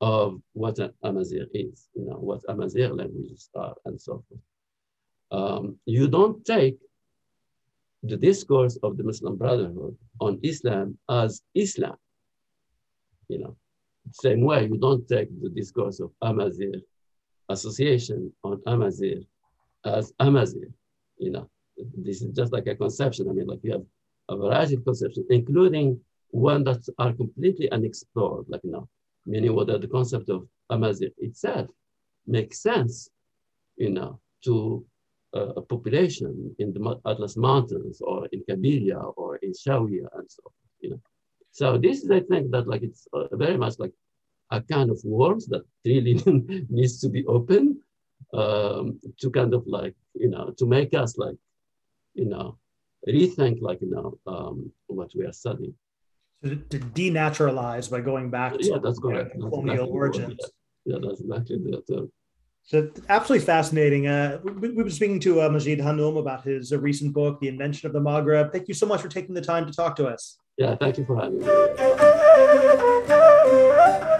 of 0.01 0.41
what 0.53 0.79
an 0.79 0.93
Amazigh 1.03 1.47
is, 1.55 1.89
you 1.95 2.05
know, 2.05 2.17
what 2.17 2.43
Amazigh 2.49 2.89
languages 2.89 3.49
are, 3.55 3.75
and 3.85 4.01
so 4.01 4.23
forth. 4.29 4.41
Um, 5.31 5.79
you 5.87 6.09
don't 6.09 6.45
take 6.45 6.79
the 8.03 8.17
discourse 8.17 8.79
of 8.83 8.97
the 8.97 9.05
Muslim 9.05 9.37
Brotherhood 9.37 9.97
on 10.21 10.39
Islam 10.43 10.99
as 11.09 11.43
Islam. 11.55 11.97
You 13.29 13.39
know, 13.39 13.57
same 14.13 14.43
way 14.43 14.67
you 14.67 14.77
don't 14.79 15.07
take 15.09 15.29
the 15.43 15.49
discourse 15.49 16.01
of 16.01 16.11
Amazigh 16.23 16.83
association 17.49 18.33
on 18.45 18.61
Amazigh 18.67 19.27
as 19.85 20.13
Amazigh. 20.21 20.73
You 21.19 21.31
know, 21.31 21.51
this 21.97 22.23
is 22.23 22.35
just 22.35 22.53
like 22.53 22.67
a 22.67 22.75
conception. 22.75 23.29
I 23.29 23.33
mean, 23.33 23.47
like 23.47 23.61
you 23.63 23.73
have 23.73 23.85
a 24.29 24.37
variety 24.37 24.75
of 24.75 24.85
conceptions, 24.85 25.27
including 25.31 26.01
one 26.31 26.65
that 26.65 26.87
are 26.99 27.13
completely 27.13 27.71
unexplored, 27.71 28.47
like 28.49 28.65
know, 28.65 28.89
meaning 29.27 29.55
whether 29.55 29.79
the 29.79 29.89
concept 29.89 30.29
of 30.29 30.47
Amazigh 30.71 31.13
itself 31.19 31.69
makes 32.27 32.61
sense, 32.61 33.11
you 33.77 33.91
know, 33.91 34.21
to 34.45 34.85
a 35.33 35.61
population 35.61 36.55
in 36.59 36.73
the 36.73 37.01
Atlas 37.07 37.37
Mountains 37.37 38.01
or 38.01 38.27
in 38.33 38.43
Kabylia 38.49 39.13
or 39.17 39.37
in 39.37 39.53
Shawia 39.53 40.07
and 40.15 40.31
so 40.31 40.43
on, 40.47 40.53
you 40.81 40.91
know. 40.91 41.01
So 41.53 41.79
this 41.79 42.03
is, 42.03 42.11
I 42.11 42.21
think, 42.21 42.51
that 42.53 42.67
like 42.67 42.83
it's 42.83 43.07
uh, 43.13 43.35
very 43.37 43.57
much 43.57 43.75
like 43.79 43.93
a 44.51 44.61
kind 44.61 44.91
of 44.91 45.01
worms 45.05 45.47
that 45.49 45.63
really 45.85 46.15
needs 46.71 47.01
to 47.01 47.09
be 47.09 47.25
open 47.27 47.81
um, 48.33 49.01
to 49.21 49.31
kind 49.31 49.55
of 49.55 49.67
like, 49.67 49.95
you 50.15 50.29
know, 50.29 50.51
to 50.59 50.67
make 50.67 50.95
us 50.95 51.19
like, 51.19 51.37
you 52.17 52.25
know, 52.25 52.59
rethink 53.07 53.61
like, 53.61 53.81
you 53.81 53.91
know, 53.91 54.19
um, 54.27 54.73
what 54.87 55.11
we 55.15 55.25
are 55.25 55.33
studying. 55.33 55.75
So 56.43 56.51
to 56.51 56.79
denaturalize 56.79 57.91
by 57.91 58.01
going 58.01 58.31
back 58.31 58.59
to 58.59 58.65
yeah, 58.65 58.79
that's 58.83 58.99
correct. 58.99 59.33
That's 59.39 59.51
colonial 59.51 59.85
exactly 59.85 59.99
origins. 59.99 60.37
Yeah. 60.85 60.97
yeah, 60.97 60.99
that's 61.09 61.21
exactly 61.21 61.59
that. 61.71 62.11
So 62.65 62.91
absolutely 63.09 63.47
fascinating. 63.47 64.09
Uh, 64.09 64.41
we, 64.43 64.71
we 64.71 64.83
were 64.83 64.91
speaking 64.91 65.21
to 65.21 65.43
uh, 65.43 65.49
Majid 65.49 65.81
Hannoum 65.81 66.17
about 66.17 66.45
his 66.45 66.73
uh, 66.73 66.79
recent 66.79 67.15
book, 67.15 67.41
The 67.41 67.49
Invention 67.49 67.87
of 67.87 67.93
the 67.93 68.01
Maghreb. 68.01 68.51
Thank 68.51 68.67
you 68.69 68.75
so 68.75 68.87
much 68.87 69.03
for 69.03 69.09
taking 69.09 69.35
the 69.35 69.41
time 69.41 69.67
to 69.67 69.73
talk 69.73 69.95
to 69.97 70.07
us. 70.07 70.39
Yeah, 70.59 70.75
thank 70.77 70.99
you 70.99 71.05
for 71.05 71.17
having 71.17 71.39
me. 71.39 71.47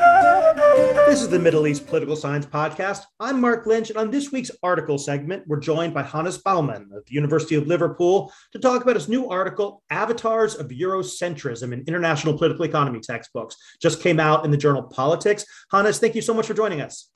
This 0.77 1.23
is 1.23 1.31
the 1.31 1.39
Middle 1.39 1.67
East 1.67 1.87
Political 1.87 2.17
Science 2.17 2.45
Podcast. 2.45 3.05
I'm 3.19 3.41
Mark 3.41 3.65
Lynch, 3.65 3.89
and 3.89 3.97
on 3.97 4.11
this 4.11 4.31
week's 4.31 4.51
article 4.63 4.99
segment, 4.99 5.45
we're 5.47 5.59
joined 5.59 5.95
by 5.95 6.03
Hannes 6.03 6.37
Baumann 6.37 6.91
of 6.93 7.07
the 7.07 7.15
University 7.15 7.55
of 7.55 7.67
Liverpool 7.67 8.31
to 8.53 8.59
talk 8.59 8.83
about 8.83 8.97
his 8.97 9.09
new 9.09 9.31
article, 9.31 9.83
Avatars 9.89 10.55
of 10.57 10.69
Eurocentrism 10.69 11.73
in 11.73 11.83
International 11.89 12.37
Political 12.37 12.67
Economy 12.67 13.01
Textbooks. 13.01 13.57
Just 13.81 14.03
came 14.03 14.21
out 14.21 14.45
in 14.45 14.51
the 14.51 14.59
journal 14.59 14.83
Politics. 14.83 15.47
Hannes, 15.73 15.99
thank 15.99 16.15
you 16.15 16.21
so 16.21 16.35
much 16.35 16.47
for 16.47 16.53
joining 16.53 16.83
us. 16.83 17.09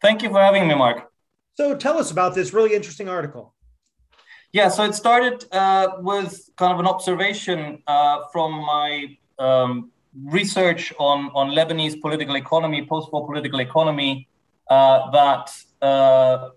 Thank 0.00 0.22
you 0.22 0.30
for 0.30 0.40
having 0.40 0.66
me, 0.66 0.74
Mark. 0.74 1.12
So 1.58 1.76
tell 1.76 1.98
us 1.98 2.10
about 2.10 2.34
this 2.34 2.54
really 2.54 2.74
interesting 2.74 3.10
article. 3.10 3.54
Yeah, 4.50 4.70
so 4.70 4.84
it 4.84 4.94
started 4.94 5.44
uh, 5.52 5.88
with 5.98 6.48
kind 6.56 6.72
of 6.72 6.80
an 6.80 6.86
observation 6.86 7.82
uh, 7.86 8.20
from 8.32 8.52
my 8.52 9.18
um, 9.38 9.90
research 10.24 10.92
on, 10.98 11.30
on 11.34 11.50
Lebanese 11.50 12.00
political 12.00 12.36
economy, 12.36 12.86
post 12.86 13.12
war 13.12 13.26
political 13.26 13.60
economy, 13.60 14.28
uh, 14.70 15.10
that 15.10 15.50
uh, 15.82 16.50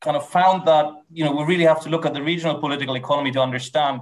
kind 0.00 0.16
of 0.16 0.28
found 0.28 0.66
that 0.66 0.86
you 1.12 1.24
know 1.24 1.32
we 1.32 1.44
really 1.44 1.64
have 1.64 1.80
to 1.82 1.88
look 1.88 2.06
at 2.06 2.14
the 2.14 2.22
regional 2.22 2.58
political 2.58 2.96
economy 2.96 3.30
to 3.32 3.40
understand 3.40 4.00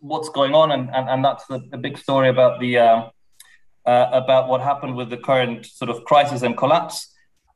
what's 0.00 0.28
going 0.28 0.54
on, 0.54 0.72
and, 0.72 0.90
and, 0.94 1.08
and 1.08 1.24
that's 1.24 1.46
the, 1.46 1.58
the 1.70 1.78
big 1.78 1.98
story 1.98 2.28
about 2.28 2.60
the 2.60 2.78
uh, 2.78 3.08
uh, 3.86 4.08
about 4.12 4.48
what 4.48 4.60
happened 4.60 4.96
with 4.96 5.10
the 5.10 5.16
current 5.16 5.66
sort 5.66 5.90
of 5.90 6.04
crisis 6.04 6.42
and 6.42 6.56
collapse. 6.56 7.08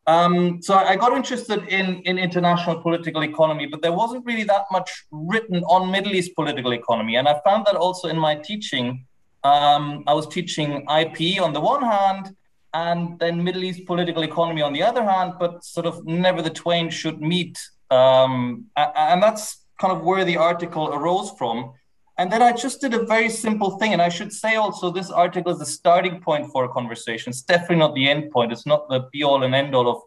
Um, 0.09 0.63
so 0.63 0.75
I 0.75 0.95
got 0.95 1.17
interested 1.17 1.67
in, 1.69 2.01
in 2.03 2.17
international 2.17 2.81
political 2.81 3.23
economy, 3.25 3.67
but 3.67 3.83
there 3.83 3.93
wasn't 3.93 4.25
really 4.25 4.45
that 4.45 4.63
much 4.71 5.05
written 5.11 5.65
on 5.65 5.91
Middle 5.91 6.15
East 6.15 6.35
political 6.37 6.73
economy. 6.73 7.17
And 7.17 7.27
I 7.27 7.41
found 7.45 7.67
that 7.67 7.75
also 7.75 8.09
in 8.09 8.19
my 8.19 8.37
teaching. 8.37 9.05
Um, 9.47 10.03
I 10.07 10.15
was 10.15 10.27
teaching 10.27 10.71
IP 11.01 11.41
on 11.41 11.53
the 11.53 11.61
one 11.61 11.83
hand, 11.83 12.35
and 12.75 13.19
then 13.21 13.45
Middle 13.45 13.65
East 13.65 13.87
political 13.87 14.23
economy 14.23 14.63
on 14.63 14.73
the 14.73 14.83
other 14.83 15.05
hand, 15.05 15.35
but 15.39 15.65
sort 15.65 15.87
of 15.87 16.05
never 16.05 16.43
the 16.43 16.55
twain 16.63 16.91
should 16.91 17.21
meet. 17.21 17.57
Um, 17.91 18.67
and 18.77 19.23
that's 19.23 19.65
kind 19.81 19.93
of 19.95 20.03
where 20.03 20.25
the 20.25 20.37
article 20.37 20.87
arose 20.93 21.31
from. 21.39 21.73
And 22.19 22.33
then 22.33 22.43
I 22.43 22.53
just 22.53 22.81
did 22.81 22.95
a 22.95 23.05
very 23.05 23.29
simple 23.29 23.79
thing. 23.79 23.93
And 23.93 24.03
I 24.03 24.09
should 24.09 24.33
say 24.33 24.57
also, 24.57 24.91
this 24.91 25.11
article 25.11 25.53
is 25.53 25.59
the 25.59 25.67
starting 25.67 26.21
point 26.21 26.51
for 26.51 26.65
a 26.65 26.69
conversation. 26.69 27.31
It's 27.31 27.43
definitely 27.43 27.77
not 27.85 27.95
the 27.95 28.09
end 28.09 28.31
point. 28.31 28.53
It's 28.53 28.67
not 28.67 28.89
the 28.89 29.01
be 29.13 29.23
all 29.23 29.43
and 29.45 29.55
end 29.55 29.75
all 29.75 29.89
of 29.95 29.99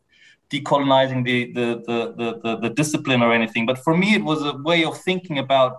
decolonizing 0.50 1.24
the, 1.24 1.54
the, 1.54 1.68
the, 1.88 2.00
the, 2.20 2.40
the, 2.44 2.58
the 2.64 2.70
discipline 2.82 3.22
or 3.22 3.32
anything. 3.32 3.66
But 3.66 3.78
for 3.78 3.96
me, 3.96 4.16
it 4.16 4.24
was 4.24 4.42
a 4.42 4.58
way 4.58 4.84
of 4.84 5.00
thinking 5.02 5.38
about 5.38 5.74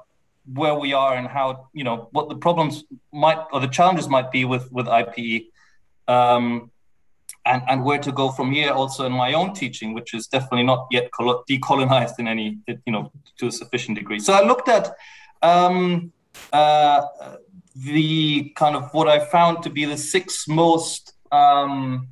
where 0.55 0.75
we 0.75 0.93
are 0.93 1.15
and 1.15 1.27
how, 1.27 1.69
you 1.73 1.85
know, 1.85 2.09
what 2.13 2.29
the 2.29 2.37
problems 2.37 2.85
might 3.13 3.39
or 3.53 3.61
the 3.61 3.69
challenges 3.69 4.09
might 4.09 4.31
be 4.31 4.45
with, 4.45 4.71
with 4.73 4.87
IPE. 4.87 5.47
Um, 6.09 6.71
and, 7.47 7.63
and 7.69 7.85
where 7.85 7.99
to 7.99 8.13
go 8.13 8.31
from 8.31 8.53
here 8.53 8.71
also 8.71 9.07
in 9.07 9.13
my 9.13 9.33
own 9.33 9.55
teaching 9.55 9.95
which 9.95 10.13
is 10.13 10.27
definitely 10.27 10.63
not 10.63 10.87
yet 10.91 11.11
decolonized 11.49 12.19
in 12.19 12.29
any 12.29 12.59
you 12.69 12.93
know 12.93 13.11
to 13.39 13.47
a 13.47 13.53
sufficient 13.53 13.97
degree 13.97 14.19
so 14.21 14.35
i 14.35 14.43
looked 14.43 14.69
at 14.69 14.95
um, 15.43 16.13
uh, 16.53 17.01
the 17.77 18.53
kind 18.57 18.77
of 18.77 18.93
what 18.93 19.09
I 19.09 19.19
found 19.19 19.63
to 19.63 19.71
be 19.71 19.85
the 19.85 19.97
six 19.97 20.47
most 20.49 21.15
um, 21.33 22.09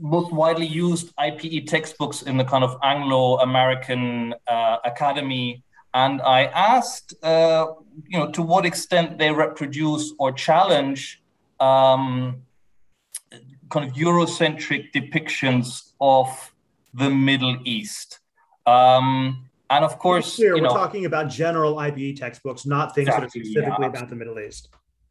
most 0.00 0.32
widely 0.32 0.66
used 0.66 1.14
IPE 1.16 1.66
textbooks 1.68 2.22
in 2.22 2.36
the 2.36 2.44
kind 2.44 2.64
of 2.64 2.76
Anglo-American 2.82 4.34
uh, 4.48 4.78
academy, 4.84 5.62
and 6.02 6.22
I 6.22 6.44
asked, 6.74 7.08
uh, 7.24 7.66
you 8.06 8.18
know, 8.18 8.30
to 8.36 8.42
what 8.42 8.64
extent 8.64 9.18
they 9.18 9.30
reproduce 9.32 10.04
or 10.20 10.28
challenge 10.32 11.00
um, 11.58 12.42
kind 13.72 13.84
of 13.86 13.92
Eurocentric 14.06 14.82
depictions 14.98 15.66
of 16.00 16.28
the 16.94 17.10
Middle 17.10 17.56
East. 17.64 18.20
Um, 18.64 19.46
and 19.70 19.84
of 19.84 19.98
course, 19.98 20.36
clear, 20.36 20.54
we're 20.54 20.68
talking 20.68 21.04
about 21.04 21.28
general 21.28 21.74
IPE 21.76 22.16
textbooks, 22.24 22.64
not 22.64 22.94
things 22.94 23.08
exactly, 23.08 23.20
that 23.20 23.26
are 23.26 23.30
specifically 23.30 23.84
yeah, 23.84 23.92
about 23.94 24.08
the 24.08 24.16
Middle 24.22 24.38
East. 24.38 24.68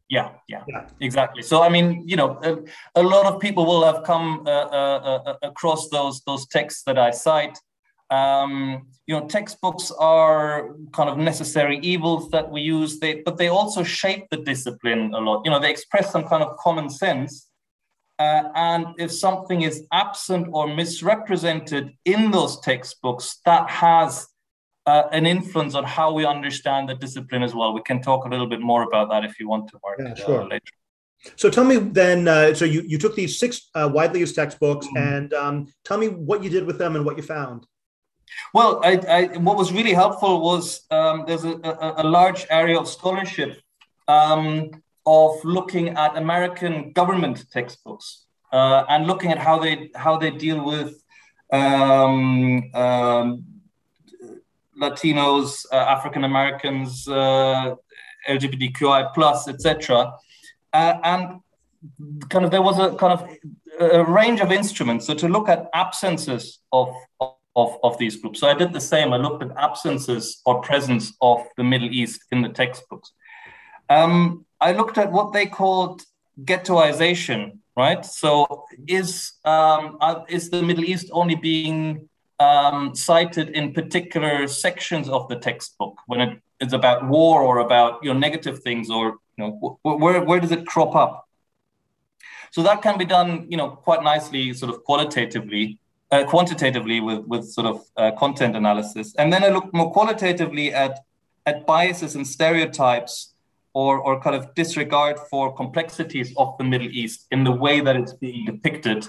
Yeah, 0.08 0.30
yeah, 0.48 0.62
yeah, 0.66 0.86
exactly. 1.00 1.42
So, 1.42 1.62
I 1.62 1.68
mean, 1.68 1.86
you 2.06 2.16
know, 2.16 2.30
a, 2.42 3.00
a 3.02 3.02
lot 3.02 3.26
of 3.26 3.40
people 3.40 3.66
will 3.66 3.84
have 3.84 4.04
come 4.04 4.42
uh, 4.46 4.50
uh, 4.50 5.22
uh, 5.30 5.34
across 5.42 5.90
those 5.90 6.22
those 6.22 6.46
texts 6.46 6.82
that 6.84 6.98
I 6.98 7.10
cite. 7.10 7.58
Um, 8.10 8.86
you 9.06 9.14
know, 9.14 9.26
textbooks 9.26 9.90
are 9.98 10.74
kind 10.92 11.10
of 11.10 11.18
necessary 11.18 11.78
evils 11.78 12.30
that 12.30 12.50
we 12.50 12.60
use, 12.60 12.98
they, 13.00 13.22
but 13.22 13.36
they 13.36 13.48
also 13.48 13.82
shape 13.82 14.26
the 14.30 14.38
discipline 14.38 15.12
a 15.14 15.18
lot. 15.18 15.42
You 15.44 15.50
know, 15.50 15.60
they 15.60 15.70
express 15.70 16.10
some 16.12 16.24
kind 16.24 16.42
of 16.42 16.56
common 16.56 16.88
sense. 16.90 17.48
Uh, 18.18 18.44
and 18.54 18.86
if 18.98 19.12
something 19.12 19.62
is 19.62 19.86
absent 19.92 20.48
or 20.52 20.74
misrepresented 20.74 21.92
in 22.04 22.30
those 22.30 22.60
textbooks, 22.60 23.40
that 23.44 23.70
has 23.70 24.26
uh, 24.86 25.08
an 25.12 25.26
influence 25.26 25.74
on 25.74 25.84
how 25.84 26.12
we 26.12 26.24
understand 26.24 26.88
the 26.88 26.94
discipline 26.94 27.42
as 27.42 27.54
well. 27.54 27.74
We 27.74 27.82
can 27.82 28.00
talk 28.00 28.24
a 28.24 28.28
little 28.28 28.46
bit 28.46 28.60
more 28.60 28.82
about 28.82 29.10
that 29.10 29.24
if 29.24 29.38
you 29.38 29.48
want 29.48 29.68
to, 29.68 29.78
Mark, 29.84 30.00
yeah, 30.00 30.14
sure. 30.14 30.42
Uh, 30.42 30.48
later. 30.48 30.72
So 31.36 31.50
tell 31.50 31.64
me 31.64 31.76
then, 31.76 32.26
uh, 32.28 32.54
so 32.54 32.64
you, 32.64 32.82
you 32.86 32.96
took 32.98 33.14
these 33.14 33.38
six 33.38 33.68
uh, 33.74 33.90
widely 33.92 34.20
used 34.20 34.34
textbooks 34.34 34.86
mm-hmm. 34.86 34.96
and 34.96 35.34
um, 35.34 35.66
tell 35.84 35.98
me 35.98 36.08
what 36.08 36.42
you 36.42 36.50
did 36.50 36.64
with 36.64 36.78
them 36.78 36.96
and 36.96 37.04
what 37.04 37.16
you 37.16 37.22
found. 37.22 37.66
Well, 38.54 38.80
I, 38.82 38.92
I, 39.08 39.38
what 39.38 39.56
was 39.56 39.72
really 39.72 39.92
helpful 39.92 40.40
was 40.40 40.82
um, 40.90 41.24
there's 41.26 41.44
a, 41.44 41.54
a, 41.64 41.94
a, 41.98 42.04
large 42.04 42.46
area 42.50 42.78
of 42.78 42.88
scholarship 42.88 43.60
um, 44.06 44.70
of 45.06 45.32
looking 45.44 45.90
at 45.90 46.16
American 46.16 46.92
government 46.92 47.44
textbooks 47.50 48.24
uh, 48.52 48.84
and 48.88 49.06
looking 49.06 49.30
at 49.32 49.38
how 49.38 49.58
they 49.58 49.90
how 49.94 50.16
they 50.16 50.30
deal 50.30 50.64
with 50.64 51.02
um, 51.52 52.70
um, 52.74 53.44
Latinos, 54.80 55.66
uh, 55.72 55.76
African 55.76 56.24
Americans, 56.24 57.06
uh, 57.08 57.74
LGBTQI 58.28 59.12
plus, 59.14 59.48
etc. 59.48 60.12
Uh, 60.72 60.94
and 61.02 61.40
kind 62.28 62.44
of 62.44 62.50
there 62.50 62.62
was 62.62 62.78
a 62.78 62.94
kind 62.96 63.12
of 63.12 63.28
a 63.80 64.04
range 64.04 64.40
of 64.40 64.50
instruments. 64.50 65.06
So 65.06 65.14
to 65.14 65.28
look 65.28 65.48
at 65.48 65.68
absences 65.72 66.60
of, 66.72 66.94
of, 67.20 67.34
of 67.82 67.98
these 67.98 68.16
groups. 68.16 68.40
So 68.40 68.48
I 68.48 68.54
did 68.54 68.72
the 68.72 68.80
same. 68.80 69.12
I 69.12 69.16
looked 69.16 69.42
at 69.42 69.50
absences 69.56 70.40
or 70.46 70.60
presence 70.60 71.12
of 71.20 71.38
the 71.56 71.64
Middle 71.64 71.90
East 71.90 72.20
in 72.30 72.42
the 72.42 72.48
textbooks. 72.48 73.12
Um, 73.90 74.44
I 74.60 74.72
looked 74.72 74.98
at 74.98 75.10
what 75.10 75.32
they 75.32 75.46
called 75.46 76.02
ghettoization, 76.44 77.58
right? 77.76 78.04
So 78.04 78.64
is 78.86 79.32
um, 79.44 79.98
is 80.28 80.50
the 80.50 80.62
Middle 80.62 80.84
East 80.84 81.08
only 81.12 81.34
being 81.34 82.08
um, 82.40 82.94
cited 82.94 83.50
in 83.50 83.72
particular 83.72 84.46
sections 84.46 85.08
of 85.08 85.28
the 85.28 85.36
textbook 85.36 85.98
when 86.06 86.20
it 86.20 86.42
is 86.60 86.72
about 86.72 87.06
war 87.08 87.42
or 87.42 87.58
about 87.58 88.02
you 88.02 88.12
know 88.12 88.18
negative 88.18 88.60
things 88.60 88.90
or 88.90 89.16
you 89.36 89.44
know 89.44 89.78
where 89.82 90.22
where 90.22 90.40
does 90.40 90.52
it 90.52 90.66
crop 90.66 90.94
up 90.94 91.28
so 92.50 92.62
that 92.62 92.82
can 92.82 92.98
be 92.98 93.04
done 93.04 93.46
you 93.48 93.56
know 93.56 93.70
quite 93.70 94.02
nicely 94.02 94.52
sort 94.52 94.72
of 94.72 94.82
qualitatively 94.84 95.78
uh, 96.10 96.24
quantitatively 96.24 97.00
with 97.00 97.20
with 97.26 97.44
sort 97.48 97.66
of 97.66 97.82
uh, 97.96 98.10
content 98.12 98.56
analysis 98.56 99.14
and 99.16 99.32
then 99.32 99.44
i 99.44 99.48
looked 99.48 99.72
more 99.74 99.90
qualitatively 99.92 100.72
at 100.72 101.00
at 101.46 101.66
biases 101.66 102.14
and 102.14 102.26
stereotypes 102.26 103.34
or, 103.72 103.98
or 104.00 104.20
kind 104.20 104.34
of 104.34 104.54
disregard 104.54 105.18
for 105.30 105.54
complexities 105.54 106.32
of 106.36 106.56
the 106.58 106.64
Middle 106.64 106.88
East 106.88 107.26
in 107.30 107.44
the 107.44 107.52
way 107.52 107.80
that 107.80 107.96
it's 107.96 108.12
being 108.12 108.44
depicted 108.44 109.06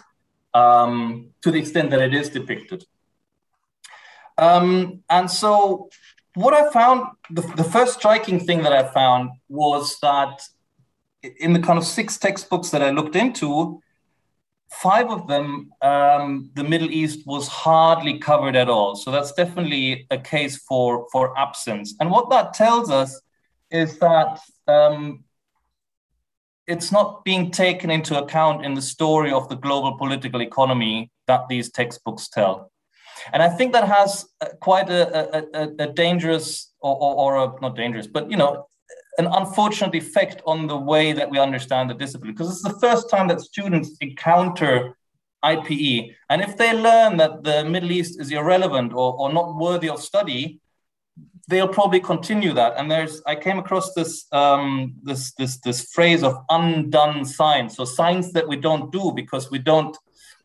um, 0.53 1.29
to 1.41 1.51
the 1.51 1.59
extent 1.59 1.89
that 1.91 2.01
it 2.01 2.13
is 2.13 2.29
depicted. 2.29 2.85
Um, 4.37 5.03
and 5.09 5.29
so 5.29 5.89
what 6.35 6.53
I 6.53 6.71
found, 6.71 7.07
the, 7.29 7.41
the 7.41 7.63
first 7.63 7.95
striking 7.95 8.39
thing 8.39 8.63
that 8.63 8.73
I 8.73 8.83
found 8.83 9.31
was 9.49 9.97
that 10.01 10.41
in 11.39 11.53
the 11.53 11.59
kind 11.59 11.77
of 11.77 11.83
six 11.83 12.17
textbooks 12.17 12.69
that 12.69 12.81
I 12.81 12.91
looked 12.91 13.15
into, 13.15 13.81
five 14.72 15.09
of 15.09 15.28
them, 15.28 15.72
um, 15.82 16.51
the 16.53 16.63
Middle 16.63 16.91
East 16.91 17.26
was 17.26 17.47
hardly 17.47 18.20
covered 18.20 18.55
at 18.55 18.70
all. 18.70 18.95
So 18.95 19.11
that's 19.11 19.32
definitely 19.34 20.07
a 20.11 20.17
case 20.17 20.57
for, 20.57 21.07
for 21.11 21.38
absence. 21.38 21.95
And 21.99 22.11
what 22.11 22.30
that 22.30 22.53
tells 22.53 22.89
us 22.89 23.20
is 23.72 23.97
that 23.99 24.39
um, 24.67 25.24
it's 26.67 26.91
not 26.91 27.26
being 27.26 27.49
taken 27.51 27.89
into 27.89 28.22
account 28.22 28.63
in 28.63 28.76
the 28.76 28.82
story 28.82 29.32
of 29.32 29.49
the 29.49 29.55
global 29.55 29.97
political 29.97 30.41
economy 30.41 31.11
that 31.26 31.47
these 31.49 31.72
textbooks 31.72 32.30
tell. 32.30 32.72
And 33.34 33.43
I 33.43 33.49
think 33.49 33.74
that 33.74 33.88
has 33.88 34.26
quite 34.61 34.89
a, 34.89 35.38
a, 35.53 35.70
a 35.80 35.88
dangerous, 35.88 36.72
or, 36.80 36.95
or, 36.95 37.15
or 37.15 37.36
a, 37.43 37.61
not 37.61 37.76
dangerous, 37.76 38.07
but 38.07 38.32
you 38.32 38.38
know, 38.38 38.68
an 39.18 39.28
unfortunate 39.28 39.95
effect 39.95 40.41
on 40.45 40.68
the 40.68 40.78
way 40.78 41.12
that 41.14 41.30
we 41.30 41.39
understand 41.39 41.89
the 41.89 41.93
discipline 41.93 42.32
because 42.32 42.49
it's 42.49 42.62
the 42.62 42.80
first 42.80 43.10
time 43.10 43.28
that 43.28 43.41
students 43.41 43.97
encounter 44.01 44.95
IPE. 45.43 46.16
And 46.30 46.41
if 46.41 46.57
they 46.57 46.74
learn 46.74 47.18
that 47.18 47.43
the 47.43 47.66
Middle 47.66 47.91
East 47.91 48.20
is 48.20 48.32
irrelevant 48.32 48.93
or, 48.93 49.14
or 49.14 49.32
not 49.32 49.55
worthy 49.55 49.89
of 49.89 50.01
study, 50.01 50.60
they'll 51.47 51.68
probably 51.68 51.99
continue 51.99 52.53
that. 52.53 52.74
And 52.78 52.89
there's 52.89 53.22
I 53.26 53.36
came 53.36 53.57
across 53.57 53.93
this 53.93 54.26
um, 54.32 54.95
this 55.03 55.34
this 55.34 55.57
this 55.57 55.91
phrase 55.91 56.24
of 56.24 56.38
undone 56.49 57.26
science. 57.26 57.76
So 57.76 57.86
science 57.86 58.32
that 58.34 58.47
we 58.47 58.57
don't 58.57 58.91
do 58.91 59.12
because 59.16 59.49
we 59.49 59.60
don't, 59.60 59.97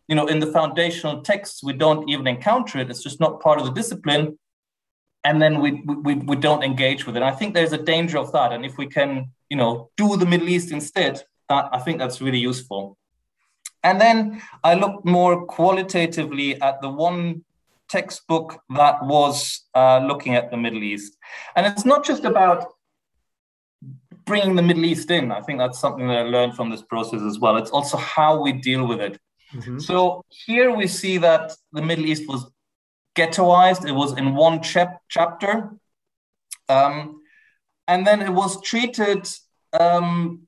you 0.09 0.15
know, 0.15 0.27
in 0.27 0.39
the 0.39 0.47
foundational 0.47 1.23
texts 1.23 1.63
we 1.63 1.73
don't 1.73 2.09
even 2.09 2.27
encounter 2.27 2.79
it. 2.79 2.91
It's 2.91 3.03
just 3.03 3.21
not 3.21 3.41
part 3.41 3.59
of 3.59 3.67
the 3.67 3.73
discipline 3.73 4.39
and 5.25 5.41
then 5.41 5.61
we, 5.61 5.83
we, 6.07 6.15
we 6.15 6.37
don't 6.37 6.63
engage 6.63 7.07
with 7.07 7.17
it. 7.17 7.23
I 7.23 7.31
think 7.31 7.55
there's 7.55 7.73
a 7.73 7.79
danger 7.79 8.19
of 8.19 8.31
that. 8.33 8.53
And 8.53 8.65
if 8.65 8.77
we 8.77 8.87
can, 8.87 9.31
you 9.49 9.57
know, 9.57 9.91
do 9.97 10.17
the 10.17 10.27
Middle 10.27 10.49
East 10.49 10.71
instead, 10.71 11.23
that 11.49 11.69
I 11.73 11.79
think 11.79 11.99
that's 11.99 12.21
really 12.21 12.39
useful. 12.39 12.99
And 13.83 14.01
then 14.01 14.43
I 14.63 14.75
looked 14.75 15.05
more 15.05 15.45
qualitatively 15.47 16.61
at 16.61 16.81
the 16.81 16.89
one 16.89 17.45
textbook 17.89 18.61
that 18.77 19.05
was 19.05 19.63
uh, 19.75 19.99
looking 20.07 20.35
at 20.35 20.51
the 20.51 20.57
Middle 20.57 20.83
East. 20.83 21.17
And 21.57 21.67
it's 21.67 21.85
not 21.85 22.05
just 22.05 22.25
about 22.25 22.73
bringing 24.25 24.57
the 24.57 24.63
Middle 24.63 24.85
East 24.85 25.11
in. 25.11 25.31
I 25.33 25.41
think 25.41 25.59
that's 25.59 25.79
something 25.79 26.07
that 26.09 26.19
I 26.19 26.23
learned 26.23 26.55
from 26.55 26.71
this 26.71 26.83
process 26.83 27.23
as 27.23 27.39
well. 27.39 27.57
It's 27.57 27.71
also 27.71 27.97
how 27.97 28.41
we 28.41 28.53
deal 28.53 28.87
with 28.87 29.01
it. 29.01 29.19
Mm-hmm. 29.55 29.79
So 29.79 30.25
here 30.29 30.75
we 30.75 30.87
see 30.87 31.19
that 31.19 31.53
the 31.73 31.83
Middle 31.83 32.07
East 32.07 32.27
was 32.27 32.51
ghettoized. 33.15 33.89
It 33.89 33.93
was 33.93 34.17
in 34.17 34.35
one 34.35 34.63
chap- 34.63 35.03
chapter. 35.09 35.71
Um, 36.69 37.21
and 37.87 38.07
then 38.07 38.23
it 38.23 38.33
was 38.33 38.61
treated, 38.63 39.29
um, 39.79 40.47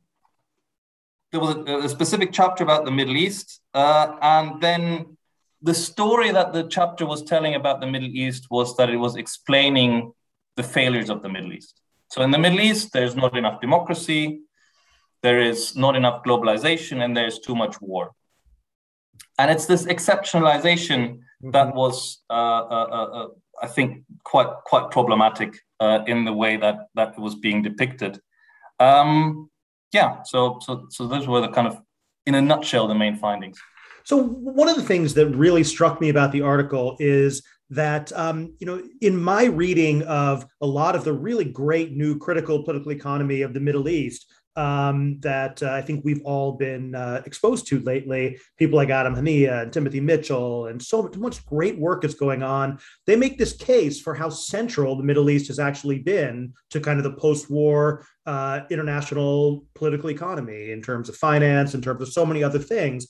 there 1.31 1.41
was 1.41 1.57
a, 1.57 1.79
a, 1.85 1.89
specific 1.89 2.33
chapter 2.33 2.65
about 2.65 2.85
the 2.85 2.91
Middle 2.91 3.17
East. 3.17 3.61
Uh, 3.75 4.17
and 4.23 4.61
then 4.61 5.17
the 5.61 5.75
story 5.75 6.31
that 6.31 6.53
the 6.53 6.65
chapter 6.65 7.05
was 7.05 7.23
telling 7.23 7.55
about 7.55 7.81
the 7.81 7.87
Middle 7.87 8.09
East 8.09 8.47
was 8.51 8.77
that 8.77 8.89
it 8.89 8.97
was 8.97 9.17
explaining 9.17 10.13
the 10.57 10.63
failures 10.63 11.11
of 11.11 11.23
the 11.23 11.29
Middle 11.29 11.53
East. 11.53 11.81
So 12.09 12.23
in 12.23 12.31
the 12.31 12.39
Middle 12.39 12.61
East, 12.61 12.93
there's 12.93 13.17
not 13.17 13.37
enough 13.37 13.61
democracy, 13.61 14.43
there 15.23 15.41
is 15.41 15.77
not 15.77 15.97
enough 15.97 16.23
globalization, 16.25 17.05
and 17.05 17.17
there's 17.17 17.39
too 17.41 17.55
much 17.55 17.81
war. 17.81 18.13
And 19.39 19.51
it's 19.51 19.67
this 19.67 19.85
exceptionalization. 19.85 21.21
That 21.53 21.75
was, 21.75 22.23
uh, 22.31 22.33
uh, 22.33 22.89
uh, 22.91 23.05
uh, 23.05 23.29
I 23.63 23.67
think, 23.67 24.05
quite 24.25 24.49
quite 24.65 24.91
problematic 24.91 25.59
in 26.07 26.25
the 26.25 26.33
way 26.33 26.57
that 26.57 26.89
that 26.95 27.19
was 27.19 27.35
being 27.35 27.63
depicted. 27.63 28.21
Um, 28.81 29.51
yeah, 29.93 30.23
so 30.23 30.59
so 30.61 30.87
so 30.91 31.07
those 31.07 31.27
were 31.27 31.41
the 31.41 31.49
kind 31.49 31.67
of, 31.67 31.81
in 32.27 32.35
a 32.35 32.43
nutshell, 32.43 32.89
the 32.89 32.95
main 32.95 33.17
findings. 33.17 33.59
So 34.05 34.23
one 34.23 34.69
of 34.69 34.77
the 34.77 34.83
things 34.83 35.15
that 35.15 35.29
really 35.29 35.65
struck 35.65 36.01
me 36.01 36.11
about 36.11 36.33
the 36.33 36.43
article 36.43 36.97
is 37.01 37.43
that 37.71 38.13
um, 38.13 38.55
you 38.61 38.67
know 38.67 38.83
in 39.01 39.17
my 39.17 39.45
reading 39.45 40.03
of 40.03 40.47
a 40.61 40.67
lot 40.67 40.95
of 40.95 41.05
the 41.05 41.13
really 41.13 41.45
great 41.45 41.93
new 41.93 42.19
critical 42.19 42.63
political 42.63 42.93
economy 42.93 43.43
of 43.43 43.55
the 43.55 43.61
middle 43.61 43.89
east 43.89 44.27
um, 44.57 45.21
that 45.21 45.63
uh, 45.63 45.71
I 45.71 45.83
think 45.83 46.05
we've 46.05 46.23
all 46.25 46.53
been 46.53 46.95
uh, 46.95 47.23
exposed 47.27 47.67
to 47.69 47.81
lately. 47.81 48.39
People 48.57 48.77
like 48.77 48.89
Adam 48.89 49.15
Hanieh 49.15 49.63
and 49.63 49.73
Timothy 49.73 50.01
Mitchell, 50.01 50.67
and 50.67 50.83
so 50.83 51.11
much 51.17 51.45
great 51.47 51.79
work 51.79 52.05
is 52.05 52.15
going 52.15 52.43
on. 52.43 52.79
They 53.07 53.17
make 53.17 53.39
this 53.39 53.55
case 53.55 54.01
for 54.01 54.15
how 54.15 54.31
central 54.31 54.97
the 54.97 55.03
Middle 55.03 55.29
East 55.29 55.49
has 55.49 55.59
actually 55.59 55.99
been 55.99 56.55
to 56.71 56.81
kind 56.81 56.99
of 56.99 57.05
the 57.05 57.13
post-war 57.13 58.05
uh, 58.25 58.61
international 58.71 59.67
political 59.75 60.11
economy 60.11 60.71
in 60.71 60.83
terms 60.83 61.09
of 61.09 61.17
finance, 61.17 61.75
in 61.75 61.83
terms 61.83 62.01
of 62.01 62.13
so 62.13 62.25
many 62.25 62.43
other 62.43 62.59
things. 62.59 63.07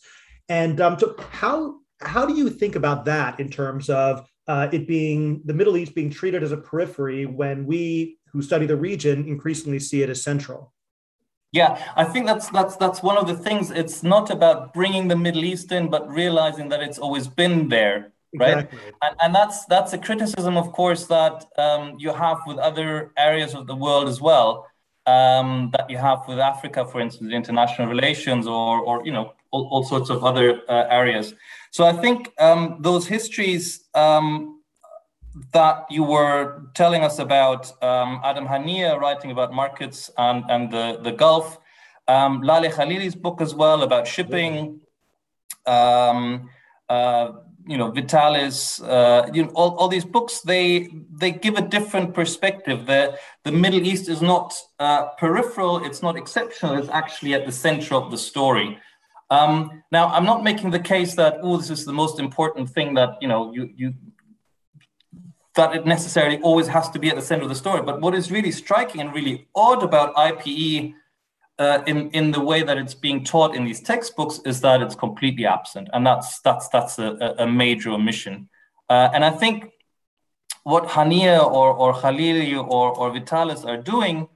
And 0.48 0.80
um, 0.80 0.98
so, 0.98 1.14
how 1.30 1.76
how 2.00 2.26
do 2.26 2.34
you 2.34 2.50
think 2.50 2.76
about 2.76 3.04
that 3.06 3.40
in 3.40 3.48
terms 3.50 3.88
of 3.88 4.28
uh, 4.48 4.68
it 4.72 4.86
being 4.86 5.40
the 5.44 5.54
Middle 5.54 5.76
East 5.76 5.94
being 5.94 6.10
treated 6.10 6.42
as 6.42 6.52
a 6.52 6.56
periphery 6.56 7.24
when 7.24 7.66
we 7.66 8.18
who 8.32 8.42
study 8.42 8.66
the 8.66 8.76
region 8.76 9.26
increasingly 9.28 9.78
see 9.78 10.02
it 10.02 10.10
as 10.10 10.22
central? 10.22 10.72
Yeah, 11.56 11.70
I 11.96 12.04
think 12.04 12.26
that's 12.26 12.48
that's 12.50 12.76
that's 12.76 13.02
one 13.02 13.16
of 13.16 13.26
the 13.26 13.36
things. 13.46 13.70
It's 13.70 14.02
not 14.02 14.26
about 14.30 14.74
bringing 14.74 15.08
the 15.08 15.16
Middle 15.16 15.44
East 15.52 15.72
in, 15.72 15.88
but 15.88 16.02
realizing 16.22 16.68
that 16.68 16.80
it's 16.86 16.98
always 16.98 17.26
been 17.28 17.56
there, 17.76 18.12
right? 18.38 18.58
Exactly. 18.58 18.92
And, 19.04 19.14
and 19.22 19.34
that's 19.34 19.64
that's 19.64 19.92
a 19.94 19.98
criticism, 20.08 20.54
of 20.58 20.68
course, 20.72 21.06
that 21.06 21.36
um, 21.56 21.82
you 21.98 22.12
have 22.12 22.38
with 22.46 22.58
other 22.58 23.10
areas 23.16 23.54
of 23.54 23.66
the 23.66 23.74
world 23.74 24.06
as 24.06 24.20
well. 24.20 24.66
Um, 25.06 25.70
that 25.72 25.88
you 25.88 25.98
have 25.98 26.20
with 26.28 26.40
Africa, 26.40 26.84
for 26.84 27.00
instance, 27.00 27.32
international 27.32 27.88
relations, 27.88 28.46
or 28.46 28.80
or 28.88 28.94
you 29.06 29.12
know 29.16 29.32
all, 29.50 29.64
all 29.72 29.84
sorts 29.84 30.10
of 30.10 30.24
other 30.24 30.60
uh, 30.68 30.84
areas. 30.90 31.34
So 31.70 31.84
I 31.86 31.94
think 32.02 32.18
um, 32.38 32.78
those 32.80 33.06
histories 33.06 33.64
um, 33.94 34.55
that 35.52 35.86
you 35.90 36.02
were 36.02 36.62
telling 36.74 37.02
us 37.02 37.18
about 37.18 37.70
um, 37.82 38.20
Adam 38.24 38.46
Hanieh 38.46 38.98
writing 38.98 39.30
about 39.30 39.52
markets 39.52 40.10
and, 40.16 40.44
and 40.48 40.70
the, 40.70 40.98
the 41.02 41.12
Gulf, 41.12 41.58
um, 42.08 42.42
Laleh 42.42 42.72
Khalili's 42.72 43.14
book 43.14 43.40
as 43.40 43.54
well 43.54 43.82
about 43.82 44.06
shipping, 44.06 44.80
um, 45.66 46.48
uh, 46.88 47.32
you 47.66 47.76
know, 47.76 47.90
Vitalis, 47.90 48.80
uh, 48.82 49.28
you 49.32 49.42
know, 49.44 49.50
all, 49.50 49.74
all 49.76 49.88
these 49.88 50.04
books, 50.04 50.40
they 50.40 50.88
they 51.10 51.32
give 51.32 51.56
a 51.56 51.62
different 51.62 52.14
perspective. 52.14 52.86
The, 52.86 53.18
the 53.42 53.50
Middle 53.50 53.82
East 53.84 54.08
is 54.08 54.22
not 54.22 54.54
uh, 54.78 55.06
peripheral, 55.18 55.84
it's 55.84 56.00
not 56.00 56.16
exceptional, 56.16 56.78
it's 56.78 56.88
actually 56.90 57.34
at 57.34 57.44
the 57.44 57.52
center 57.52 57.96
of 57.96 58.12
the 58.12 58.18
story. 58.18 58.78
Um, 59.30 59.82
now, 59.90 60.06
I'm 60.06 60.24
not 60.24 60.44
making 60.44 60.70
the 60.70 60.78
case 60.78 61.16
that, 61.16 61.38
oh, 61.42 61.56
this 61.56 61.70
is 61.70 61.84
the 61.84 61.92
most 61.92 62.20
important 62.20 62.70
thing 62.70 62.94
that, 62.94 63.10
you 63.20 63.26
know, 63.26 63.52
you, 63.52 63.70
you 63.74 63.94
that 65.56 65.74
it 65.74 65.86
necessarily 65.86 66.38
always 66.40 66.68
has 66.68 66.88
to 66.90 66.98
be 66.98 67.08
at 67.08 67.16
the 67.16 67.22
center 67.22 67.42
of 67.42 67.48
the 67.48 67.54
story. 67.54 67.82
But 67.82 68.00
what 68.00 68.14
is 68.14 68.30
really 68.30 68.52
striking 68.52 69.00
and 69.00 69.12
really 69.12 69.48
odd 69.54 69.82
about 69.82 70.14
IPE 70.14 70.94
uh, 71.58 71.82
in 71.86 72.10
in 72.10 72.30
the 72.30 72.40
way 72.40 72.62
that 72.62 72.76
it's 72.76 72.94
being 72.94 73.24
taught 73.24 73.56
in 73.56 73.64
these 73.64 73.80
textbooks 73.80 74.40
is 74.44 74.60
that 74.60 74.82
it's 74.82 74.94
completely 74.94 75.46
absent, 75.46 75.88
and 75.92 76.06
that's 76.06 76.40
that's 76.40 76.68
that's 76.68 76.98
a, 76.98 77.34
a 77.38 77.46
major 77.46 77.90
omission. 77.90 78.48
Uh, 78.90 79.08
and 79.14 79.24
I 79.24 79.30
think 79.30 79.72
what 80.64 80.84
Hanieh 80.84 81.42
or 81.42 81.72
or 81.72 81.94
Khalili 81.94 82.56
or 82.56 82.94
or 82.98 83.10
Vitalis 83.10 83.64
are 83.64 83.78
doing 83.78 84.28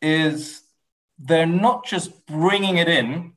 is 0.00 0.62
they're 1.18 1.46
not 1.46 1.84
just 1.84 2.26
bringing 2.26 2.78
it 2.78 2.88
in; 2.88 3.34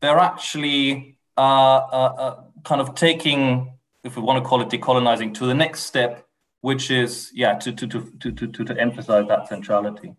they're 0.00 0.18
actually 0.18 1.18
uh, 1.36 1.40
uh, 1.40 2.14
uh 2.24 2.42
kind 2.64 2.80
of 2.80 2.94
taking, 2.94 3.72
if 4.04 4.16
we 4.16 4.22
want 4.22 4.42
to 4.42 4.48
call 4.48 4.62
it 4.62 4.68
decolonizing, 4.68 5.34
to 5.34 5.46
the 5.46 5.54
next 5.54 5.80
step 5.82 6.27
which 6.60 6.90
is 6.90 7.30
yeah 7.34 7.54
to 7.54 7.72
to 7.72 7.86
to 7.86 8.12
to 8.20 8.32
to, 8.32 8.64
to 8.64 8.80
emphasize 8.80 9.26
that 9.28 9.48
centrality. 9.48 10.14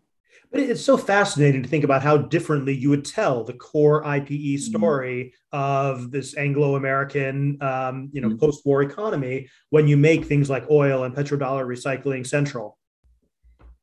But 0.52 0.62
it's 0.62 0.84
so 0.84 0.98
fascinating 0.98 1.62
to 1.62 1.70
think 1.70 1.84
about 1.84 2.02
how 2.02 2.18
differently 2.18 2.74
you 2.74 2.90
would 2.90 3.06
tell 3.06 3.44
the 3.44 3.54
core 3.54 4.04
IPE 4.04 4.56
mm-hmm. 4.56 4.58
story 4.58 5.34
mm-hmm. 5.54 5.58
of 5.60 6.12
this 6.12 6.36
Anglo-American, 6.36 7.62
um, 7.62 8.10
you 8.12 8.20
know, 8.20 8.30
mm-hmm. 8.30 8.38
post-war 8.38 8.82
economy 8.82 9.48
when 9.70 9.88
you 9.88 9.96
make 9.96 10.26
things 10.26 10.50
like 10.50 10.66
oil 10.72 11.04
and 11.04 11.16
petrodollar 11.16 11.68
recycling 11.68 12.26
central. 12.26 12.80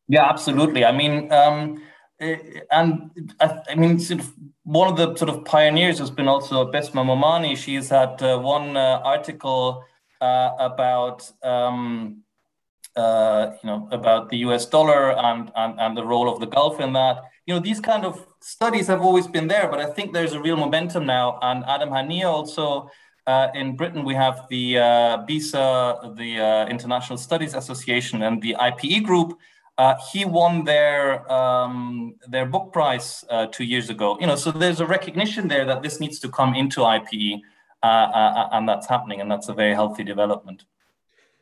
Yeah, 0.09 0.28
absolutely. 0.28 0.84
I 0.84 0.90
mean, 0.90 1.32
um, 1.32 1.82
eh, 2.20 2.38
and 2.72 3.32
I, 3.38 3.61
I, 3.70 3.74
mean, 3.76 4.00
sort 4.00 4.20
of 4.20 4.32
one 4.64 4.88
of 4.88 4.96
the 4.96 5.14
sort 5.16 5.30
of 5.30 5.44
pioneers 5.44 6.00
has 6.00 6.11
been 6.11 6.26
also 6.26 6.70
Bessma 6.70 7.04
Momani. 7.04 7.57
She's 7.57 7.90
had 7.90 8.20
uh, 8.22 8.38
one 8.40 8.76
uh, 8.76 9.00
article 9.04 9.84
uh, 10.20 10.50
about. 10.59 11.30
Um, 11.44 12.24
uh, 12.97 13.53
you 13.62 13.66
know, 13.68 13.88
about 13.92 14.30
the 14.30 14.38
U.S. 14.38 14.66
dollar 14.66 15.12
and, 15.12 15.53
and 15.55 15.78
and 15.78 15.97
the 15.97 16.05
role 16.05 16.32
of 16.32 16.40
the 16.40 16.47
Gulf 16.47 16.80
in 16.80 16.92
that. 16.94 17.16
You 17.47 17.55
know, 17.55 17.61
these 17.61 17.80
kind 17.80 18.05
of 18.05 18.26
studies 18.40 18.86
have 18.86 19.03
always 19.03 19.26
been 19.26 19.49
there, 19.49 19.68
but 19.68 19.78
I 19.78 19.86
think 19.86 20.12
there's 20.12 20.32
a 20.32 20.40
real 20.40 20.57
momentum 20.57 21.07
now. 21.07 21.38
And 21.42 21.64
Adam 21.64 21.90
Hanieh 21.90 22.24
also. 22.24 22.90
Uh, 23.26 23.49
in 23.55 23.74
Britain, 23.74 24.05
we 24.05 24.14
have 24.14 24.47
the 24.51 24.78
uh, 24.78 25.18
BISA, 25.26 26.14
the 26.16 26.38
uh, 26.38 26.66
International 26.68 27.18
Studies 27.18 27.55
Association, 27.55 28.22
and 28.22 28.40
the 28.40 28.55
IPE 28.55 29.03
group. 29.03 29.36
Uh, 29.78 29.97
he 30.12 30.24
won 30.24 30.62
their 30.62 31.30
um, 31.30 32.14
their 32.28 32.47
book 32.47 32.72
prize 32.72 33.24
uh, 33.28 33.47
two 33.47 33.64
years 33.64 33.90
ago. 33.90 34.16
You 34.20 34.28
know, 34.28 34.36
so 34.36 34.53
there's 34.53 34.78
a 34.78 34.86
recognition 34.86 35.49
there 35.49 35.64
that 35.64 35.82
this 35.82 35.99
needs 35.99 36.20
to 36.20 36.28
come 36.28 36.55
into 36.55 36.82
IPE, 36.82 37.40
and 37.82 38.68
that's 38.68 38.86
happening, 38.86 39.20
and 39.20 39.28
that's 39.28 39.49
a 39.49 39.55
very 39.55 39.74
healthy 39.74 40.05
development. 40.05 40.64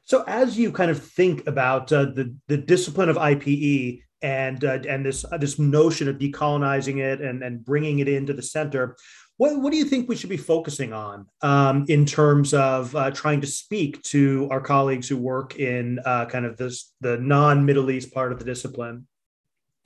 So, 0.04 0.22
as 0.26 0.58
you 0.58 0.70
kind 0.70 0.90
of 0.90 1.02
think 1.02 1.46
about 1.46 1.92
uh, 1.92 2.06
the 2.06 2.34
the 2.48 2.56
discipline 2.56 3.08
of 3.08 3.16
IPE 3.16 4.02
and 4.22 4.64
uh, 4.64 4.78
and 4.88 5.04
this 5.04 5.24
uh, 5.30 5.38
this 5.38 5.58
notion 5.58 6.08
of 6.08 6.18
decolonizing 6.18 6.98
it 6.98 7.20
and 7.20 7.42
and 7.42 7.64
bringing 7.64 8.00
it 8.00 8.08
into 8.08 8.32
the 8.32 8.42
center, 8.42 8.96
what 9.38 9.60
what 9.60 9.72
do 9.72 9.78
you 9.78 9.84
think 9.84 10.08
we 10.08 10.16
should 10.16 10.30
be 10.30 10.36
focusing 10.36 10.92
on 10.92 11.26
um, 11.42 11.86
in 11.88 12.04
terms 12.04 12.52
of 12.54 12.94
uh, 12.94 13.10
trying 13.10 13.40
to 13.40 13.46
speak 13.46 14.02
to 14.02 14.46
our 14.50 14.60
colleagues 14.60 15.08
who 15.08 15.16
work 15.16 15.56
in 15.56 15.98
uh, 16.04 16.26
kind 16.26 16.44
of 16.44 16.56
this 16.56 16.92
the 17.00 17.16
non 17.18 17.64
Middle 17.64 17.90
East 17.90 18.12
part 18.12 18.30
of 18.30 18.38
the 18.38 18.44
discipline? 18.44 19.06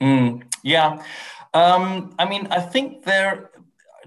Mm, 0.01 0.43
yeah, 0.63 1.03
um, 1.53 2.13
I 2.19 2.27
mean, 2.27 2.47
I 2.51 2.59
think 2.59 3.03
there 3.03 3.48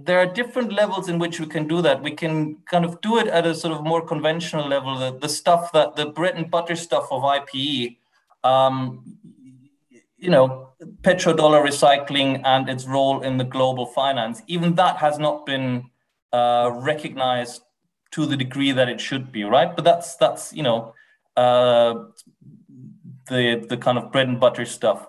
there 0.04 0.18
are 0.18 0.26
different 0.26 0.72
levels 0.72 1.08
in 1.08 1.18
which 1.18 1.40
we 1.40 1.46
can 1.46 1.66
do 1.66 1.82
that. 1.82 2.02
We 2.02 2.12
can 2.12 2.56
kind 2.70 2.84
of 2.84 3.00
do 3.00 3.18
it 3.18 3.28
at 3.28 3.46
a 3.46 3.54
sort 3.54 3.74
of 3.74 3.84
more 3.84 4.04
conventional 4.04 4.66
level, 4.68 4.98
the, 4.98 5.18
the 5.18 5.28
stuff 5.28 5.72
that 5.72 5.96
the 5.96 6.06
bread 6.06 6.36
and 6.36 6.50
butter 6.50 6.76
stuff 6.76 7.06
of 7.10 7.22
IPE, 7.22 7.96
um, 8.44 9.16
you 10.16 10.30
know, 10.30 10.68
petrodollar 11.02 11.64
recycling 11.64 12.40
and 12.44 12.68
its 12.68 12.86
role 12.86 13.22
in 13.22 13.36
the 13.36 13.44
global 13.44 13.86
finance, 13.86 14.42
even 14.46 14.74
that 14.74 14.96
has 14.96 15.18
not 15.18 15.46
been 15.46 15.90
uh, 16.32 16.70
recognized 16.72 17.62
to 18.12 18.26
the 18.26 18.36
degree 18.36 18.72
that 18.72 18.88
it 18.88 19.00
should 19.00 19.32
be, 19.32 19.44
right? 19.44 19.74
But 19.74 19.84
that's 19.84 20.16
that's 20.16 20.52
you 20.52 20.62
know 20.62 20.94
uh, 21.36 21.94
the 23.28 23.66
the 23.68 23.76
kind 23.76 23.98
of 23.98 24.12
bread 24.12 24.28
and 24.28 24.40
butter 24.40 24.64
stuff. 24.64 25.08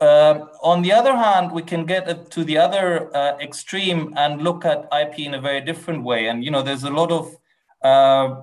Uh, 0.00 0.46
on 0.62 0.82
the 0.82 0.92
other 0.92 1.16
hand, 1.16 1.50
we 1.50 1.62
can 1.62 1.84
get 1.84 2.30
to 2.30 2.44
the 2.44 2.56
other 2.56 3.14
uh, 3.16 3.36
extreme 3.40 4.14
and 4.16 4.42
look 4.42 4.64
at 4.64 4.88
IP 4.92 5.20
in 5.20 5.34
a 5.34 5.40
very 5.40 5.60
different 5.60 6.04
way. 6.04 6.28
And 6.28 6.44
you 6.44 6.50
know, 6.50 6.62
there's 6.62 6.84
a 6.84 6.90
lot 6.90 7.10
of 7.10 7.36
uh, 7.82 8.42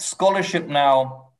scholarship 0.00 0.66
now, 0.66 1.30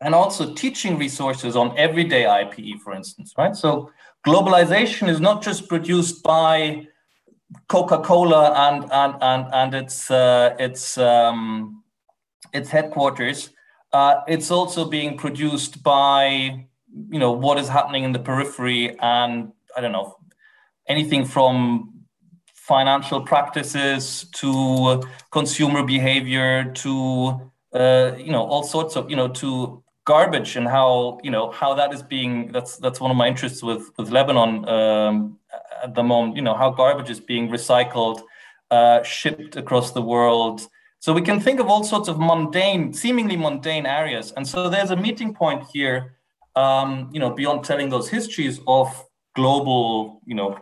and 0.00 0.14
also 0.14 0.52
teaching 0.54 0.98
resources 0.98 1.54
on 1.54 1.76
everyday 1.78 2.24
IPE, 2.24 2.80
for 2.80 2.92
instance, 2.92 3.34
right? 3.38 3.54
So 3.54 3.90
globalization 4.26 5.08
is 5.08 5.20
not 5.20 5.42
just 5.42 5.68
produced 5.68 6.22
by 6.24 6.88
Coca-Cola 7.68 8.52
and 8.52 8.90
and 8.92 9.14
and 9.22 9.54
and 9.54 9.74
its 9.74 10.10
uh, 10.10 10.56
its 10.58 10.98
um, 10.98 11.84
its 12.52 12.70
headquarters. 12.70 13.50
Uh, 13.92 14.20
it's 14.26 14.50
also 14.50 14.84
being 14.84 15.16
produced 15.16 15.82
by 15.82 16.66
you 17.10 17.18
know 17.18 17.32
what 17.32 17.58
is 17.58 17.68
happening 17.68 18.04
in 18.04 18.12
the 18.12 18.18
periphery 18.18 18.98
and 19.00 19.52
i 19.76 19.80
don't 19.80 19.92
know 19.92 20.16
anything 20.88 21.24
from 21.24 21.92
financial 22.54 23.20
practices 23.20 24.26
to 24.34 25.02
consumer 25.30 25.82
behavior 25.82 26.70
to 26.72 27.50
uh, 27.72 28.12
you 28.16 28.32
know 28.32 28.44
all 28.44 28.62
sorts 28.62 28.96
of 28.96 29.10
you 29.10 29.16
know 29.16 29.28
to 29.28 29.82
garbage 30.04 30.56
and 30.56 30.66
how 30.66 31.18
you 31.22 31.30
know 31.30 31.50
how 31.50 31.74
that 31.74 31.92
is 31.92 32.02
being 32.02 32.50
that's 32.52 32.76
that's 32.78 33.00
one 33.00 33.10
of 33.10 33.16
my 33.16 33.28
interests 33.28 33.62
with 33.62 33.90
with 33.98 34.10
lebanon 34.10 34.66
um, 34.68 35.38
at 35.82 35.94
the 35.94 36.02
moment 36.02 36.36
you 36.36 36.42
know 36.42 36.54
how 36.54 36.70
garbage 36.70 37.10
is 37.10 37.20
being 37.20 37.48
recycled 37.48 38.22
uh, 38.70 39.02
shipped 39.02 39.56
across 39.56 39.92
the 39.92 40.02
world. 40.02 40.68
So 41.00 41.12
we 41.12 41.22
can 41.22 41.40
think 41.40 41.60
of 41.60 41.68
all 41.68 41.84
sorts 41.84 42.08
of 42.08 42.18
mundane 42.18 42.92
seemingly 42.92 43.36
mundane 43.36 43.86
areas. 43.86 44.32
And 44.36 44.46
so 44.46 44.68
there's 44.68 44.90
a 44.90 44.96
meeting 44.96 45.32
point 45.32 45.64
here 45.72 46.17
um, 46.56 47.10
you 47.12 47.20
know, 47.20 47.30
beyond 47.30 47.64
telling 47.64 47.88
those 47.88 48.08
histories 48.08 48.60
of 48.66 48.88
global, 49.34 50.20
you 50.26 50.34
know, 50.34 50.58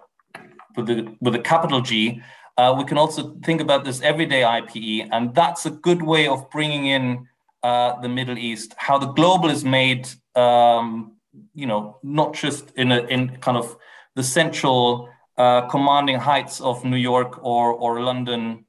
with 0.76 0.86
the 0.86 1.16
with 1.20 1.34
a 1.34 1.38
capital 1.38 1.80
G, 1.80 2.22
uh, 2.58 2.74
we 2.76 2.84
can 2.84 2.98
also 2.98 3.34
think 3.44 3.60
about 3.60 3.84
this 3.84 4.00
everyday 4.02 4.42
IPE, 4.42 5.08
and 5.12 5.34
that's 5.34 5.66
a 5.66 5.70
good 5.70 6.02
way 6.02 6.28
of 6.28 6.50
bringing 6.50 6.86
in 6.86 7.26
uh, 7.62 8.00
the 8.00 8.08
Middle 8.08 8.38
East, 8.38 8.74
how 8.76 8.98
the 8.98 9.06
global 9.06 9.50
is 9.50 9.64
made, 9.64 10.08
um, 10.34 11.16
you 11.54 11.66
know, 11.66 11.98
not 12.02 12.34
just 12.34 12.70
in 12.76 12.92
a 12.92 12.98
in 13.04 13.36
kind 13.38 13.56
of 13.56 13.76
the 14.14 14.22
central 14.22 15.08
uh, 15.38 15.62
commanding 15.68 16.18
heights 16.18 16.60
of 16.60 16.84
New 16.84 16.96
York 16.96 17.38
or 17.42 17.72
or 17.72 18.02
London, 18.02 18.64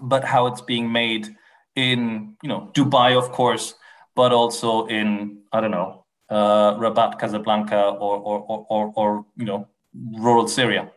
but 0.00 0.24
how 0.24 0.46
it's 0.46 0.60
being 0.62 0.90
made 0.90 1.28
in 1.74 2.36
you 2.42 2.48
know 2.48 2.70
Dubai, 2.74 3.16
of 3.16 3.30
course, 3.32 3.74
but 4.14 4.32
also 4.32 4.86
in 4.86 5.42
I 5.52 5.60
don't 5.60 5.70
know 5.70 6.05
uh, 6.28 6.76
Rabat, 6.78 7.18
Casablanca, 7.18 7.80
or, 7.80 8.18
or, 8.18 8.66
or, 8.68 8.92
or, 8.96 9.26
you 9.36 9.44
know, 9.44 9.68
rural 10.18 10.48
Syria. 10.48 10.90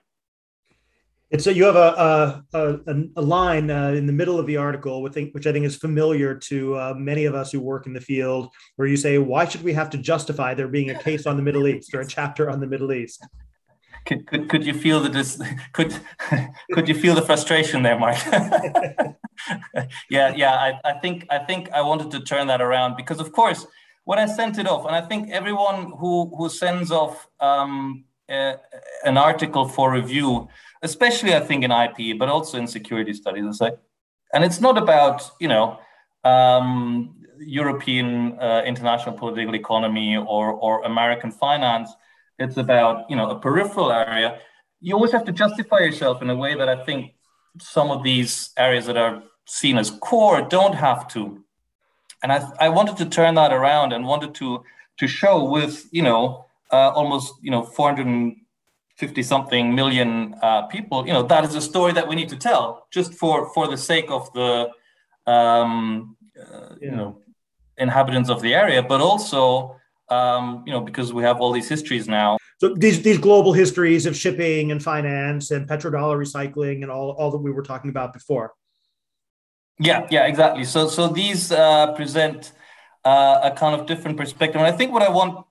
And 1.32 1.42
so 1.42 1.52
you 1.52 1.64
have 1.66 1.76
a 1.76 2.44
a, 2.54 2.80
a, 3.16 3.22
line 3.22 3.70
uh, 3.70 3.90
in 3.90 4.08
the 4.08 4.14
middle 4.14 4.40
of 4.40 4.48
the 4.48 4.58
article, 4.58 5.04
which 5.04 5.46
I 5.46 5.52
think 5.52 5.64
is 5.64 5.76
familiar 5.76 6.34
to 6.34 6.76
uh, 6.76 6.94
many 6.98 7.26
of 7.26 7.36
us 7.36 7.52
who 7.52 7.60
work 7.60 7.86
in 7.86 7.94
the 7.94 8.02
field, 8.02 8.50
where 8.78 8.88
you 8.88 8.98
say, 8.98 9.20
"Why 9.20 9.46
should 9.48 9.62
we 9.62 9.74
have 9.74 9.92
to 9.92 10.00
justify 10.00 10.56
there 10.56 10.68
being 10.68 10.90
a 10.90 10.98
case 10.98 11.28
on 11.28 11.38
the 11.38 11.44
Middle 11.44 11.68
East 11.68 11.94
or 11.94 12.02
a 12.02 12.08
chapter 12.08 12.50
on 12.50 12.60
the 12.60 12.66
Middle 12.66 12.92
East?" 12.92 13.24
Could, 14.06 14.26
could, 14.26 14.50
could 14.50 14.66
you 14.66 14.74
feel 14.74 15.02
the 15.02 15.10
dis- 15.10 15.40
could 15.74 15.96
could 16.74 16.90
you 16.90 16.96
feel 16.96 17.14
the 17.14 17.22
frustration 17.22 17.84
there, 17.84 18.00
Mark? 18.00 18.18
yeah, 20.10 20.34
yeah. 20.36 20.56
I, 20.56 20.80
I 20.84 20.94
think 21.00 21.28
I 21.30 21.38
think 21.38 21.70
I 21.72 21.82
wanted 21.82 22.10
to 22.12 22.22
turn 22.22 22.48
that 22.48 22.62
around 22.62 22.98
because, 22.98 23.20
of 23.20 23.32
course, 23.32 23.68
when 24.04 24.20
I 24.20 24.26
sent 24.26 24.58
it 24.58 24.68
off, 24.68 24.86
and 24.86 24.96
I 24.96 25.02
think 25.02 25.30
everyone 25.30 25.94
who 26.00 26.34
who 26.36 26.50
sends 26.50 26.92
off 26.92 27.28
um, 27.40 28.06
uh, 28.30 28.54
an 29.04 29.18
article 29.18 29.68
for 29.68 29.92
review, 29.92 30.48
especially 30.82 31.36
I 31.36 31.40
think 31.40 31.64
in 31.64 31.72
IP, 31.72 32.18
but 32.18 32.30
also 32.30 32.58
in 32.58 32.68
security 32.68 33.14
studies, 33.14 33.46
is 33.46 33.62
like, 33.62 33.78
and 34.34 34.44
it's 34.44 34.62
not 34.62 34.78
about 34.78 35.30
you 35.40 35.48
know 35.48 35.80
um, 36.24 37.16
European 37.40 38.38
uh, 38.40 38.64
international 38.66 39.16
political 39.16 39.56
economy 39.56 40.18
or 40.18 40.54
or 40.54 40.84
American 40.84 41.32
finance. 41.32 41.90
It's 42.38 42.58
about 42.58 43.10
you 43.10 43.16
know 43.16 43.30
a 43.30 43.40
peripheral 43.40 43.92
area. 43.92 44.40
You 44.82 44.96
always 44.96 45.12
have 45.12 45.26
to 45.26 45.32
justify 45.32 45.80
yourself 45.80 46.22
in 46.22 46.30
a 46.30 46.36
way 46.36 46.56
that 46.56 46.70
I 46.70 46.84
think 46.84 47.14
some 47.60 47.92
of 47.92 48.04
these 48.04 48.52
areas 48.58 48.86
that 48.86 48.98
are 48.98 49.24
seen 49.46 49.78
as 49.78 49.92
core 49.92 50.42
don't 50.42 50.76
have 50.76 51.08
to 51.10 51.44
and 52.24 52.32
I, 52.32 52.48
I 52.60 52.70
wanted 52.70 52.98
to 52.98 53.06
turn 53.06 53.36
that 53.36 53.52
around 53.54 53.94
and 53.94 54.06
wanted 54.06 54.34
to 54.36 54.64
to 54.98 55.08
show 55.08 55.44
with 55.44 55.88
you 55.92 56.04
know 56.04 56.46
uh, 56.72 56.90
almost 56.90 57.34
you 57.42 57.52
know 57.52 57.64
450 57.64 59.24
something 59.24 59.74
million 59.74 60.36
uh, 60.42 60.64
people 60.64 61.08
you 61.08 61.14
know 61.14 61.24
that 61.24 61.44
is 61.46 61.56
a 61.56 61.62
story 61.62 61.94
that 61.94 62.08
we 62.08 62.16
need 62.16 62.30
to 62.30 62.38
tell 62.38 62.88
just 62.92 63.14
for 63.14 63.52
for 63.54 63.68
the 63.68 63.78
sake 63.78 64.10
of 64.10 64.32
the 64.34 64.70
um, 65.28 66.16
uh, 66.40 66.76
you 66.82 66.92
know 66.92 67.20
inhabitants 67.78 68.30
of 68.30 68.42
the 68.42 68.54
area 68.54 68.84
but 68.84 69.00
also 69.02 69.76
um, 70.10 70.64
you 70.66 70.74
know 70.74 70.82
because 70.82 71.14
we 71.14 71.24
have 71.24 71.40
all 71.40 71.52
these 71.52 71.70
histories 71.70 72.08
now. 72.08 72.38
So 72.60 72.74
these 72.74 73.02
these 73.02 73.18
global 73.18 73.54
histories 73.54 74.06
of 74.06 74.18
shipping 74.18 74.72
and 74.72 74.84
finance 74.84 75.52
and 75.52 75.68
petrodollar 75.68 76.18
recycling 76.18 76.82
and 76.82 76.92
all, 76.92 77.12
all 77.12 77.32
that 77.32 77.38
we 77.38 77.52
were 77.52 77.62
talking 77.62 77.90
about 77.90 78.12
before 78.12 78.54
yeah, 79.80 80.08
yeah, 80.10 80.26
exactly. 80.26 80.66
So, 80.66 80.88
so 80.88 81.08
these 81.08 81.52
uh, 81.52 81.94
present 81.94 82.52
uh, 83.06 83.40
a 83.44 83.52
kind 83.52 83.80
of 83.80 83.88
different 83.88 84.18
perspective, 84.18 84.58
and 84.62 84.68
I 84.68 84.76
think 84.76 84.92
what 84.92 85.02
I 85.02 85.10
want, 85.10 85.46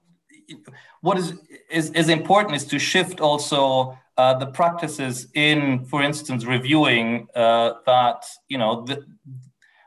what 1.01 1.19
is 1.19 1.33
is, 1.71 1.91
is 1.93 2.09
important, 2.09 2.55
is 2.57 2.65
to 2.67 2.79
shift 2.79 3.21
also 3.21 3.99
uh, 4.19 4.35
the 4.39 4.47
practices 4.47 5.29
in, 5.35 5.85
for 5.87 6.03
instance, 6.03 6.45
reviewing 6.45 7.27
uh, 7.35 7.75
that 7.87 8.25
you 8.49 8.59
know 8.59 8.85
the 8.85 9.05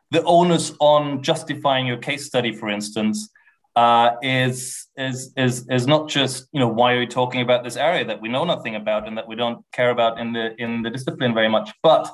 the 0.09 0.23
onus 0.23 0.73
on 0.79 1.21
justifying 1.21 1.85
your 1.85 1.97
case 1.97 2.25
study, 2.25 2.51
for 2.51 2.69
instance, 2.69 3.29
uh, 3.75 4.11
is 4.23 4.87
is 4.97 5.31
is 5.37 5.67
is 5.69 5.85
not 5.85 6.09
just 6.09 6.47
you 6.51 6.59
know 6.59 6.67
why 6.67 6.93
are 6.93 6.99
we 6.99 7.07
talking 7.07 7.41
about 7.41 7.63
this 7.63 7.77
area 7.77 8.03
that 8.05 8.21
we 8.21 8.27
know 8.27 8.43
nothing 8.43 8.75
about 8.75 9.07
and 9.07 9.17
that 9.17 9.27
we 9.27 9.35
don't 9.35 9.63
care 9.71 9.91
about 9.91 10.19
in 10.19 10.33
the 10.33 10.55
in 10.59 10.81
the 10.81 10.89
discipline 10.89 11.33
very 11.33 11.49
much, 11.49 11.71
but 11.83 12.11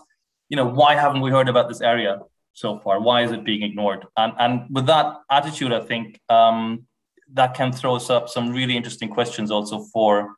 you 0.50 0.58
know, 0.58 0.66
why 0.66 0.96
haven't 0.96 1.22
we 1.22 1.32
heard 1.32 1.50
about 1.50 1.68
this 1.68 1.82
area 1.82 2.20
so 2.54 2.80
far? 2.80 3.00
Why 3.02 3.24
is 3.24 3.32
it 3.32 3.44
being 3.44 3.64
ignored? 3.64 4.06
And 4.16 4.34
and 4.40 4.62
with 4.70 4.86
that 4.88 5.18
attitude, 5.30 5.74
I 5.74 5.82
think 5.82 6.20
um, 6.30 6.86
that 7.34 7.54
can 7.54 7.72
throw 7.72 7.96
us 7.96 8.10
up 8.10 8.30
some 8.30 8.52
really 8.52 8.76
interesting 8.76 9.10
questions 9.10 9.52
also 9.52 9.84
for 9.94 10.36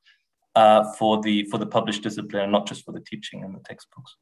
uh, 0.56 0.92
for 0.94 1.22
the 1.22 1.44
for 1.46 1.58
the 1.58 1.66
published 1.66 2.04
discipline, 2.04 2.44
and 2.44 2.52
not 2.52 2.68
just 2.68 2.84
for 2.86 2.92
the 2.92 3.02
teaching 3.02 3.44
and 3.44 3.56
the 3.56 3.60
textbooks. 3.60 4.16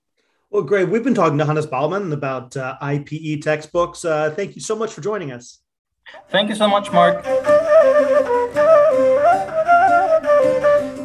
Well, 0.50 0.64
great. 0.64 0.88
We've 0.88 1.04
been 1.04 1.16
talking 1.16 1.38
to 1.40 1.46
Hannes 1.46 1.66
Baumann 1.66 2.14
about 2.14 2.56
uh, 2.56 2.78
IPE 2.82 3.42
textbooks. 3.42 4.06
Uh, 4.06 4.32
thank 4.32 4.56
you 4.56 4.62
so 4.62 4.76
much 4.76 4.94
for 4.94 5.02
joining 5.02 5.32
us. 5.32 5.60
Thank 6.30 6.50
you 6.50 6.56
so 6.56 6.70
much, 6.70 6.92
Mark. 6.92 7.26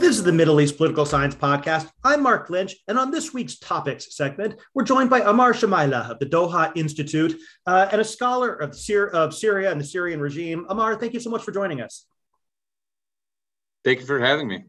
This 0.03 0.19
is 0.19 0.25
the 0.25 0.33
Middle 0.33 0.61
East 0.61 0.79
Political 0.79 1.07
Science 1.07 1.37
Podcast. 1.37 1.89
I'm 2.03 2.25
Mark 2.25 2.51
Lynch, 2.51 2.75
and 2.89 2.99
on 2.99 3.13
this 3.13 3.33
week's 3.33 3.61
Topics 3.61 4.17
segment, 4.17 4.57
we're 4.75 4.83
joined 4.83 5.09
by 5.09 5.21
Ammar 5.21 5.53
Shamaileh 5.55 6.11
of 6.11 6.19
the 6.19 6.27
Doha 6.27 6.77
Institute 6.77 7.41
uh, 7.69 7.87
and 7.93 8.01
a 8.01 8.05
scholar 8.05 8.53
of, 8.53 8.75
Syria, 8.75 9.13
of 9.13 9.33
Syria 9.33 9.71
and 9.71 9.81
the 9.81 9.85
Syrian 9.85 10.21
regime. 10.21 10.67
Ammar, 10.69 10.99
thank 10.99 11.15
you 11.15 11.21
so 11.21 11.31
much 11.31 11.45
for 11.45 11.53
joining 11.53 11.81
us. 11.81 12.05
Thank 13.85 14.01
you 14.01 14.07
for 14.07 14.19
having 14.19 14.49
me. 14.49 14.65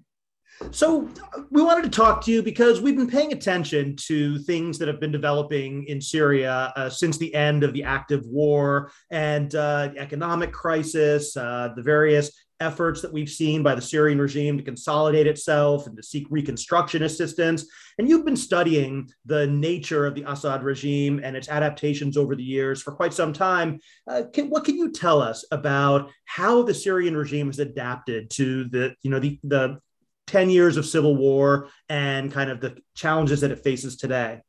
So, 0.69 1.09
we 1.49 1.63
wanted 1.63 1.85
to 1.85 1.89
talk 1.89 2.23
to 2.25 2.31
you 2.31 2.43
because 2.43 2.79
we've 2.79 2.95
been 2.95 3.09
paying 3.09 3.33
attention 3.33 3.95
to 4.05 4.37
things 4.37 4.77
that 4.77 4.87
have 4.87 4.99
been 4.99 5.11
developing 5.11 5.85
in 5.85 5.99
Syria 5.99 6.71
uh, 6.75 6.91
since 6.91 7.17
the 7.17 7.33
end 7.33 7.63
of 7.63 7.73
the 7.73 7.83
active 7.83 8.23
war 8.27 8.91
and 9.09 9.55
uh, 9.55 9.89
economic 9.97 10.51
crisis, 10.51 11.35
uh, 11.35 11.69
the 11.75 11.81
various 11.81 12.31
efforts 12.63 13.01
that 13.01 13.11
we've 13.11 13.29
seen 13.29 13.61
by 13.61 13.75
the 13.75 13.81
Syrian 13.81 14.19
regime 14.19 14.57
to 14.57 14.63
consolidate 14.63 15.27
itself 15.27 15.85
and 15.85 15.95
to 15.97 16.01
seek 16.01 16.25
reconstruction 16.29 17.03
assistance. 17.03 17.65
And 17.97 18.07
you've 18.07 18.25
been 18.25 18.37
studying 18.37 19.11
the 19.25 19.45
nature 19.47 20.05
of 20.05 20.15
the 20.15 20.23
Assad 20.25 20.63
regime 20.63 21.19
and 21.23 21.35
its 21.35 21.49
adaptations 21.49 22.17
over 22.17 22.35
the 22.35 22.43
years 22.43 22.81
for 22.81 22.93
quite 22.93 23.13
some 23.13 23.33
time. 23.33 23.79
Uh, 24.07 24.23
can, 24.31 24.49
what 24.49 24.63
can 24.63 24.77
you 24.77 24.91
tell 24.91 25.21
us 25.21 25.45
about 25.51 26.09
how 26.25 26.63
the 26.63 26.73
Syrian 26.73 27.15
regime 27.15 27.47
has 27.47 27.59
adapted 27.59 28.29
to 28.31 28.63
the, 28.69 28.95
you 29.03 29.11
know, 29.11 29.19
the, 29.19 29.39
the 29.43 29.79
10 30.27 30.49
years 30.49 30.77
of 30.77 30.85
civil 30.85 31.15
war 31.15 31.67
and 31.89 32.31
kind 32.31 32.49
of 32.49 32.61
the 32.61 32.77
challenges 32.95 33.41
that 33.41 33.51
it 33.51 33.63
faces 33.63 33.97
today? 33.97 34.41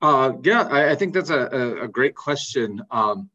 Uh, 0.00 0.32
yeah, 0.42 0.62
I, 0.62 0.90
I, 0.90 0.94
think 0.94 1.12
that's 1.12 1.30
a, 1.30 1.82
a 1.82 1.88
great 1.88 2.14
question. 2.14 2.80
Um, 2.90 3.28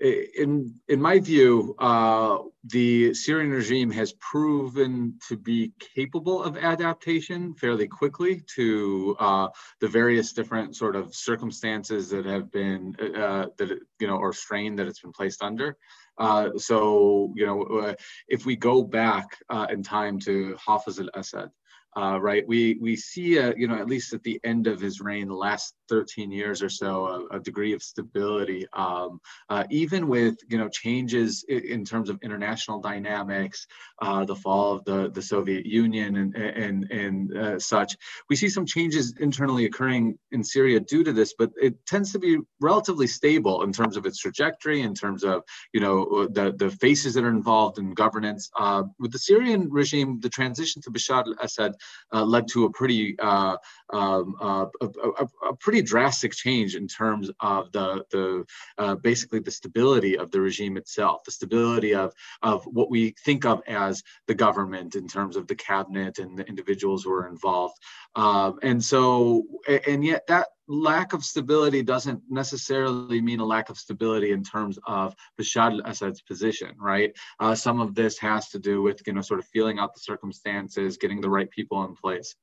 in 0.00 0.74
in 0.88 1.00
my 1.00 1.18
view, 1.18 1.74
uh, 1.78 2.38
the 2.64 3.14
Syrian 3.14 3.50
regime 3.50 3.90
has 3.92 4.12
proven 4.14 5.18
to 5.28 5.36
be 5.36 5.72
capable 5.78 6.42
of 6.42 6.56
adaptation 6.56 7.54
fairly 7.54 7.88
quickly 7.88 8.42
to 8.56 9.16
uh, 9.18 9.48
the 9.80 9.88
various 9.88 10.32
different 10.32 10.76
sort 10.76 10.96
of 10.96 11.14
circumstances 11.14 12.10
that 12.10 12.26
have 12.26 12.50
been 12.50 12.94
uh, 13.00 13.46
that 13.56 13.78
you 13.98 14.06
know 14.06 14.16
or 14.16 14.32
strain 14.32 14.76
that 14.76 14.86
it's 14.86 15.00
been 15.00 15.12
placed 15.12 15.42
under. 15.42 15.76
Uh, 16.18 16.50
so 16.56 17.32
you 17.34 17.46
know, 17.46 17.62
uh, 17.62 17.94
if 18.28 18.44
we 18.44 18.56
go 18.56 18.82
back 18.82 19.38
uh, 19.48 19.66
in 19.70 19.82
time 19.82 20.18
to 20.20 20.56
Hafez 20.66 21.00
al-Assad, 21.00 21.50
uh, 21.96 22.20
right? 22.20 22.46
We 22.46 22.76
we 22.80 22.94
see, 22.94 23.38
a, 23.38 23.54
you 23.56 23.66
know, 23.66 23.76
at 23.76 23.86
least 23.86 24.12
at 24.12 24.22
the 24.22 24.38
end 24.44 24.66
of 24.66 24.80
his 24.80 25.00
reign, 25.00 25.28
the 25.28 25.34
last 25.34 25.74
13 25.88 26.30
years 26.30 26.62
or 26.62 26.68
so, 26.68 27.06
a, 27.30 27.36
a 27.36 27.40
degree 27.40 27.72
of 27.72 27.82
stability, 27.82 28.66
um, 28.74 29.20
uh, 29.48 29.64
even 29.70 30.08
with 30.08 30.36
you 30.48 30.58
know 30.58 30.68
changes 30.68 31.44
in, 31.48 31.84
terms 31.86 32.10
of 32.10 32.18
international 32.22 32.80
dynamics, 32.80 33.66
uh, 34.02 34.24
the 34.24 34.36
fall 34.36 34.74
of 34.74 34.84
the 34.84 35.10
the 35.10 35.22
Soviet 35.22 35.64
Union 35.64 36.16
and 36.16 36.36
and 36.36 36.90
and 36.90 37.36
uh, 37.36 37.58
such. 37.58 37.96
We 38.28 38.36
see 38.36 38.48
some 38.48 38.66
changes 38.66 39.14
internally 39.18 39.64
occurring 39.64 40.18
in 40.32 40.44
Syria 40.44 40.80
due 40.80 41.02
to 41.04 41.12
this, 41.12 41.34
but 41.38 41.50
it 41.60 41.74
tends 41.86 42.12
to 42.12 42.18
be 42.18 42.38
relatively 42.60 43.06
stable 43.06 43.62
in 43.62 43.72
terms 43.72 43.96
of 43.96 44.04
its 44.04 44.18
trajectory, 44.18 44.82
in 44.82 44.94
terms 44.94 45.24
of 45.24 45.42
you 45.72 45.80
know 45.80 46.26
the 46.26 46.52
the 46.58 46.70
faces 46.70 47.14
that 47.14 47.24
are 47.24 47.30
involved 47.30 47.78
in 47.78 47.94
governance. 47.94 48.50
Uh, 48.58 48.82
with 48.98 49.12
the 49.12 49.18
Syrian 49.18 49.70
regime, 49.70 50.20
the 50.20 50.28
transition 50.28 50.82
to 50.82 50.90
Bashar 50.90 51.24
al-Assad 51.24 51.72
uh, 51.72 51.74
led 52.12 52.48
to 52.48 52.64
a 52.64 52.70
pretty 52.70 53.16
uh, 53.18 53.56
um, 53.90 54.34
uh, 54.40 54.66
a, 54.80 54.86
a, 54.86 55.50
a, 55.50 55.56
pretty 55.56 55.82
drastic 55.82 56.32
change 56.32 56.74
in 56.74 56.88
terms 56.88 57.30
of 57.40 57.70
the 57.72 58.04
the 58.10 58.44
uh, 58.78 58.94
basically 58.96 59.40
the 59.40 59.50
stability 59.50 60.18
of 60.18 60.30
the 60.30 60.40
regime 60.40 60.76
itself, 60.76 61.22
the 61.24 61.30
stability 61.30 61.94
of 61.94 62.12
of 62.42 62.64
what 62.64 62.90
we 62.90 63.14
think 63.24 63.44
of 63.44 63.62
as 63.66 64.02
the 64.26 64.34
government 64.34 64.94
in 64.94 65.06
terms 65.08 65.36
of 65.36 65.46
the 65.46 65.54
cabinet 65.54 66.18
and 66.18 66.38
the 66.38 66.46
individuals 66.46 67.04
who 67.04 67.12
are 67.12 67.28
involved. 67.28 67.76
Um, 68.14 68.58
and 68.62 68.82
so, 68.82 69.44
and 69.86 70.04
yet 70.04 70.26
that 70.26 70.48
lack 70.68 71.12
of 71.12 71.24
stability 71.24 71.82
doesn't 71.82 72.22
necessarily 72.28 73.20
mean 73.20 73.40
a 73.40 73.44
lack 73.44 73.70
of 73.70 73.78
stability 73.78 74.32
in 74.32 74.42
terms 74.42 74.78
of 74.86 75.14
Bashar 75.40 75.72
al-Assad's 75.72 76.22
position, 76.22 76.72
right? 76.78 77.12
Uh, 77.40 77.54
some 77.54 77.80
of 77.80 77.94
this 77.94 78.18
has 78.18 78.48
to 78.50 78.58
do 78.58 78.82
with, 78.82 79.00
you 79.06 79.12
know, 79.12 79.20
sort 79.20 79.40
of 79.40 79.46
feeling 79.46 79.78
out 79.78 79.94
the 79.94 80.00
circumstances, 80.00 80.96
getting 80.96 81.20
the 81.20 81.30
right 81.30 81.50
people 81.50 81.84
in 81.84 81.94
place. 81.94 82.34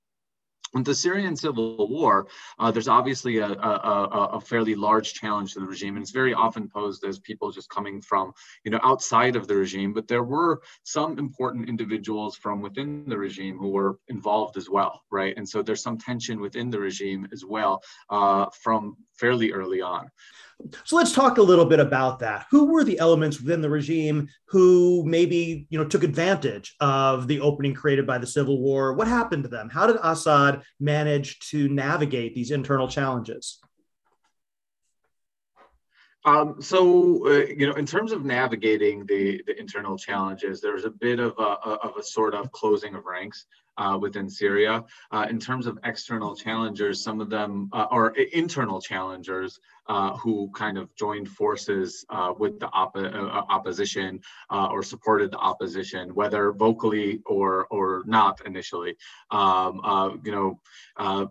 With 0.74 0.86
the 0.86 0.96
Syrian 0.96 1.36
civil 1.36 1.88
war, 1.88 2.28
uh, 2.58 2.72
there's 2.72 2.88
obviously 2.88 3.38
a, 3.38 3.48
a, 3.48 4.30
a, 4.34 4.42
fairly 4.42 4.74
large 4.74 5.14
challenge 5.14 5.54
to 5.54 5.60
the 5.60 5.68
regime, 5.68 5.96
and 5.96 6.02
it's 6.02 6.12
very 6.12 6.34
often 6.34 6.68
posed 6.68 7.04
as 7.06 7.20
people 7.20 7.52
just 7.52 7.70
coming 7.70 8.02
from, 8.02 8.34
you 8.64 8.72
know, 8.72 8.80
outside 8.82 9.36
of 9.36 9.48
the 9.48 9.56
regime. 9.56 9.94
But 9.94 10.08
there 10.08 10.24
were 10.24 10.62
some 10.84 11.20
important 11.20 11.70
individuals 11.70 12.36
from 12.36 12.62
within 12.62 13.06
the 13.08 13.18
regime 13.18 13.58
who 13.58 13.70
were 13.70 14.00
involved 14.08 14.58
as 14.58 14.68
well, 14.68 15.04
right? 15.12 15.36
And 15.38 15.48
so 15.48 15.62
there's 15.62 15.84
some 15.84 16.00
tension 16.00 16.40
within 16.40 16.72
the 16.72 16.80
regime 16.80 17.28
as 17.32 17.46
well 17.46 17.84
uh, 18.10 18.48
from 18.62 18.98
fairly 19.14 19.52
early 19.52 19.82
on. 19.82 20.10
So 20.86 20.96
let's 20.96 21.12
talk 21.12 21.38
a 21.38 21.42
little 21.42 21.66
bit 21.66 21.80
about 21.80 22.20
that. 22.20 22.46
Who 22.52 22.66
were 22.72 22.84
the 22.84 23.00
elements 23.00 23.40
within 23.40 23.62
the 23.62 23.70
regime 23.70 24.28
who 24.48 25.04
maybe 25.06 25.68
you 25.70 25.78
know 25.78 25.86
took 25.86 26.04
advantage 26.04 26.76
of 26.80 27.28
the 27.28 27.40
opening 27.40 27.74
created 27.74 28.08
by 28.08 28.18
the 28.18 28.28
civil 28.28 28.62
war? 28.62 28.94
What 28.94 29.08
happened 29.08 29.44
to 29.44 29.50
them? 29.50 29.70
How 29.70 29.88
did 29.88 29.98
Assad 30.02 30.62
manage 30.80 31.40
to 31.52 31.68
navigate 31.70 32.36
these 32.36 32.52
internal 32.52 32.88
challenges? 32.88 33.60
Um, 36.26 36.62
so, 36.62 37.28
uh, 37.28 37.46
you 37.48 37.68
know, 37.68 37.74
in 37.74 37.86
terms 37.86 38.12
of 38.12 38.24
navigating 38.24 39.06
the, 39.06 39.42
the 39.46 39.60
internal 39.60 39.98
challenges, 39.98 40.62
there's 40.62 40.86
a 40.86 40.90
bit 40.90 41.20
of 41.20 41.34
a, 41.38 41.42
of 41.42 41.98
a 41.98 42.04
sort 42.04 42.34
of 42.34 42.52
closing 42.52 42.96
of 42.96 43.06
ranks 43.06 43.46
uh, 43.78 43.98
within 44.00 44.30
Syria. 44.30 44.84
Uh, 45.12 45.26
in 45.30 45.40
terms 45.40 45.68
of 45.68 45.78
external 45.84 46.36
challengers, 46.36 47.04
some 47.04 47.20
of 47.20 47.30
them, 47.30 47.70
uh, 47.74 47.88
or 47.92 48.12
internal 48.12 48.80
challengers 48.80 49.60
uh, 49.88 50.16
who 50.18 50.50
kind 50.56 50.78
of 50.78 50.94
joined 50.96 51.28
forces 51.28 52.06
uh, 52.10 52.34
with 52.38 52.60
the 52.60 52.68
op- 52.68 52.96
opposition 52.96 54.22
or 54.50 54.84
supported 54.84 55.32
the 55.32 55.38
opposition, 55.38 56.14
whether 56.16 56.52
vocally 56.54 57.22
or, 57.26 57.66
or 57.68 58.04
not 58.06 58.40
initially. 58.46 58.96
Um, 59.32 60.22
you 60.24 60.32
know, 60.32 61.30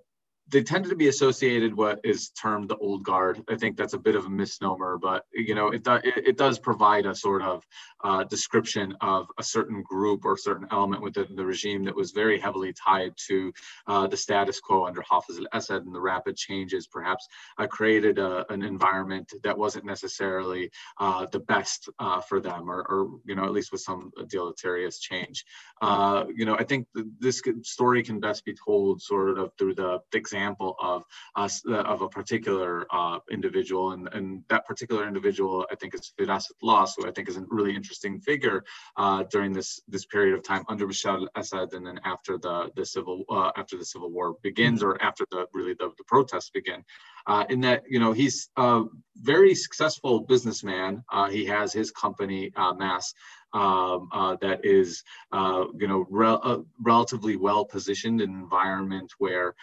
they 0.52 0.62
tended 0.62 0.90
to 0.90 0.96
be 0.96 1.08
associated 1.08 1.74
what 1.74 1.98
is 2.04 2.28
termed 2.30 2.68
the 2.68 2.76
old 2.76 3.02
guard. 3.02 3.42
I 3.48 3.56
think 3.56 3.76
that's 3.76 3.94
a 3.94 3.98
bit 3.98 4.14
of 4.14 4.26
a 4.26 4.30
misnomer, 4.30 4.98
but 4.98 5.24
you 5.32 5.54
know 5.54 5.68
it, 5.68 5.82
do, 5.82 5.94
it, 5.94 6.28
it 6.28 6.36
does 6.36 6.58
provide 6.58 7.06
a 7.06 7.14
sort 7.14 7.42
of 7.42 7.66
uh, 8.04 8.24
description 8.24 8.94
of 9.00 9.26
a 9.38 9.42
certain 9.42 9.82
group 9.82 10.24
or 10.24 10.36
certain 10.36 10.68
element 10.70 11.02
within 11.02 11.34
the 11.34 11.44
regime 11.44 11.84
that 11.84 11.96
was 11.96 12.10
very 12.10 12.38
heavily 12.38 12.72
tied 12.72 13.14
to 13.28 13.52
uh, 13.86 14.06
the 14.06 14.16
status 14.16 14.60
quo 14.60 14.86
under 14.86 15.02
Hafez 15.02 15.38
al-Assad 15.38 15.84
and 15.84 15.94
the 15.94 16.00
rapid 16.00 16.36
changes 16.36 16.86
perhaps 16.86 17.26
uh, 17.58 17.66
created 17.66 18.18
a, 18.18 18.44
an 18.52 18.62
environment 18.62 19.32
that 19.42 19.56
wasn't 19.56 19.86
necessarily 19.86 20.70
uh, 21.00 21.26
the 21.32 21.40
best 21.40 21.88
uh, 21.98 22.20
for 22.20 22.40
them 22.40 22.70
or, 22.70 22.82
or, 22.90 23.10
you 23.24 23.34
know 23.34 23.44
at 23.44 23.52
least 23.52 23.72
with 23.72 23.80
some 23.80 24.10
deleterious 24.28 24.98
change. 24.98 25.46
Uh, 25.80 26.24
you 26.34 26.44
know 26.44 26.56
I 26.56 26.64
think 26.64 26.86
this 27.18 27.40
story 27.62 28.02
can 28.02 28.20
best 28.20 28.44
be 28.44 28.54
told 28.54 29.00
sort 29.00 29.38
of 29.38 29.50
through 29.56 29.76
the 29.76 30.00
example 30.12 30.41
example 30.42 30.76
of 30.80 31.04
us 31.36 31.62
uh, 31.68 31.92
of 31.94 32.02
a 32.02 32.08
particular 32.08 32.86
uh, 32.90 33.18
individual, 33.30 33.92
and, 33.92 34.08
and 34.12 34.42
that 34.48 34.66
particular 34.66 35.06
individual, 35.06 35.66
I 35.70 35.76
think, 35.76 35.94
is 35.94 36.12
Firas 36.18 36.46
Tlass, 36.62 36.90
who 36.96 37.06
I 37.08 37.12
think 37.12 37.28
is 37.28 37.36
a 37.36 37.44
really 37.48 37.74
interesting 37.74 38.20
figure 38.20 38.64
uh, 38.96 39.22
during 39.30 39.52
this 39.52 39.80
this 39.88 40.04
period 40.06 40.34
of 40.36 40.42
time 40.42 40.64
under 40.68 40.86
Bashar 40.86 41.16
al-Assad, 41.20 41.72
and 41.74 41.86
then 41.86 41.98
after 42.04 42.38
the 42.38 42.56
the 42.76 42.84
civil 42.84 43.24
uh, 43.36 43.50
after 43.60 43.76
the 43.76 43.84
civil 43.84 44.10
war 44.10 44.28
begins, 44.42 44.82
or 44.82 45.00
after 45.08 45.24
the 45.32 45.46
really 45.56 45.74
the, 45.74 45.88
the 45.98 46.04
protests 46.14 46.50
begin. 46.50 46.80
Uh, 47.26 47.44
in 47.48 47.60
that 47.60 47.82
you 47.88 47.98
know 47.98 48.12
he's 48.12 48.48
a 48.56 48.82
very 49.16 49.54
successful 49.54 50.20
businessman. 50.20 51.04
Uh, 51.12 51.28
he 51.28 51.44
has 51.44 51.72
his 51.72 51.90
company 51.90 52.52
uh, 52.56 52.72
MAS 52.74 53.14
um, 53.54 54.08
uh, 54.12 54.36
that 54.40 54.64
is, 54.64 55.04
uh, 55.32 55.64
you 55.78 55.86
know, 55.86 56.06
uh, 56.42 56.58
relatively 56.80 57.36
well 57.36 57.64
positioned 57.64 58.20
in 58.20 58.30
an 58.30 58.40
environment 58.40 59.12
where 59.18 59.54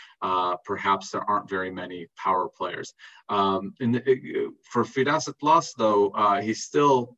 perhaps 0.63 1.09
there 1.09 1.27
aren't 1.29 1.49
very 1.49 1.71
many 1.71 2.07
power 2.15 2.47
players. 2.47 2.93
Um, 3.29 3.73
uh, 3.81 3.87
for 4.63 4.83
Firas 4.83 5.27
Tlass, 5.41 5.73
though, 5.75 6.11
he's 6.41 6.63
still, 6.63 7.17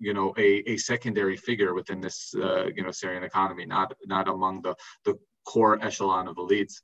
you 0.00 0.12
know, 0.12 0.34
a, 0.36 0.70
a 0.70 0.76
secondary 0.76 1.36
figure 1.36 1.74
within 1.74 2.00
this, 2.00 2.34
you 2.34 2.82
know, 2.82 2.90
Syrian 2.90 3.22
economy, 3.22 3.64
not 3.66 3.94
not 4.06 4.28
among 4.28 4.62
the 4.62 4.74
the 5.04 5.18
core 5.44 5.78
echelon 5.82 6.28
of 6.28 6.36
elites. 6.36 6.82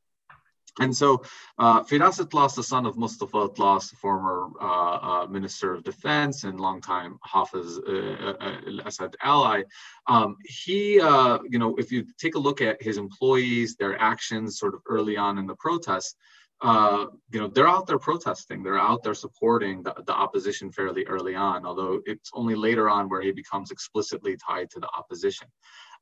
And 0.80 0.96
so 0.96 1.22
uh, 1.58 1.82
Firas 1.84 2.18
Tlass, 2.28 2.54
the 2.56 2.62
son 2.62 2.84
of 2.84 2.96
Mustafa 2.96 3.48
Tlass, 3.50 3.94
former 3.94 4.48
uh, 4.60 4.64
uh, 4.64 5.26
Minister 5.28 5.74
of 5.74 5.84
Defense 5.84 6.44
and 6.44 6.60
longtime 6.60 7.18
Hafez 7.24 7.78
uh, 7.78 8.34
uh, 8.40 8.60
al-Assad 8.66 9.16
ally, 9.22 9.62
um, 10.08 10.36
he, 10.44 11.00
uh, 11.00 11.38
you 11.48 11.58
know, 11.58 11.76
if 11.76 11.92
you 11.92 12.04
take 12.18 12.34
a 12.34 12.38
look 12.38 12.60
at 12.60 12.82
his 12.82 12.98
employees, 12.98 13.76
their 13.76 14.00
actions 14.00 14.58
sort 14.58 14.74
of 14.74 14.80
early 14.86 15.16
on 15.16 15.38
in 15.38 15.46
the 15.46 15.54
protests, 15.54 16.16
uh, 16.64 17.06
you 17.30 17.40
know, 17.40 17.48
they're 17.48 17.68
out 17.68 17.86
there 17.86 17.98
protesting. 17.98 18.62
They're 18.62 18.78
out 18.90 19.02
there 19.02 19.12
supporting 19.12 19.82
the, 19.82 19.94
the 20.06 20.14
opposition 20.14 20.72
fairly 20.72 21.04
early 21.04 21.34
on, 21.34 21.66
although 21.66 22.00
it's 22.06 22.30
only 22.32 22.54
later 22.54 22.88
on 22.88 23.10
where 23.10 23.20
he 23.20 23.32
becomes 23.32 23.70
explicitly 23.70 24.34
tied 24.48 24.70
to 24.70 24.80
the 24.80 24.88
opposition. 24.98 25.48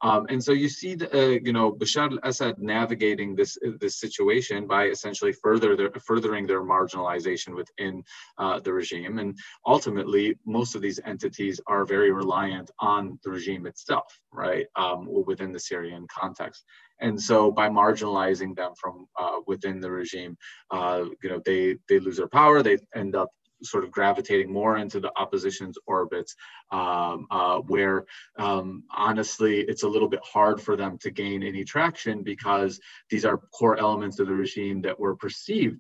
Um, 0.03 0.27
and 0.31 0.43
so 0.43 0.53
you 0.53 0.69
see, 0.69 0.95
the, 0.95 1.09
uh, 1.13 1.39
you 1.45 1.53
know, 1.53 1.73
Bashar 1.73 2.11
al-Assad 2.13 2.59
navigating 2.59 3.37
this 3.37 3.57
this 3.81 3.99
situation 3.99 4.67
by 4.67 4.87
essentially 4.87 5.33
further 5.33 5.77
their, 5.77 5.91
furthering 5.91 6.47
their 6.47 6.63
marginalization 6.63 7.55
within 7.55 8.03
uh, 8.39 8.59
the 8.61 8.73
regime. 8.73 9.19
And 9.19 9.37
ultimately, 9.67 10.37
most 10.45 10.75
of 10.75 10.83
these 10.83 11.01
entities 11.05 11.61
are 11.67 11.85
very 11.85 12.13
reliant 12.13 12.71
on 12.81 13.19
the 13.25 13.31
regime 13.31 13.67
itself, 13.67 14.11
right, 14.33 14.67
um, 14.77 15.09
within 15.31 15.53
the 15.53 15.61
Syrian 15.61 16.07
context. 16.09 16.65
And 17.03 17.21
so 17.21 17.51
by 17.51 17.69
marginalizing 17.69 18.57
them 18.57 18.73
from 18.81 19.07
uh, 19.21 19.41
within 19.47 19.81
the 19.81 19.91
regime, 19.91 20.37
uh, 20.71 21.05
you 21.23 21.29
know, 21.29 21.43
they 21.45 21.77
they 21.89 21.99
lose 21.99 22.17
their 22.17 22.29
power. 22.29 22.63
They 22.63 22.79
end 22.95 23.17
up 23.17 23.29
sort 23.65 23.85
of 23.85 23.91
gravitating 23.91 24.53
more 24.53 24.77
into 24.77 25.01
the 25.01 25.13
opposition's 25.17 25.79
orbits, 25.87 26.35
um, 26.71 27.27
uh, 27.31 27.59
where 27.59 28.05
um, 28.39 28.85
honestly 28.91 29.61
it's 29.61 29.83
a 29.83 29.89
little 29.89 30.09
bit 30.09 30.21
hard 30.25 30.61
for 30.61 30.77
them 30.77 30.99
to 30.99 31.11
gain 31.11 31.43
any 31.43 31.65
traction 31.65 32.23
because 32.23 32.81
these 33.11 33.25
are 33.25 33.39
core 33.53 33.79
elements 33.79 34.19
of 34.19 34.27
the 34.27 34.35
regime 34.35 34.83
that 34.83 34.99
were 34.99 35.17
perceived 35.17 35.79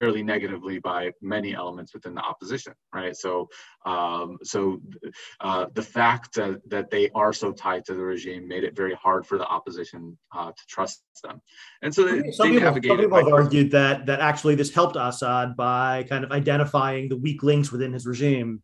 fairly 0.00 0.22
negatively 0.22 0.78
by 0.78 1.12
many 1.20 1.54
elements 1.54 1.94
within 1.94 2.14
the 2.14 2.20
opposition, 2.20 2.72
right? 2.92 3.16
So, 3.16 3.48
um, 3.86 4.38
so 4.42 4.80
uh, 5.40 5.66
the 5.74 5.82
fact 5.82 6.34
that, 6.34 6.60
that 6.68 6.90
they 6.90 7.10
are 7.14 7.32
so 7.32 7.52
tied 7.52 7.84
to 7.86 7.94
the 7.94 8.00
regime 8.00 8.48
made 8.48 8.64
it 8.64 8.76
very 8.76 8.94
hard 8.94 9.26
for 9.26 9.38
the 9.38 9.46
opposition 9.46 10.18
uh, 10.34 10.50
to 10.50 10.66
trust 10.68 11.02
them. 11.22 11.40
And 11.82 11.94
so 11.94 12.04
they, 12.04 12.30
some, 12.32 12.48
they 12.48 12.60
people, 12.60 12.72
some 12.74 12.98
people 12.98 13.18
have 13.18 13.32
argued 13.32 13.70
that 13.72 14.06
that 14.06 14.20
actually 14.20 14.54
this 14.54 14.72
helped 14.74 14.96
Assad 14.96 15.56
by 15.56 16.04
kind 16.08 16.24
of 16.24 16.32
identifying 16.32 17.08
the 17.08 17.16
weak 17.16 17.42
links 17.42 17.70
within 17.70 17.92
his 17.92 18.06
regime. 18.06 18.62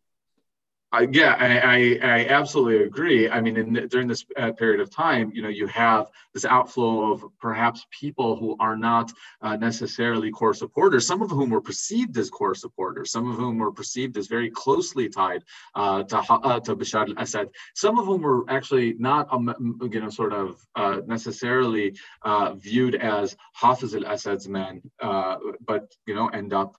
Yeah, 1.11 1.35
I, 1.37 1.59
I, 1.59 1.99
I, 2.01 2.25
absolutely 2.29 2.83
agree. 2.83 3.29
I 3.29 3.41
mean, 3.41 3.57
in, 3.57 3.73
during 3.89 4.07
this 4.07 4.25
uh, 4.35 4.53
period 4.53 4.79
of 4.81 4.89
time, 4.89 5.31
you 5.35 5.43
know, 5.43 5.47
you 5.47 5.67
have 5.67 6.09
this 6.33 6.45
outflow 6.45 7.11
of 7.11 7.23
perhaps 7.39 7.85
people 7.91 8.35
who 8.35 8.55
are 8.59 8.75
not 8.75 9.11
uh, 9.43 9.55
necessarily 9.55 10.31
core 10.31 10.55
supporters, 10.55 11.05
some 11.05 11.21
of 11.21 11.29
whom 11.29 11.51
were 11.51 11.61
perceived 11.61 12.17
as 12.17 12.31
core 12.31 12.55
supporters, 12.55 13.11
some 13.11 13.29
of 13.29 13.37
whom 13.37 13.59
were 13.59 13.71
perceived 13.71 14.17
as 14.17 14.25
very 14.25 14.49
closely 14.49 15.07
tied 15.07 15.43
uh, 15.75 16.01
to, 16.03 16.17
uh, 16.17 16.59
to 16.61 16.75
Bashar 16.75 17.07
al-Assad, 17.07 17.49
some 17.75 17.99
of 17.99 18.07
whom 18.07 18.21
were 18.23 18.49
actually 18.49 18.95
not, 18.97 19.31
um, 19.31 19.53
you 19.91 20.01
know, 20.01 20.09
sort 20.09 20.33
of 20.33 20.59
uh, 20.75 21.01
necessarily 21.05 21.95
uh, 22.23 22.55
viewed 22.55 22.95
as 22.95 23.37
Hafiz 23.53 23.93
al-Assad's 23.93 24.47
men, 24.47 24.81
but, 24.99 25.93
you 26.07 26.15
know, 26.15 26.29
end 26.29 26.51
up, 26.51 26.77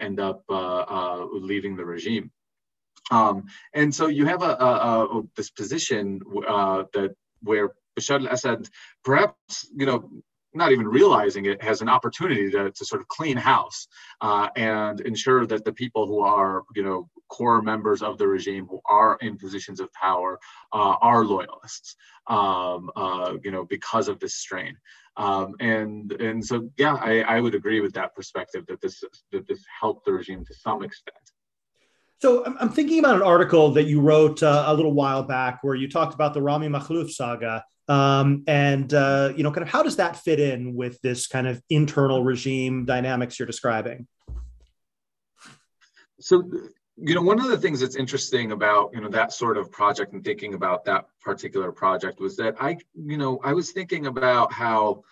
end 0.00 0.20
up 0.20 0.44
leaving 1.32 1.74
the 1.74 1.84
regime. 1.86 2.30
Um, 3.10 3.44
and 3.74 3.94
so 3.94 4.08
you 4.08 4.26
have 4.26 4.42
a, 4.42 4.50
a, 4.50 5.18
a 5.18 5.22
this 5.36 5.50
position 5.50 6.20
uh, 6.46 6.84
that 6.92 7.14
where 7.42 7.72
Bashar 7.98 8.20
al-Assad, 8.20 8.68
perhaps 9.04 9.68
you 9.74 9.86
know, 9.86 10.10
not 10.54 10.72
even 10.72 10.88
realizing 10.88 11.46
it, 11.46 11.62
has 11.62 11.82
an 11.82 11.88
opportunity 11.88 12.50
to, 12.50 12.70
to 12.70 12.84
sort 12.84 13.00
of 13.00 13.08
clean 13.08 13.36
house 13.36 13.86
uh, 14.20 14.48
and 14.56 15.00
ensure 15.00 15.46
that 15.46 15.64
the 15.64 15.72
people 15.72 16.06
who 16.06 16.20
are 16.20 16.64
you 16.74 16.82
know 16.82 17.08
core 17.28 17.60
members 17.60 18.02
of 18.02 18.16
the 18.16 18.26
regime 18.26 18.66
who 18.66 18.80
are 18.86 19.18
in 19.20 19.36
positions 19.36 19.80
of 19.80 19.92
power 19.92 20.38
uh, 20.72 20.96
are 21.00 21.24
loyalists. 21.24 21.96
Um, 22.26 22.90
uh, 22.94 23.34
you 23.42 23.50
know, 23.50 23.64
because 23.64 24.08
of 24.08 24.20
this 24.20 24.34
strain. 24.34 24.76
Um, 25.16 25.54
and 25.60 26.12
and 26.12 26.44
so 26.44 26.70
yeah, 26.76 26.94
I, 26.94 27.22
I 27.22 27.40
would 27.40 27.54
agree 27.54 27.80
with 27.80 27.94
that 27.94 28.14
perspective 28.14 28.66
that 28.68 28.80
this 28.80 29.02
that 29.32 29.48
this 29.48 29.64
helped 29.80 30.04
the 30.04 30.12
regime 30.12 30.44
to 30.44 30.54
some 30.54 30.82
extent. 30.82 31.27
So 32.20 32.44
I'm 32.44 32.70
thinking 32.70 32.98
about 32.98 33.14
an 33.14 33.22
article 33.22 33.70
that 33.72 33.84
you 33.84 34.00
wrote 34.00 34.42
uh, 34.42 34.64
a 34.66 34.74
little 34.74 34.92
while 34.92 35.22
back 35.22 35.60
where 35.62 35.76
you 35.76 35.88
talked 35.88 36.14
about 36.14 36.34
the 36.34 36.42
Rami 36.42 36.68
Makhlouf 36.68 37.10
saga. 37.10 37.64
Um, 37.88 38.42
and, 38.48 38.92
uh, 38.92 39.32
you 39.36 39.44
know, 39.44 39.52
kind 39.52 39.62
of 39.62 39.68
how 39.68 39.82
does 39.82 39.96
that 39.96 40.16
fit 40.16 40.40
in 40.40 40.74
with 40.74 41.00
this 41.00 41.28
kind 41.28 41.46
of 41.46 41.62
internal 41.70 42.24
regime 42.24 42.84
dynamics 42.84 43.38
you're 43.38 43.46
describing? 43.46 44.08
So, 46.20 46.42
you 46.96 47.14
know, 47.14 47.22
one 47.22 47.40
of 47.40 47.46
the 47.46 47.56
things 47.56 47.78
that's 47.78 47.94
interesting 47.94 48.50
about, 48.50 48.90
you 48.92 49.00
know, 49.00 49.08
that 49.10 49.32
sort 49.32 49.56
of 49.56 49.70
project 49.70 50.12
and 50.12 50.24
thinking 50.24 50.54
about 50.54 50.84
that 50.86 51.06
particular 51.22 51.70
project 51.70 52.18
was 52.18 52.36
that 52.38 52.56
I, 52.60 52.78
you 52.94 53.16
know, 53.16 53.38
I 53.44 53.52
was 53.52 53.70
thinking 53.70 54.06
about 54.06 54.52
how 54.52 55.04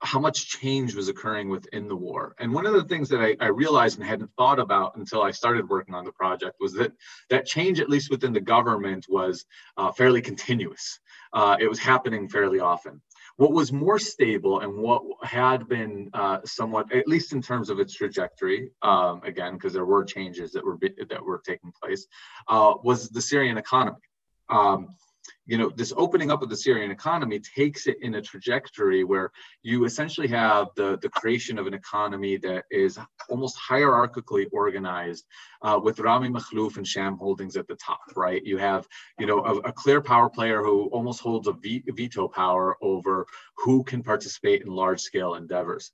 how 0.00 0.20
much 0.20 0.48
change 0.48 0.94
was 0.94 1.08
occurring 1.08 1.48
within 1.48 1.88
the 1.88 1.96
war. 1.96 2.34
And 2.38 2.54
one 2.54 2.66
of 2.66 2.72
the 2.72 2.84
things 2.84 3.08
that 3.08 3.20
I, 3.20 3.36
I, 3.40 3.48
realized 3.48 3.98
and 3.98 4.06
hadn't 4.06 4.30
thought 4.36 4.60
about 4.60 4.96
until 4.96 5.22
I 5.22 5.32
started 5.32 5.68
working 5.68 5.94
on 5.94 6.04
the 6.04 6.12
project 6.12 6.56
was 6.60 6.72
that 6.74 6.92
that 7.30 7.46
change, 7.46 7.80
at 7.80 7.88
least 7.88 8.10
within 8.10 8.32
the 8.32 8.40
government, 8.40 9.06
was 9.08 9.44
uh, 9.76 9.90
fairly 9.90 10.22
continuous. 10.22 11.00
Uh, 11.32 11.56
it 11.58 11.68
was 11.68 11.78
happening 11.78 12.28
fairly 12.28 12.60
often. 12.60 13.02
What 13.36 13.52
was 13.52 13.72
more 13.72 13.98
stable 13.98 14.60
and 14.60 14.76
what 14.78 15.02
had 15.22 15.68
been 15.68 16.10
uh, 16.12 16.38
somewhat, 16.44 16.92
at 16.92 17.08
least 17.08 17.32
in 17.32 17.42
terms 17.42 17.70
of 17.70 17.78
its 17.80 17.94
trajectory, 17.94 18.70
um, 18.82 19.20
again, 19.24 19.54
because 19.54 19.72
there 19.72 19.84
were 19.84 20.04
changes 20.04 20.52
that 20.52 20.64
were 20.64 20.78
that 21.08 21.24
were 21.24 21.42
taking 21.44 21.72
place, 21.80 22.06
uh, 22.48 22.74
was 22.82 23.08
the 23.08 23.20
Syrian 23.20 23.58
economy. 23.58 23.98
Um, 24.48 24.88
you 25.46 25.58
know, 25.58 25.70
this 25.74 25.92
opening 25.96 26.30
up 26.30 26.42
of 26.42 26.48
the 26.48 26.56
Syrian 26.56 26.90
economy 26.90 27.40
takes 27.40 27.86
it 27.86 27.96
in 28.02 28.16
a 28.16 28.22
trajectory 28.22 29.04
where 29.04 29.30
you 29.62 29.84
essentially 29.84 30.28
have 30.28 30.68
the, 30.76 30.98
the 31.02 31.08
creation 31.08 31.58
of 31.58 31.66
an 31.66 31.74
economy 31.74 32.36
that 32.38 32.64
is 32.70 32.98
almost 33.28 33.58
hierarchically 33.58 34.46
organized 34.52 35.24
uh, 35.62 35.78
with 35.82 36.00
Rami 36.00 36.28
Makhlouf 36.28 36.76
and 36.76 36.86
Sham 36.86 37.16
Holdings 37.16 37.56
at 37.56 37.66
the 37.66 37.76
top, 37.76 38.00
right? 38.16 38.44
You 38.44 38.58
have, 38.58 38.86
you 39.18 39.26
know, 39.26 39.44
a, 39.44 39.56
a 39.58 39.72
clear 39.72 40.00
power 40.00 40.28
player 40.28 40.62
who 40.62 40.86
almost 40.86 41.20
holds 41.20 41.48
a 41.48 41.54
veto 41.92 42.28
power 42.28 42.76
over 42.82 43.26
who 43.56 43.84
can 43.84 44.02
participate 44.02 44.62
in 44.62 44.68
large 44.68 45.00
scale 45.00 45.34
endeavors 45.34 45.92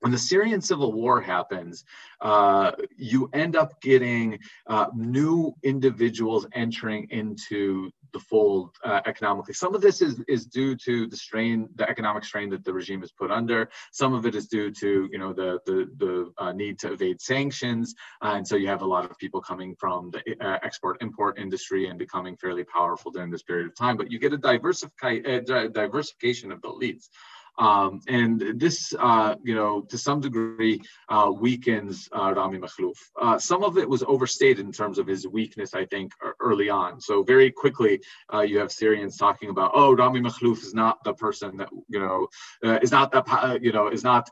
when 0.00 0.12
the 0.12 0.18
Syrian 0.18 0.60
civil 0.60 0.92
war 0.92 1.20
happens, 1.20 1.84
uh, 2.20 2.72
you 2.96 3.28
end 3.32 3.56
up 3.56 3.80
getting 3.80 4.38
uh, 4.66 4.86
new 4.94 5.54
individuals 5.62 6.46
entering 6.52 7.08
into 7.10 7.90
the 8.12 8.20
fold 8.20 8.70
uh, 8.84 9.00
economically. 9.06 9.54
Some 9.54 9.74
of 9.74 9.80
this 9.80 10.00
is, 10.02 10.20
is 10.28 10.46
due 10.46 10.76
to 10.76 11.06
the 11.06 11.16
strain, 11.16 11.68
the 11.76 11.88
economic 11.88 12.24
strain 12.24 12.50
that 12.50 12.64
the 12.64 12.72
regime 12.72 13.02
is 13.02 13.12
put 13.12 13.30
under. 13.30 13.68
Some 13.92 14.14
of 14.14 14.26
it 14.26 14.34
is 14.34 14.46
due 14.46 14.70
to 14.72 15.08
you 15.10 15.18
know 15.18 15.32
the 15.32 15.60
the, 15.66 15.88
the 15.96 16.32
uh, 16.38 16.52
need 16.52 16.78
to 16.80 16.92
evade 16.92 17.20
sanctions, 17.20 17.94
uh, 18.22 18.34
and 18.36 18.46
so 18.46 18.56
you 18.56 18.68
have 18.68 18.82
a 18.82 18.86
lot 18.86 19.10
of 19.10 19.18
people 19.18 19.40
coming 19.40 19.74
from 19.78 20.10
the 20.10 20.20
uh, 20.40 20.58
export-import 20.62 21.38
industry 21.38 21.88
and 21.88 21.98
becoming 21.98 22.36
fairly 22.36 22.64
powerful 22.64 23.10
during 23.10 23.30
this 23.30 23.42
period 23.42 23.66
of 23.66 23.74
time. 23.74 23.96
But 23.96 24.10
you 24.10 24.18
get 24.18 24.32
a 24.32 24.38
diversifi- 24.38 25.72
diversification 25.72 26.52
of 26.52 26.62
the 26.62 26.68
elites. 26.68 27.08
Um, 27.58 28.00
and 28.06 28.54
this, 28.56 28.94
uh, 28.98 29.34
you 29.42 29.54
know, 29.54 29.82
to 29.82 29.98
some 29.98 30.20
degree 30.20 30.80
uh, 31.08 31.30
weakens 31.36 32.08
uh, 32.12 32.32
Rami 32.34 32.58
Makhlouf. 32.58 32.96
Uh, 33.20 33.38
some 33.38 33.64
of 33.64 33.78
it 33.78 33.88
was 33.88 34.04
overstated 34.04 34.64
in 34.64 34.72
terms 34.72 34.98
of 34.98 35.06
his 35.06 35.26
weakness, 35.26 35.74
I 35.74 35.84
think, 35.84 36.12
early 36.40 36.70
on. 36.70 37.00
So 37.00 37.24
very 37.24 37.50
quickly, 37.50 38.00
uh, 38.32 38.42
you 38.42 38.58
have 38.58 38.70
Syrians 38.70 39.16
talking 39.16 39.50
about, 39.50 39.72
oh, 39.74 39.94
Rami 39.94 40.20
Makhlouf 40.20 40.62
is 40.62 40.72
not 40.72 41.02
the 41.02 41.14
person 41.14 41.56
that, 41.56 41.68
you 41.88 41.98
know, 41.98 42.28
uh, 42.64 42.78
is 42.80 42.92
not 42.92 43.10
that, 43.12 43.58
you 43.60 43.72
know, 43.72 43.88
is 43.88 44.04
not 44.04 44.30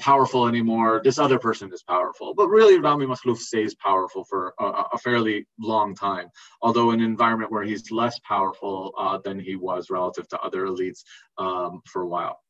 powerful 0.00 0.46
anymore. 0.46 1.00
This 1.02 1.18
other 1.18 1.38
person 1.38 1.72
is 1.72 1.82
powerful. 1.82 2.34
But 2.34 2.48
really, 2.48 2.78
Rami 2.78 3.06
Makhlouf 3.06 3.38
stays 3.38 3.74
powerful 3.74 4.24
for 4.24 4.54
a, 4.60 4.64
a, 4.92 4.98
fairly 4.98 5.46
long 5.58 5.94
time, 5.94 6.28
although 6.62 6.90
in 6.90 7.00
an 7.00 7.06
environment 7.06 7.50
where 7.50 7.62
he's 7.62 7.90
less 7.90 8.18
powerful 8.20 9.20
than 9.24 9.38
he 9.40 9.56
was 9.56 9.90
relative 9.90 10.28
to 10.28 10.38
other 10.40 10.66
elites 10.66 11.02
um, 11.38 11.82
for 11.86 12.02
a 12.02 12.06
while. 12.06 12.40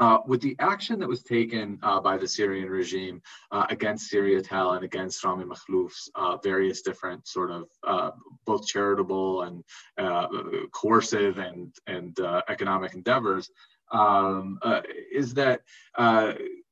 Uh, 0.00 0.18
with 0.26 0.40
the 0.40 0.56
action 0.58 0.98
that 0.98 1.08
was 1.08 1.22
taken 1.22 1.78
uh, 1.82 2.00
by 2.00 2.16
the 2.16 2.26
Syrian 2.26 2.68
regime 2.68 3.22
uh, 3.52 3.64
against 3.70 4.12
Syriatel 4.12 4.74
and 4.74 4.84
against 4.84 5.24
Rami 5.24 5.44
Makhlouf's 5.44 6.10
uh, 6.16 6.36
various 6.38 6.82
different 6.82 7.28
sort 7.28 7.52
of 7.52 7.68
uh, 7.86 8.10
both 8.44 8.66
charitable 8.66 9.42
and 9.42 9.62
uh, 9.96 10.26
coercive 10.72 11.38
and, 11.38 11.72
and 11.86 12.18
economic 12.48 12.94
endeavors, 12.94 13.50
um, 13.92 14.58
is 15.12 15.32
that 15.34 15.60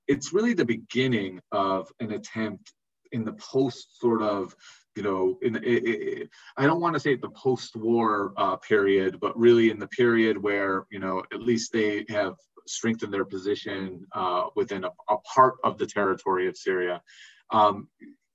it's 0.09 0.33
really 0.33 0.55
the 0.55 0.64
beginning 0.64 1.41
of 1.53 1.93
an 2.01 2.12
attempt 2.12 2.73
in 3.12 3.25
the 3.25 3.35
post 3.35 4.01
sort 4.01 4.23
of 4.23 4.57
you 4.95 5.03
know, 5.03 5.39
in 5.41 5.59
it, 5.62 6.29
I 6.59 6.66
don't 6.66 6.83
want 6.83 6.95
to 6.95 7.01
say 7.01 7.14
the 7.14 7.31
post-war 7.31 8.35
uh, 8.37 8.57
period, 8.57 9.20
but 9.20 9.39
really 9.39 9.70
in 9.70 9.79
the 9.79 9.87
period 9.87 10.37
where 10.37 10.85
you 10.91 10.99
know 10.99 11.23
at 11.33 11.41
least 11.41 11.73
they 11.73 12.05
have 12.11 12.35
strengthen 12.67 13.11
their 13.11 13.25
position 13.25 14.07
uh, 14.13 14.45
within 14.57 14.85
a, 14.85 14.91
a, 15.09 15.19
part 15.19 15.55
of 15.65 15.79
the 15.79 15.87
territory 15.87 16.49
of 16.49 16.57
Syria. 16.57 17.03
Um, 17.51 17.89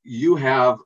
you 0.03 0.35
have 0.35 0.79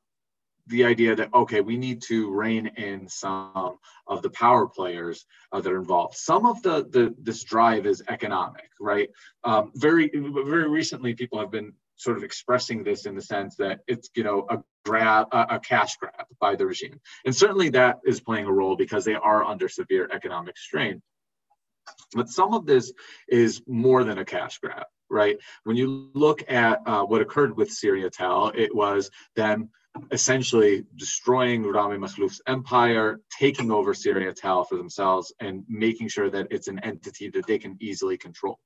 the 0.68 0.86
idea 0.86 1.16
that 1.16 1.34
okay 1.34 1.60
we 1.60 1.76
need 1.76 2.02
to 2.04 2.32
rein 2.32 2.68
in 2.78 3.08
some 3.10 3.78
of 4.08 4.22
the 4.22 4.30
power 4.30 4.68
players 4.68 5.26
uh, 5.52 5.60
that 5.60 5.72
are 5.72 5.80
involved. 5.80 6.16
Some 6.16 6.46
of 6.46 6.62
the, 6.62 6.88
the 6.90 7.16
this 7.22 7.44
drive 7.44 7.86
is 7.86 8.04
economic 8.08 8.72
right? 8.82 9.10
Um, 9.44 9.72
very 9.76 10.12
very 10.14 10.70
recently 10.70 11.14
people 11.14 11.40
have 11.40 11.52
been 11.52 11.74
sort 11.96 12.18
of 12.18 12.24
expressing 12.24 12.84
this 12.84 13.06
in 13.06 13.16
the 13.16 13.22
sense 13.22 13.56
that 13.58 13.82
it's 13.88 14.10
you 14.16 14.24
know 14.24 14.46
a 14.50 14.58
grab 14.84 15.28
a, 15.32 15.56
a 15.56 15.60
cash 15.60 15.96
grab 15.98 16.26
by 16.40 16.56
the 16.56 16.66
regime. 16.66 17.00
And 17.26 17.36
certainly 17.36 17.70
that 17.70 18.00
is 18.06 18.20
playing 18.20 18.46
a 18.46 18.52
role 18.52 18.76
because 18.76 19.06
they 19.06 19.14
are 19.14 19.46
under 19.46 19.70
severe 19.70 20.10
economic 20.12 20.58
strain 20.58 21.02
but 22.14 22.30
some 22.30 22.54
of 22.54 22.66
this 22.66 22.92
is 23.28 23.62
more 23.68 24.04
than 24.04 24.18
a 24.18 24.26
cash 24.26 24.60
grab 24.60 24.86
right? 25.12 25.38
When 25.66 25.76
you 25.76 26.10
look 26.14 26.50
at 26.50 26.80
uh, 26.86 27.04
what 27.04 27.22
occurred 27.22 27.58
with 27.58 27.70
Syriatel, 27.70 28.56
it 28.56 28.74
was 28.74 29.12
them 29.36 29.70
essentially 30.12 30.86
destroying 30.96 31.64
Rami 31.64 31.98
Makhlouf's 31.98 32.42
empire, 32.48 33.20
taking 33.38 33.72
over 33.72 33.94
Syriatel 33.94 34.68
for 34.68 34.78
themselves, 34.78 35.34
and 35.40 35.64
making 35.68 36.08
sure 36.08 36.30
that 36.30 36.48
it's 36.50 36.68
an 36.68 36.80
entity 36.80 37.30
that 37.30 37.46
they 37.46 37.58
can 37.58 37.78
easily 37.82 38.18
control. 38.18 38.60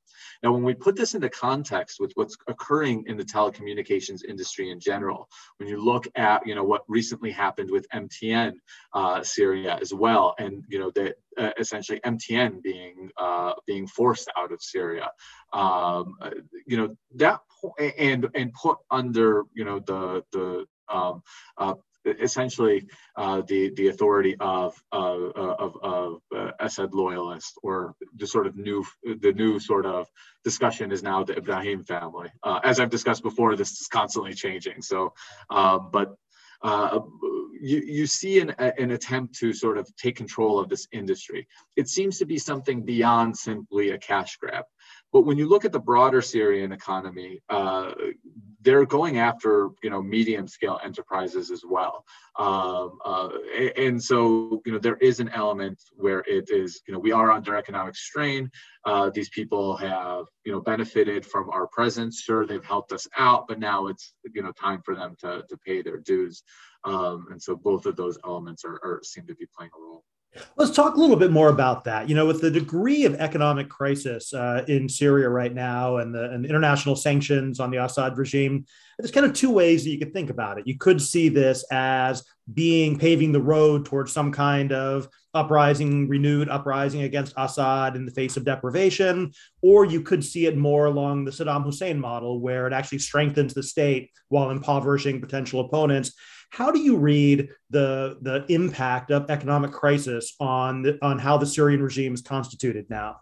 Now, 0.43 0.53
when 0.53 0.63
we 0.63 0.73
put 0.73 0.95
this 0.95 1.15
into 1.15 1.29
context 1.29 1.99
with 1.99 2.11
what's 2.15 2.37
occurring 2.47 3.05
in 3.07 3.17
the 3.17 3.23
telecommunications 3.23 4.23
industry 4.23 4.69
in 4.69 4.79
general, 4.79 5.27
when 5.57 5.67
you 5.67 5.83
look 5.83 6.07
at 6.15 6.45
you 6.45 6.55
know 6.55 6.63
what 6.63 6.83
recently 6.87 7.31
happened 7.31 7.71
with 7.71 7.87
MTN 7.89 8.53
uh, 8.93 9.23
Syria 9.23 9.77
as 9.81 9.93
well, 9.93 10.35
and 10.37 10.63
you 10.69 10.79
know 10.79 10.91
that 10.91 11.15
uh, 11.37 11.51
essentially 11.57 11.99
MTN 12.01 12.61
being 12.61 13.09
uh, 13.17 13.53
being 13.65 13.87
forced 13.87 14.29
out 14.37 14.51
of 14.51 14.61
Syria, 14.61 15.09
um, 15.53 16.15
uh, 16.21 16.31
you 16.67 16.77
know 16.77 16.95
that 17.15 17.41
and 17.97 18.27
and 18.35 18.53
put 18.53 18.77
under 18.91 19.43
you 19.53 19.65
know 19.65 19.79
the 19.79 20.23
the 20.31 20.65
um, 20.89 21.21
uh, 21.57 21.75
essentially 22.05 22.87
uh, 23.15 23.41
the 23.47 23.71
the 23.75 23.87
authority 23.87 24.35
of 24.39 24.75
uh, 24.91 25.29
of, 25.35 25.77
of 25.81 26.21
uh, 26.35 26.51
Assad 26.59 26.93
loyalists, 26.93 27.57
or 27.63 27.95
the 28.17 28.27
sort 28.27 28.47
of 28.47 28.55
new 28.55 28.85
the 29.03 29.33
new 29.33 29.59
sort 29.59 29.85
of 29.85 30.07
discussion 30.43 30.91
is 30.91 31.03
now 31.03 31.23
the 31.23 31.37
Ibrahim 31.37 31.83
family. 31.83 32.29
Uh, 32.43 32.59
as 32.63 32.79
I've 32.79 32.89
discussed 32.89 33.23
before, 33.23 33.55
this 33.55 33.71
is 33.71 33.87
constantly 33.87 34.33
changing. 34.33 34.81
So, 34.81 35.13
um, 35.49 35.89
but 35.91 36.15
uh, 36.61 36.99
you, 37.59 37.79
you 37.79 38.07
see 38.07 38.39
an, 38.39 38.51
an 38.51 38.91
attempt 38.91 39.35
to 39.35 39.53
sort 39.53 39.77
of 39.77 39.93
take 39.95 40.15
control 40.15 40.59
of 40.59 40.69
this 40.69 40.87
industry. 40.91 41.47
It 41.75 41.89
seems 41.89 42.17
to 42.19 42.25
be 42.25 42.37
something 42.37 42.83
beyond 42.83 43.37
simply 43.37 43.91
a 43.91 43.97
cash 43.97 44.37
grab. 44.37 44.65
But 45.11 45.21
when 45.21 45.37
you 45.37 45.47
look 45.47 45.65
at 45.65 45.71
the 45.71 45.79
broader 45.79 46.21
Syrian 46.21 46.71
economy, 46.71 47.41
uh, 47.49 47.91
they're 48.65 48.85
going 48.85 49.19
after 49.19 49.69
you 49.83 49.89
know 49.89 50.01
medium 50.01 50.47
scale 50.47 50.79
enterprises 50.83 51.51
as 51.51 51.63
well, 51.63 52.03
um, 52.37 52.97
uh, 53.05 53.29
and 53.77 54.03
so 54.03 54.61
you 54.65 54.73
know 54.73 54.79
there 54.79 54.97
is 54.97 55.19
an 55.19 55.29
element 55.29 55.79
where 55.95 56.19
it 56.27 56.49
is 56.49 56.81
you 56.87 56.93
know 56.93 56.99
we 56.99 57.11
are 57.11 57.31
under 57.31 57.55
economic 57.55 57.95
strain. 57.95 58.49
Uh, 58.83 59.09
these 59.13 59.29
people 59.29 59.77
have 59.77 60.25
you 60.45 60.51
know 60.51 60.59
benefited 60.59 61.25
from 61.25 61.49
our 61.51 61.67
presence. 61.67 62.19
Sure, 62.19 62.45
they've 62.45 62.65
helped 62.65 62.91
us 62.91 63.07
out, 63.17 63.47
but 63.47 63.59
now 63.59 63.87
it's 63.87 64.13
you 64.33 64.41
know 64.41 64.51
time 64.51 64.81
for 64.83 64.95
them 64.95 65.15
to 65.21 65.43
to 65.47 65.57
pay 65.65 65.81
their 65.81 65.99
dues, 65.99 66.43
um, 66.83 67.27
and 67.29 67.41
so 67.41 67.55
both 67.55 67.85
of 67.85 67.95
those 67.95 68.17
elements 68.25 68.65
are, 68.65 68.79
are 68.83 69.01
seem 69.03 69.25
to 69.27 69.35
be 69.35 69.45
playing 69.55 69.71
a 69.77 69.81
role. 69.81 70.03
Let's 70.57 70.75
talk 70.75 70.95
a 70.95 70.99
little 70.99 71.15
bit 71.15 71.31
more 71.31 71.49
about 71.49 71.83
that. 71.85 72.09
You 72.09 72.15
know, 72.15 72.25
with 72.25 72.41
the 72.41 72.51
degree 72.51 73.05
of 73.05 73.15
economic 73.15 73.69
crisis 73.69 74.33
uh, 74.33 74.63
in 74.67 74.89
Syria 74.89 75.29
right 75.29 75.53
now 75.53 75.97
and 75.97 76.13
the, 76.13 76.31
and 76.31 76.43
the 76.43 76.49
international 76.49 76.95
sanctions 76.95 77.59
on 77.59 77.71
the 77.71 77.83
Assad 77.83 78.17
regime, 78.17 78.65
there's 78.97 79.11
kind 79.11 79.25
of 79.25 79.33
two 79.33 79.51
ways 79.51 79.83
that 79.83 79.89
you 79.89 79.99
could 79.99 80.13
think 80.13 80.29
about 80.29 80.57
it. 80.57 80.67
You 80.67 80.77
could 80.77 81.01
see 81.01 81.29
this 81.29 81.65
as 81.71 82.23
being 82.53 82.97
paving 82.97 83.31
the 83.31 83.41
road 83.41 83.85
towards 83.85 84.11
some 84.11 84.31
kind 84.31 84.71
of 84.71 85.07
uprising, 85.33 86.07
renewed 86.07 86.49
uprising 86.49 87.01
against 87.03 87.33
Assad 87.37 87.95
in 87.95 88.05
the 88.05 88.11
face 88.11 88.37
of 88.37 88.45
deprivation, 88.45 89.31
or 89.61 89.85
you 89.85 90.01
could 90.01 90.23
see 90.23 90.45
it 90.45 90.57
more 90.57 90.85
along 90.85 91.25
the 91.25 91.31
Saddam 91.31 91.63
Hussein 91.63 91.99
model, 91.99 92.39
where 92.39 92.67
it 92.67 92.73
actually 92.73 92.99
strengthens 92.99 93.53
the 93.53 93.63
state 93.63 94.11
while 94.29 94.51
impoverishing 94.51 95.19
potential 95.19 95.59
opponents. 95.59 96.13
How 96.49 96.71
do 96.71 96.79
you 96.79 96.97
read 96.97 97.49
the 97.69 98.17
the 98.21 98.45
impact 98.49 99.11
of 99.11 99.29
economic 99.29 99.71
crisis 99.71 100.35
on 100.39 100.83
the, 100.83 100.97
on 101.01 101.19
how 101.19 101.37
the 101.37 101.45
Syrian 101.45 101.81
regime 101.81 102.13
is 102.13 102.21
constituted 102.21 102.89
now? 102.89 103.17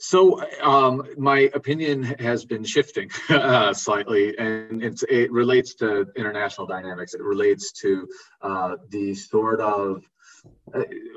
So 0.00 0.40
um, 0.62 1.02
my 1.16 1.50
opinion 1.54 2.04
has 2.04 2.44
been 2.44 2.64
shifting 2.64 3.10
uh, 3.28 3.74
slightly, 3.74 4.38
and 4.38 4.82
it 5.08 5.32
relates 5.32 5.74
to 5.76 6.06
international 6.16 6.68
dynamics. 6.68 7.14
It 7.14 7.22
relates 7.22 7.72
to 7.80 8.08
uh, 8.40 8.76
the 8.90 9.14
sort 9.14 9.60
of 9.60 10.04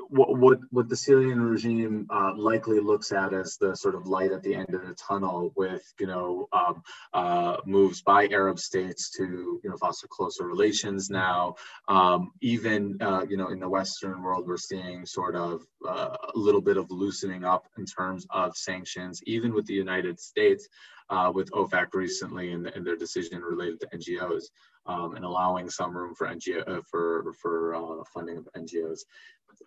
what, 0.08 0.38
what, 0.38 0.58
what 0.70 0.88
the 0.88 0.96
Syrian 0.96 1.40
regime 1.40 2.06
uh, 2.10 2.34
likely 2.36 2.80
looks 2.80 3.12
at 3.12 3.32
as 3.32 3.56
the 3.56 3.74
sort 3.74 3.94
of 3.94 4.06
light 4.06 4.30
at 4.30 4.42
the 4.42 4.54
end 4.54 4.74
of 4.74 4.86
the 4.86 4.94
tunnel, 4.94 5.52
with 5.56 5.82
you 5.98 6.06
know 6.06 6.48
um, 6.52 6.82
uh, 7.14 7.56
moves 7.64 8.02
by 8.02 8.26
Arab 8.28 8.58
states 8.58 9.10
to 9.16 9.60
you 9.62 9.70
know 9.70 9.76
foster 9.76 10.06
closer 10.08 10.46
relations. 10.46 11.10
Now, 11.10 11.54
um, 11.88 12.32
even 12.40 12.98
uh, 13.00 13.24
you 13.28 13.36
know 13.36 13.48
in 13.48 13.60
the 13.60 13.68
Western 13.68 14.22
world, 14.22 14.46
we're 14.46 14.58
seeing 14.58 15.06
sort 15.06 15.34
of 15.34 15.62
uh, 15.88 16.16
a 16.34 16.38
little 16.38 16.62
bit 16.62 16.76
of 16.76 16.90
loosening 16.90 17.44
up 17.44 17.66
in 17.78 17.86
terms 17.86 18.26
of 18.30 18.56
sanctions, 18.56 19.22
even 19.24 19.54
with 19.54 19.66
the 19.66 19.74
United 19.74 20.20
States. 20.20 20.68
Uh, 21.10 21.30
with 21.30 21.50
OFAC 21.50 21.92
recently 21.92 22.52
and, 22.52 22.68
and 22.68 22.86
their 22.86 22.96
decision 22.96 23.42
related 23.42 23.78
to 23.80 23.86
NGOs 23.88 24.44
um, 24.86 25.14
and 25.14 25.24
allowing 25.24 25.70
some 25.70 25.96
room 25.96 26.14
for 26.14 26.26
NGO 26.26 26.68
uh, 26.68 26.80
for 26.90 27.32
for 27.40 27.74
uh, 27.74 28.04
funding 28.12 28.38
of 28.38 28.48
NGOs 28.56 29.00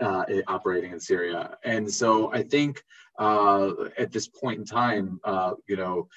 uh, 0.02 0.26
operating 0.48 0.92
in 0.92 1.00
Syria. 1.00 1.58
And 1.64 1.92
so 1.92 2.34
I 2.34 2.44
think 2.44 2.84
uh, 3.18 3.72
at 3.98 4.12
this 4.12 4.28
point 4.28 4.60
in 4.60 4.66
time, 4.66 5.20
uh, 5.24 5.54
you 5.68 5.78
know, 5.78 6.08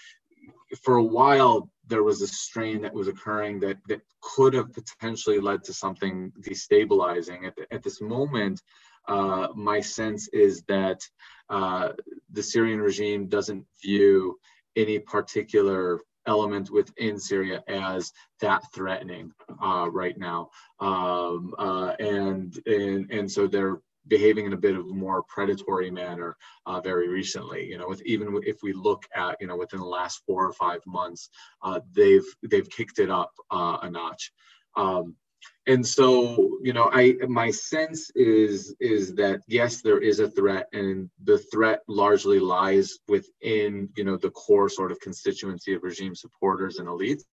for 0.83 0.97
a 0.97 1.05
while 1.05 1.71
there 1.87 2.03
was 2.03 2.21
a 2.21 2.27
strain 2.27 2.83
that 2.83 2.93
was 2.93 3.09
occurring 3.09 3.61
that 3.61 3.79
that 3.89 4.03
could 4.21 4.53
have 4.53 4.73
potentially 4.73 5.41
led 5.41 5.65
to 5.65 5.73
something 5.73 6.33
destabilizing. 6.41 7.47
At, 7.47 7.57
the, 7.57 7.73
at 7.73 7.83
this 7.83 8.01
moment, 8.01 8.61
uh, 9.07 9.49
my 9.55 9.81
sense 9.81 10.29
is 10.29 10.63
that 10.69 11.01
the 11.49 12.43
Syrian 12.43 12.81
regime 12.81 13.27
doesn't 13.27 13.65
view 13.83 14.39
any 14.77 14.99
particular 14.99 16.01
element 16.29 16.71
within 16.71 17.19
Syria 17.19 17.65
as 17.67 18.13
that 18.41 18.63
threatening 18.73 19.33
uh, 19.63 19.89
right 19.91 20.17
now, 20.17 20.51
um, 20.79 21.55
uh, 21.59 21.95
and 21.99 22.57
and 22.67 23.11
and 23.11 23.31
so 23.31 23.49
they're 23.49 23.81
behaving 24.07 24.47
in 24.47 24.53
a 24.53 24.57
bit 24.57 24.77
of 24.77 24.87
a 24.87 24.95
more 24.95 25.23
predatory 25.25 25.91
manner 25.91 26.37
uh, 26.67 26.81
very 26.81 27.09
recently. 27.09 27.67
You 27.67 27.79
know, 27.79 27.89
with 27.89 28.03
even 28.03 28.41
if 28.45 28.59
we 28.63 28.73
look 28.73 29.03
at 29.15 29.37
you 29.41 29.47
know 29.47 29.57
within 29.57 29.81
the 29.81 29.87
last 29.87 30.23
four 30.27 30.47
or 30.47 30.53
five 30.53 30.81
months, 30.87 31.31
uh, 31.63 31.81
they've 31.95 32.27
they've 32.49 32.69
kicked 32.71 32.99
it 32.99 33.11
up 33.11 33.33
uh, 33.51 33.79
a 33.83 33.91
notch. 33.91 34.33
Um, 34.77 35.17
and 35.69 35.87
so 35.87 36.59
you 36.63 36.73
know 36.73 36.91
i 36.93 37.15
my 37.29 37.51
sense 37.51 38.11
is 38.17 38.75
is 38.81 39.15
that 39.15 39.41
yes 39.47 39.83
there 39.83 40.01
is 40.01 40.19
a 40.19 40.31
threat 40.31 40.67
and 40.73 41.09
the 41.25 41.39
threat 41.53 41.81
largely 41.87 42.41
lies 42.41 42.99
within 43.07 43.89
you 43.97 44.05
know 44.05 44.17
the 44.17 44.31
core 44.31 44.69
sort 44.69 44.91
of 44.91 44.99
constituency 45.01 45.75
of 45.75 45.83
regime 45.83 46.15
supporters 46.15 46.79
and 46.79 46.89
elites. 46.89 47.25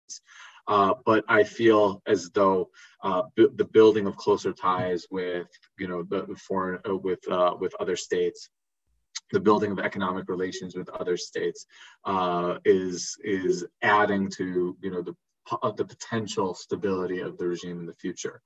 Uh, 0.66 0.94
but 1.04 1.24
I 1.28 1.44
feel 1.44 2.02
as 2.06 2.30
though 2.30 2.70
uh, 3.02 3.22
b- 3.36 3.48
the 3.56 3.66
building 3.66 4.06
of 4.06 4.16
closer 4.16 4.52
ties 4.52 5.06
with, 5.10 5.46
you 5.78 5.88
know, 5.88 6.02
the 6.04 6.34
foreign 6.36 6.80
uh, 6.88 6.96
with 6.96 7.20
uh, 7.30 7.54
with 7.60 7.74
other 7.80 7.96
states, 7.96 8.48
the 9.30 9.40
building 9.40 9.72
of 9.72 9.78
economic 9.78 10.26
relations 10.28 10.74
with 10.74 10.88
other 10.88 11.18
states, 11.18 11.66
uh, 12.06 12.56
is 12.64 13.14
is 13.22 13.66
adding 13.82 14.30
to, 14.30 14.74
you 14.80 14.90
know, 14.90 15.02
the 15.02 15.14
of 15.62 15.76
the 15.76 15.84
potential 15.84 16.54
stability 16.54 17.20
of 17.20 17.36
the 17.38 17.46
regime 17.46 17.80
in 17.80 17.86
the 17.86 17.94
future. 17.94 18.40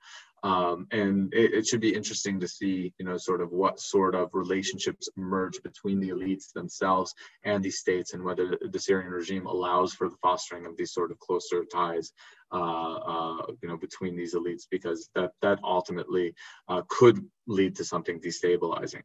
Um, 0.45 0.87
and 0.93 1.35
it, 1.35 1.53
it, 1.53 1.67
should 1.67 1.81
be 1.81 1.95
interesting 1.95 2.39
to 2.41 2.47
see, 2.47 2.93
you 2.99 3.05
know, 3.05 3.17
sort 3.17 3.41
of 3.41 3.51
what 3.51 3.81
sort 3.81 4.15
of 4.15 4.31
relationships 4.33 5.09
emerge 5.17 5.61
between 5.65 5.99
the 5.99 6.11
elites 6.11 6.53
themselves 6.53 7.13
and 7.43 7.63
these 7.63 7.79
states, 7.79 8.15
and 8.15 8.23
whether 8.23 8.57
the 8.61 8.79
Syrian 8.79 9.11
regime 9.11 9.47
allows 9.47 9.93
for 9.95 10.09
the 10.09 10.17
fostering 10.23 10.65
of 10.65 10.77
these 10.77 10.93
sort 10.93 11.11
of 11.11 11.19
closer 11.19 11.65
ties, 11.65 12.13
uh, 12.53 12.95
uh, 12.95 13.47
you 13.63 13.69
know, 13.69 13.77
between 13.77 14.15
these 14.15 14.37
elites, 14.37 14.63
because 14.71 15.11
that 15.17 15.33
that 15.43 15.59
ultimately 15.65 16.35
uh, 16.69 16.83
could 16.89 17.19
lead 17.49 17.75
to 17.75 17.85
something 17.85 18.21
destabilizing. 18.21 19.03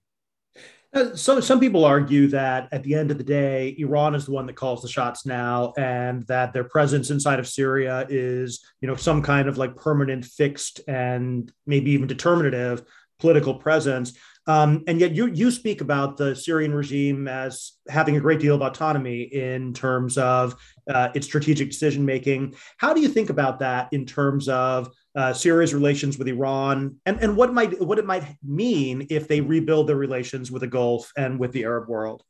So 1.15 1.39
some 1.39 1.59
people 1.59 1.85
argue 1.85 2.27
that 2.27 2.69
at 2.71 2.83
the 2.83 2.93
end 2.93 3.09
of 3.09 3.17
the 3.17 3.23
day, 3.23 3.75
Iran 3.79 4.13
is 4.13 4.25
the 4.25 4.31
one 4.31 4.45
that 4.45 4.55
calls 4.55 4.83
the 4.83 4.87
shots 4.87 5.25
now, 5.25 5.73
and 5.75 6.21
that 6.27 6.53
their 6.53 6.65
presence 6.65 7.09
inside 7.09 7.39
of 7.39 7.47
Syria 7.47 8.05
is, 8.09 8.63
you 8.79 8.87
know, 8.87 8.95
some 8.95 9.23
kind 9.23 9.47
of 9.47 9.57
like 9.57 9.75
permanent, 9.75 10.23
fixed, 10.23 10.81
and 10.87 11.51
maybe 11.65 11.91
even 11.91 12.05
determinative 12.05 12.83
political 13.19 13.55
presence. 13.55 14.13
Um, 14.45 14.83
and 14.87 14.99
yet 14.99 15.15
you, 15.15 15.27
you 15.27 15.49
speak 15.49 15.81
about 15.81 16.17
the 16.17 16.35
Syrian 16.35 16.75
regime 16.75 17.27
as 17.27 17.71
having 17.89 18.17
a 18.17 18.19
great 18.19 18.39
deal 18.39 18.55
of 18.55 18.61
autonomy 18.61 19.21
in 19.21 19.73
terms 19.73 20.17
of 20.17 20.55
uh, 20.93 21.09
its 21.15 21.25
strategic 21.25 21.69
decision 21.69 22.05
making. 22.05 22.53
How 22.77 22.93
do 22.93 23.01
you 23.01 23.07
think 23.07 23.29
about 23.29 23.59
that 23.59 23.87
in 23.93 24.05
terms 24.05 24.49
of 24.49 24.93
uh, 25.15 25.33
Syria's 25.33 25.73
relations 25.73 26.17
with 26.17 26.27
Iran 26.27 26.97
and, 27.05 27.19
and 27.21 27.37
what 27.37 27.53
might 27.53 27.79
what 27.81 27.99
it 27.99 28.05
might 28.05 28.23
mean 28.43 29.07
if 29.09 29.27
they 29.27 29.41
rebuild 29.41 29.87
their 29.87 29.95
relations 29.95 30.51
with 30.51 30.61
the 30.61 30.67
Gulf 30.67 31.11
and 31.15 31.39
with 31.39 31.51
the 31.51 31.63
Arab 31.63 31.87
world? 31.87 32.23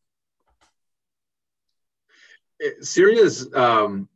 Syria's 2.82 3.54
um, 3.54 4.08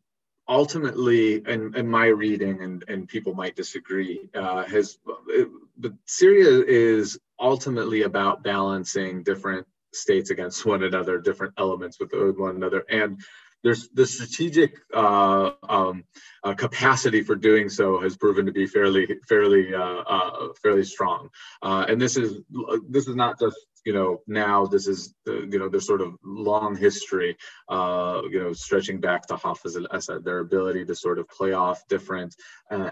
ultimately, 0.47 1.35
in, 1.47 1.75
in 1.75 1.87
my 1.87 2.07
reading, 2.07 2.61
and, 2.63 2.83
and 2.87 3.07
people 3.07 3.33
might 3.33 3.55
disagree, 3.55 4.29
uh, 4.35 4.63
has 4.65 4.97
but 5.77 5.93
Syria 6.05 6.63
is 6.67 7.19
ultimately 7.39 8.03
about 8.03 8.43
balancing 8.43 9.23
different 9.23 9.67
states 9.93 10.29
against 10.29 10.65
one 10.73 10.83
another, 10.83 11.19
different 11.19 11.53
elements 11.57 11.99
with 11.99 12.11
one 12.37 12.55
another, 12.55 12.85
and 12.89 13.21
there's 13.63 13.89
the 13.89 14.05
strategic 14.05 14.79
uh, 14.93 15.51
um, 15.67 16.03
uh, 16.43 16.53
capacity 16.53 17.23
for 17.23 17.35
doing 17.35 17.69
so 17.69 17.99
has 17.99 18.15
proven 18.15 18.45
to 18.45 18.51
be 18.51 18.67
fairly 18.67 19.07
fairly 19.27 19.73
uh, 19.73 19.79
uh 19.79 20.47
fairly 20.61 20.83
strong, 20.83 21.29
uh, 21.61 21.85
and 21.87 21.99
this 21.99 22.17
is 22.17 22.39
this 22.87 23.07
is 23.07 23.15
not 23.15 23.39
just 23.39 23.57
you 23.85 23.93
know 23.93 24.21
now 24.27 24.65
this 24.65 24.87
is 24.87 25.13
you 25.25 25.59
know 25.59 25.69
their 25.69 25.81
sort 25.81 26.01
of 26.01 26.15
long 26.23 26.75
history 26.75 27.35
uh, 27.69 28.21
you 28.29 28.39
know 28.39 28.53
stretching 28.53 28.99
back 28.99 29.25
to 29.27 29.35
Hafez 29.35 29.75
al-Assad 29.75 30.23
their 30.23 30.39
ability 30.39 30.85
to 30.85 30.95
sort 30.95 31.19
of 31.19 31.27
play 31.27 31.53
off 31.53 31.87
different 31.87 32.35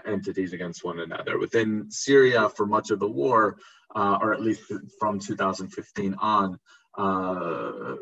entities 0.06 0.52
against 0.52 0.84
one 0.84 1.00
another. 1.00 1.38
Within 1.38 1.90
Syria 1.90 2.48
for 2.48 2.66
much 2.66 2.90
of 2.90 2.98
the 2.98 3.08
war 3.08 3.56
or 3.94 4.34
at 4.34 4.42
least 4.42 4.62
from 4.98 5.20
2015 5.20 6.14
on 6.20 6.58
uh, 6.98 7.96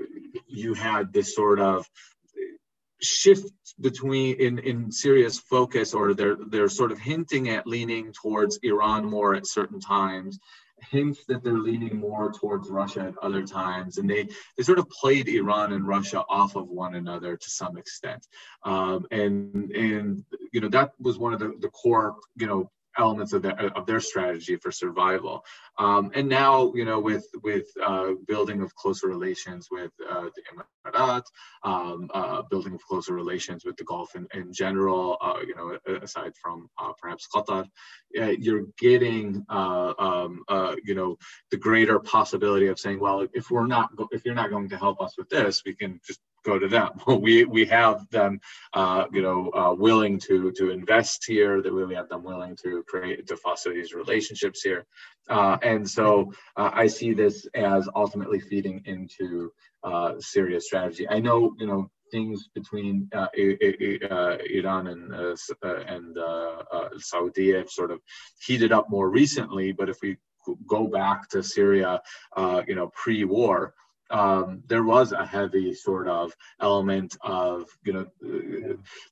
you 0.46 0.74
had 0.74 1.12
this 1.12 1.34
sort 1.34 1.60
of 1.60 1.88
shift 3.00 3.50
between 3.80 4.36
in 4.36 4.58
in 4.58 4.92
Syria's 4.92 5.38
focus 5.38 5.94
or 5.94 6.14
they're 6.14 6.36
they're 6.48 6.68
sort 6.68 6.92
of 6.92 6.98
hinting 6.98 7.48
at 7.48 7.66
leaning 7.66 8.12
towards 8.12 8.58
Iran 8.62 9.04
more 9.04 9.34
at 9.34 9.46
certain 9.46 9.80
times 9.80 10.38
hints 10.90 11.24
that 11.26 11.42
they're 11.42 11.58
leaning 11.58 11.98
more 11.98 12.32
towards 12.32 12.68
Russia 12.68 13.00
at 13.00 13.18
other 13.18 13.44
times, 13.46 13.98
and 13.98 14.08
they 14.08 14.28
they 14.56 14.62
sort 14.62 14.78
of 14.78 14.88
played 14.90 15.28
Iran 15.28 15.72
and 15.72 15.86
Russia 15.86 16.24
off 16.28 16.56
of 16.56 16.68
one 16.68 16.94
another 16.94 17.36
to 17.36 17.50
some 17.50 17.76
extent, 17.76 18.26
um, 18.64 19.06
and 19.10 19.70
and 19.72 20.24
you 20.52 20.60
know 20.60 20.68
that 20.68 20.92
was 20.98 21.18
one 21.18 21.32
of 21.32 21.40
the, 21.40 21.54
the 21.60 21.68
core 21.68 22.16
you 22.36 22.46
know 22.46 22.70
elements 22.98 23.32
of 23.32 23.42
their 23.42 23.76
of 23.76 23.86
their 23.86 24.00
strategy 24.00 24.56
for 24.56 24.70
survival. 24.70 25.44
Um, 25.78 26.10
and 26.14 26.28
now, 26.28 26.72
you 26.74 26.84
know, 26.84 27.00
with 27.00 27.26
with 27.42 27.66
uh, 27.82 28.12
building 28.26 28.62
of 28.62 28.74
closer 28.74 29.08
relations 29.08 29.68
with 29.70 29.90
uh, 30.08 30.28
the 30.34 30.42
Emirat, 30.50 31.24
um, 31.62 32.10
uh, 32.12 32.42
building 32.50 32.74
of 32.74 32.84
closer 32.84 33.14
relations 33.14 33.64
with 33.64 33.76
the 33.76 33.84
Gulf 33.84 34.14
in, 34.14 34.26
in 34.34 34.52
general, 34.52 35.16
uh, 35.20 35.40
you 35.46 35.54
know, 35.54 35.78
aside 36.02 36.32
from 36.40 36.68
uh, 36.78 36.92
perhaps 37.00 37.26
Qatar, 37.34 37.66
uh, 38.20 38.24
you're 38.38 38.66
getting, 38.78 39.44
um, 39.48 40.44
you 40.84 40.94
know, 40.94 41.16
the 41.50 41.56
greater 41.56 41.98
possibility 41.98 42.68
of 42.68 42.78
saying, 42.78 43.00
well, 43.00 43.26
if 43.32 43.50
we're 43.50 43.66
not, 43.66 43.90
if 44.12 44.24
you're 44.24 44.34
not 44.34 44.50
going 44.50 44.68
to 44.68 44.76
help 44.76 45.00
us 45.00 45.16
with 45.18 45.28
this, 45.28 45.62
we 45.64 45.74
can 45.74 46.00
just 46.06 46.20
go 46.44 46.58
to 46.58 46.68
them. 46.68 46.90
we 47.20 47.44
we 47.44 47.64
have 47.66 48.08
them, 48.10 48.40
uh, 48.74 49.06
you 49.12 49.22
know, 49.22 49.50
uh, 49.52 49.74
willing 49.74 50.18
to 50.20 50.52
to 50.52 50.70
invest 50.70 51.24
here. 51.26 51.62
That 51.62 51.72
we 51.74 51.94
have 51.94 52.08
them 52.08 52.22
willing 52.22 52.56
to 52.62 52.84
create 52.86 53.26
to 53.26 53.36
foster 53.36 53.72
these 53.72 53.94
relationships 53.94 54.62
here, 54.62 54.86
uh, 55.28 55.56
and 55.62 55.88
so 55.88 56.32
uh, 56.56 56.70
I 56.72 56.86
see 56.86 57.12
this 57.12 57.46
as 57.54 57.88
ultimately 57.96 58.40
feeding 58.40 58.82
into 58.84 59.52
uh, 59.82 60.14
Syria's 60.20 60.66
strategy. 60.66 61.08
I 61.08 61.18
know, 61.18 61.54
you 61.58 61.66
know. 61.66 61.90
Things 62.12 62.48
between 62.54 63.08
uh, 63.12 63.26
Iran 63.36 64.86
and 64.86 65.12
and 65.12 66.16
Saudi 66.98 67.52
have 67.54 67.70
sort 67.70 67.90
of 67.90 68.00
heated 68.38 68.70
up 68.70 68.88
more 68.88 69.10
recently, 69.10 69.72
but 69.72 69.88
if 69.88 70.00
we 70.00 70.16
go 70.68 70.86
back 70.86 71.28
to 71.30 71.42
Syria, 71.42 72.00
you 72.68 72.76
know, 72.76 72.92
pre-war, 72.94 73.74
um, 74.10 74.62
there 74.66 74.84
was 74.84 75.12
a 75.12 75.24
heavy 75.24 75.74
sort 75.74 76.08
of 76.08 76.34
element 76.60 77.16
of 77.22 77.68
you 77.84 77.92
know 77.92 78.06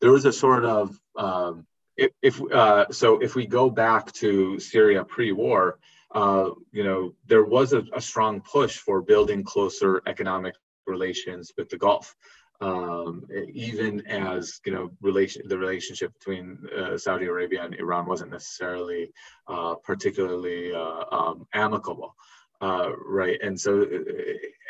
there 0.00 0.12
was 0.12 0.24
a 0.24 0.32
sort 0.32 0.64
of 0.64 0.98
um, 1.16 1.66
if, 1.96 2.10
if 2.22 2.40
uh, 2.52 2.86
so 2.90 3.18
if 3.20 3.34
we 3.34 3.46
go 3.46 3.70
back 3.70 4.12
to 4.12 4.58
Syria 4.58 5.04
pre-war 5.04 5.78
uh, 6.14 6.50
you 6.72 6.84
know 6.84 7.14
there 7.26 7.44
was 7.44 7.72
a, 7.72 7.84
a, 7.94 8.00
strong 8.00 8.40
push 8.40 8.76
for 8.76 9.00
building 9.00 9.42
closer 9.42 10.02
economic 10.06 10.54
relations 10.86 11.52
with 11.56 11.70
the 11.70 11.78
Gulf 11.78 12.14
um, 12.60 13.26
even 13.52 14.06
as 14.06 14.60
you 14.64 14.72
know 14.72 14.90
relation 15.00 15.42
the 15.46 15.58
relationship 15.58 16.12
between 16.18 16.58
uh, 16.76 16.96
Saudi 16.98 17.26
Arabia 17.26 17.64
and 17.64 17.74
Iran 17.74 18.06
wasn't 18.06 18.30
necessarily 18.30 19.10
uh, 19.48 19.74
particularly 19.76 20.74
uh, 20.74 21.04
um, 21.10 21.46
amicable 21.54 22.14
uh, 22.62 22.92
right. 23.04 23.38
And 23.42 23.60
so 23.60 23.86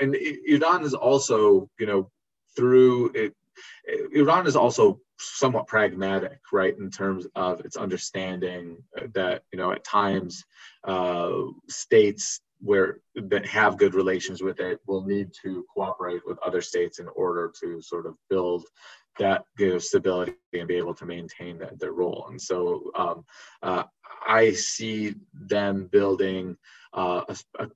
and 0.00 0.16
iran 0.46 0.84
is 0.84 0.94
also 0.94 1.68
you 1.78 1.86
know 1.86 2.10
through 2.56 3.10
it 3.14 3.34
iran 4.12 4.46
is 4.46 4.56
also 4.56 4.98
somewhat 5.18 5.66
pragmatic 5.66 6.40
right 6.52 6.76
in 6.78 6.90
terms 6.90 7.26
of 7.36 7.60
its 7.60 7.76
understanding 7.76 8.76
that 9.14 9.42
you 9.52 9.58
know 9.58 9.70
at 9.72 9.84
times 9.84 10.44
uh, 10.84 11.30
states 11.68 12.40
where 12.60 12.98
that 13.14 13.46
have 13.46 13.76
good 13.76 13.94
relations 13.94 14.42
with 14.42 14.60
it 14.60 14.78
will 14.86 15.04
need 15.04 15.30
to 15.42 15.64
cooperate 15.74 16.22
with 16.26 16.38
other 16.46 16.60
states 16.60 16.98
in 16.98 17.08
order 17.14 17.52
to 17.60 17.80
sort 17.80 18.06
of 18.06 18.14
build 18.30 18.64
that 19.18 19.44
know, 19.60 19.78
stability 19.78 20.34
and 20.54 20.68
be 20.68 20.76
able 20.76 20.94
to 20.94 21.04
maintain 21.04 21.58
that, 21.58 21.78
their 21.78 21.92
role. 21.92 22.26
And 22.30 22.40
so 22.40 22.90
um, 22.94 23.24
uh, 23.62 23.84
i 24.26 24.52
see 24.52 25.14
them 25.34 25.88
building 25.90 26.56
uh, 26.94 27.22
a, 27.28 27.36
a, 27.58 27.66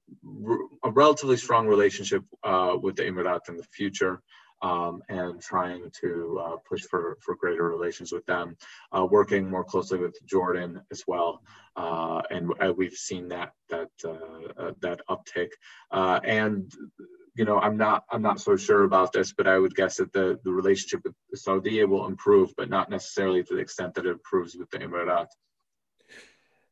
a, 0.84 0.90
relatively 0.90 1.36
strong 1.36 1.66
relationship 1.66 2.22
uh, 2.44 2.76
with 2.80 2.96
the 2.96 3.02
Emirates 3.02 3.48
in 3.48 3.56
the 3.56 3.64
future. 3.64 4.22
Um, 4.62 5.02
and 5.10 5.38
trying 5.38 5.90
to 6.00 6.40
uh, 6.42 6.56
push 6.66 6.80
for, 6.84 7.18
for 7.20 7.34
greater 7.36 7.68
relations 7.68 8.10
with 8.10 8.24
them, 8.24 8.56
uh, 8.90 9.04
working 9.04 9.50
more 9.50 9.62
closely 9.62 9.98
with 9.98 10.16
Jordan 10.24 10.80
as 10.90 11.04
well, 11.06 11.42
uh, 11.76 12.22
and 12.30 12.50
uh, 12.64 12.72
we've 12.72 12.94
seen 12.94 13.28
that 13.28 13.52
that 13.68 13.90
that 14.80 15.00
uptick. 15.10 15.50
and 15.92 16.72
you 17.36 17.44
know, 17.44 17.58
I'm 17.58 17.76
not 17.76 18.04
I'm 18.10 18.22
not 18.22 18.40
so 18.40 18.56
sure 18.56 18.84
about 18.84 19.12
this, 19.12 19.34
but 19.34 19.46
I 19.46 19.58
would 19.58 19.74
guess 19.74 19.98
that 19.98 20.14
the 20.14 20.40
the 20.42 20.50
relationship 20.50 21.02
with 21.04 21.14
Saudi 21.38 21.84
will 21.84 22.06
improve, 22.06 22.54
but 22.56 22.70
not 22.70 22.88
necessarily 22.88 23.42
to 23.44 23.54
the 23.54 23.60
extent 23.60 23.92
that 23.94 24.06
it 24.06 24.10
improves 24.10 24.56
with 24.56 24.70
the 24.70 24.78
Emirates. 24.78 25.26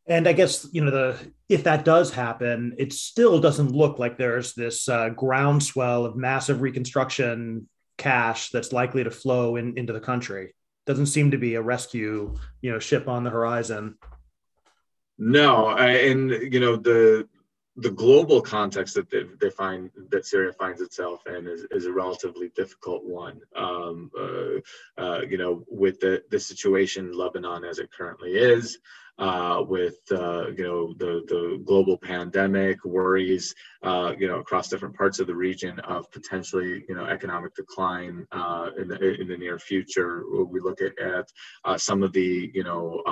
And 0.06 0.28
I 0.28 0.34
guess 0.34 0.68
you 0.70 0.84
know 0.84 0.90
the 0.90 1.32
if 1.48 1.64
that 1.64 1.84
does 1.84 2.12
happen, 2.12 2.74
it 2.78 2.92
still 2.92 3.40
doesn't 3.40 3.72
look 3.72 3.98
like 3.98 4.18
there's 4.18 4.54
this 4.54 4.88
uh, 4.88 5.08
groundswell 5.10 6.04
of 6.04 6.16
massive 6.16 6.60
reconstruction 6.60 7.68
cash 7.96 8.50
that's 8.50 8.72
likely 8.72 9.04
to 9.04 9.10
flow 9.10 9.56
in, 9.56 9.78
into 9.78 9.92
the 9.92 10.00
country. 10.00 10.54
Doesn't 10.86 11.06
seem 11.06 11.30
to 11.30 11.38
be 11.38 11.54
a 11.54 11.62
rescue 11.62 12.34
you 12.60 12.72
know 12.72 12.78
ship 12.78 13.08
on 13.08 13.24
the 13.24 13.30
horizon. 13.30 13.96
No, 15.16 15.66
I, 15.66 15.90
and 15.90 16.30
you 16.30 16.60
know 16.60 16.76
the 16.76 17.26
the 17.76 17.90
global 17.90 18.40
context 18.40 18.94
that 18.94 19.10
they, 19.10 19.24
they, 19.40 19.50
find 19.50 19.90
that 20.10 20.24
Syria 20.24 20.52
finds 20.52 20.80
itself 20.80 21.26
in 21.26 21.48
is, 21.48 21.66
is 21.72 21.86
a 21.86 21.92
relatively 21.92 22.50
difficult 22.54 23.04
one. 23.04 23.40
Um, 23.56 24.12
uh, 24.16 24.60
uh, 24.96 25.22
you 25.22 25.38
know, 25.38 25.64
with 25.68 25.98
the 25.98 26.22
the 26.30 26.38
situation 26.38 27.12
Lebanon 27.12 27.64
as 27.64 27.78
it 27.78 27.90
currently 27.90 28.34
is, 28.34 28.78
uh, 29.18 29.62
with 29.68 29.98
uh, 30.10 30.48
you 30.56 30.64
know 30.64 30.94
the 30.98 31.22
the 31.28 31.62
global 31.64 31.96
pandemic 31.96 32.84
worries 32.84 33.54
uh, 33.84 34.12
you 34.18 34.26
know 34.26 34.40
across 34.40 34.68
different 34.68 34.96
parts 34.96 35.20
of 35.20 35.28
the 35.28 35.34
region 35.34 35.78
of 35.80 36.10
potentially 36.10 36.84
you 36.88 36.96
know 36.96 37.04
economic 37.06 37.54
decline 37.54 38.26
uh, 38.32 38.70
in 38.76 38.88
the 38.88 39.20
in 39.20 39.28
the 39.28 39.36
near 39.36 39.58
future. 39.58 40.24
We 40.50 40.58
look 40.58 40.80
at, 40.80 40.98
at 40.98 41.28
uh, 41.64 41.78
some 41.78 42.02
of 42.02 42.12
the 42.12 42.50
you 42.52 42.64
know 42.64 43.02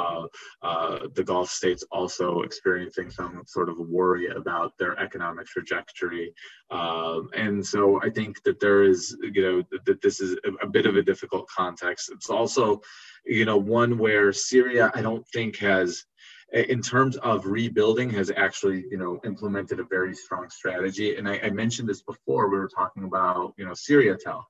the 1.15 1.24
Gulf 1.24 1.51
states 1.51 1.85
also 1.93 2.41
experiencing 2.41 3.11
some 3.11 3.43
sort 3.47 3.69
of 3.69 3.79
worry 3.79 4.27
about 4.27 4.77
their 4.79 4.99
economic 4.99 5.47
trajectory, 5.47 6.35
um, 6.70 7.29
and 7.35 7.65
so 7.65 8.01
I 8.03 8.11
think 8.11 8.43
that 8.43 8.59
there 8.59 8.83
is 8.83 9.16
you 9.23 9.43
know 9.43 9.62
that 9.87 10.03
this 10.03 10.20
is 10.20 10.37
a 10.62 10.66
bit 10.66 10.87
of 10.87 10.97
a 10.97 11.03
difficult 11.03 11.49
context. 11.49 12.11
It's 12.12 12.29
also 12.31 12.81
you 13.24 13.44
know, 13.44 13.57
one 13.57 13.99
where 13.99 14.32
Syria, 14.32 14.90
I 14.94 15.03
don't 15.03 15.27
think 15.28 15.57
has, 15.59 16.05
in 16.53 16.82
terms 16.82 17.16
of 17.19 17.47
rebuilding, 17.47 18.11
has 18.11 18.31
actually, 18.36 18.85
you 18.90 18.99
know, 18.99 19.20
implemented 19.24 19.81
a 19.81 19.85
very 19.85 20.15
strong 20.15 20.51
strategy. 20.51 21.16
And 21.16 21.28
I, 21.28 21.39
I 21.44 21.51
mentioned 21.51 21.89
this 21.89 22.03
before. 22.03 22.51
We 22.51 22.59
were 22.59 22.69
talking 22.69 23.05
about, 23.05 23.55
you 23.57 23.65
know, 23.65 23.73
Syriatel. 23.73 24.43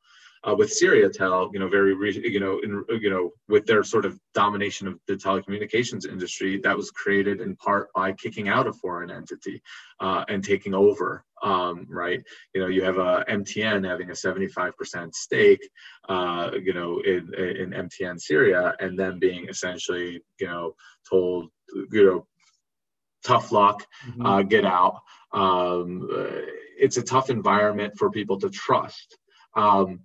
uh, 0.44 0.54
with 0.54 0.70
Syriatel, 0.70 1.52
you 1.52 1.60
know, 1.60 1.68
very, 1.68 1.94
you 2.28 2.40
know, 2.40 2.58
in, 2.60 2.84
you 3.00 3.10
know, 3.10 3.30
with 3.48 3.64
their 3.66 3.84
sort 3.84 4.04
of 4.04 4.18
domination 4.34 4.88
of 4.88 4.98
the 5.06 5.14
telecommunications 5.14 6.08
industry, 6.08 6.58
that 6.58 6.76
was 6.76 6.90
created 6.90 7.40
in 7.40 7.54
part 7.56 7.92
by 7.94 8.12
kicking 8.12 8.48
out 8.48 8.66
a 8.66 8.72
foreign 8.72 9.10
entity 9.10 9.62
uh, 10.00 10.24
and 10.28 10.44
taking 10.44 10.74
over. 10.74 11.24
Um, 11.42 11.86
right, 11.90 12.22
you 12.54 12.60
know, 12.60 12.68
you 12.68 12.84
have 12.84 12.98
a 12.98 13.24
MTN 13.28 13.84
having 13.84 14.10
a 14.10 14.12
75% 14.12 15.12
stake, 15.12 15.68
uh, 16.08 16.52
you 16.62 16.72
know, 16.72 17.00
in, 17.00 17.34
in 17.34 17.70
MTN 17.70 18.20
Syria, 18.20 18.74
and 18.78 18.96
then 18.96 19.18
being 19.18 19.48
essentially, 19.48 20.22
you 20.38 20.46
know, 20.46 20.76
told, 21.10 21.48
you 21.90 22.04
know, 22.04 22.26
tough 23.24 23.50
luck, 23.50 23.84
mm-hmm. 24.08 24.24
uh, 24.24 24.42
get 24.42 24.64
out. 24.64 25.00
Um, 25.32 26.08
it's 26.78 26.96
a 26.96 27.02
tough 27.02 27.30
environment 27.30 27.94
for 27.96 28.10
people 28.10 28.38
to 28.40 28.50
trust. 28.50 29.16
Um, 29.56 30.00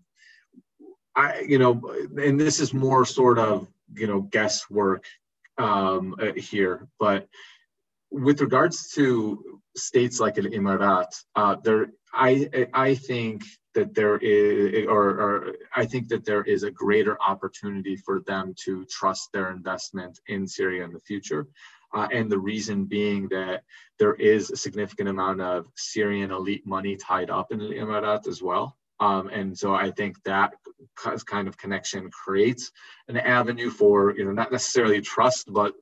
I, 1.15 1.41
you 1.47 1.57
know, 1.57 1.81
and 2.21 2.39
this 2.39 2.59
is 2.59 2.73
more 2.73 3.05
sort 3.05 3.39
of, 3.39 3.67
you 3.95 4.07
know, 4.07 4.21
guesswork 4.21 5.05
um, 5.57 6.15
uh, 6.21 6.33
here, 6.33 6.87
but 6.99 7.27
with 8.11 8.41
regards 8.41 8.89
to 8.93 9.59
states 9.75 10.19
like 10.19 10.35
the 10.35 10.41
Emirat, 10.41 11.07
uh, 11.35 11.55
there, 11.63 11.87
I, 12.13 12.67
I 12.73 12.95
think 12.95 13.43
that 13.75 13.93
there 13.93 14.17
is, 14.17 14.87
or, 14.87 15.09
or, 15.09 15.55
I 15.75 15.85
think 15.85 16.07
that 16.09 16.25
there 16.25 16.43
is 16.43 16.63
a 16.63 16.71
greater 16.71 17.21
opportunity 17.21 17.95
for 17.95 18.21
them 18.21 18.55
to 18.63 18.85
trust 18.85 19.29
their 19.33 19.51
investment 19.51 20.19
in 20.27 20.47
Syria 20.47 20.83
in 20.83 20.93
the 20.93 20.99
future. 20.99 21.47
Uh, 21.93 22.07
and 22.11 22.29
the 22.29 22.39
reason 22.39 22.85
being 22.85 23.27
that 23.29 23.63
there 23.99 24.15
is 24.15 24.49
a 24.49 24.57
significant 24.57 25.09
amount 25.09 25.41
of 25.41 25.67
Syrian 25.75 26.31
elite 26.31 26.65
money 26.65 26.97
tied 26.97 27.29
up 27.29 27.51
in 27.51 27.59
the 27.59 27.69
Emirat 27.69 28.27
as 28.27 28.41
well. 28.41 28.77
Um, 28.99 29.29
and 29.29 29.57
so 29.57 29.73
I 29.73 29.91
think 29.91 30.21
that 30.23 30.53
kind 31.25 31.47
of 31.47 31.57
connection 31.57 32.09
creates 32.09 32.71
an 33.07 33.17
avenue 33.17 33.69
for, 33.69 34.15
you 34.17 34.25
know, 34.25 34.31
not 34.31 34.51
necessarily 34.51 35.01
trust, 35.01 35.51
but 35.51 35.73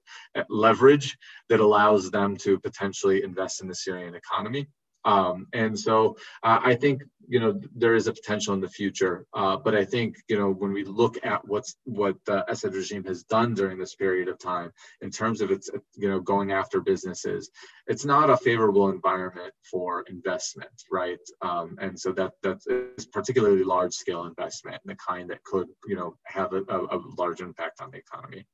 leverage 0.50 1.18
that 1.50 1.60
allows 1.60 2.12
them 2.12 2.36
to 2.38 2.60
potentially 2.60 3.24
invest 3.24 3.62
in 3.62 3.68
the 3.68 3.76
Syrian 3.76 4.16
economy. 4.16 4.68
Um, 5.06 5.48
and 5.54 5.80
so 5.80 6.18
uh, 6.44 6.60
I 6.64 6.76
think 6.76 7.04
you 7.28 7.40
know 7.40 7.60
there 7.76 7.96
is 7.96 8.08
a 8.08 8.14
potential 8.14 8.54
in 8.54 8.60
the 8.60 8.70
future, 8.70 9.26
uh, 9.34 9.56
but 9.56 9.76
I 9.76 9.86
think 9.86 10.16
you 10.28 10.38
know 10.38 10.52
when 10.52 10.74
we 10.74 10.84
look 10.84 11.18
at 11.24 11.48
what's 11.48 11.76
what 11.84 12.16
the 12.26 12.50
Assad 12.52 12.74
regime 12.74 13.04
has 13.06 13.24
done 13.24 13.54
during 13.54 13.78
this 13.78 13.96
period 13.96 14.28
of 14.28 14.40
time 14.40 14.72
in 15.02 15.12
terms 15.12 15.42
of 15.42 15.52
its 15.52 15.70
you 15.96 16.10
know 16.10 16.20
going 16.20 16.52
after 16.52 16.82
businesses, 16.82 17.52
it's 17.88 18.04
not 18.04 18.30
a 18.32 18.38
favorable 18.38 18.90
environment 18.90 19.54
for 19.70 20.04
investment, 20.10 20.84
right? 20.92 21.20
Um, 21.42 21.78
and 21.80 22.00
so 22.00 22.12
that 22.14 22.34
that's 22.42 23.06
particularly 23.06 23.64
large 23.64 23.94
scale 23.94 24.26
investment, 24.26 24.82
the 24.86 24.96
kind 24.96 25.30
that 25.30 25.44
could 25.44 25.68
you 25.88 25.96
know 25.96 26.18
have 26.24 26.52
a, 26.54 26.64
a, 26.68 26.98
a 26.98 27.00
large 27.18 27.42
impact 27.42 27.80
on 27.80 27.92
the 27.92 27.98
economy. 27.98 28.46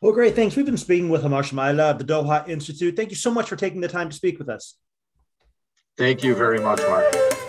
Well, 0.00 0.12
great. 0.12 0.34
Thanks. 0.34 0.56
We've 0.56 0.66
been 0.66 0.76
speaking 0.76 1.10
with 1.10 1.22
Ammar 1.22 1.44
Shamaileh 1.44 1.92
of 1.92 1.98
the 1.98 2.04
Doha 2.04 2.48
Institute. 2.48 2.96
Thank 2.96 3.10
you 3.10 3.16
so 3.16 3.30
much 3.30 3.48
for 3.48 3.54
taking 3.54 3.80
the 3.80 3.88
time 3.88 4.10
to 4.10 4.16
speak 4.16 4.38
with 4.38 4.48
us. 4.48 4.76
Thank 5.98 6.24
you 6.24 6.34
very 6.34 6.58
much, 6.58 6.80
Mark. 6.88 7.41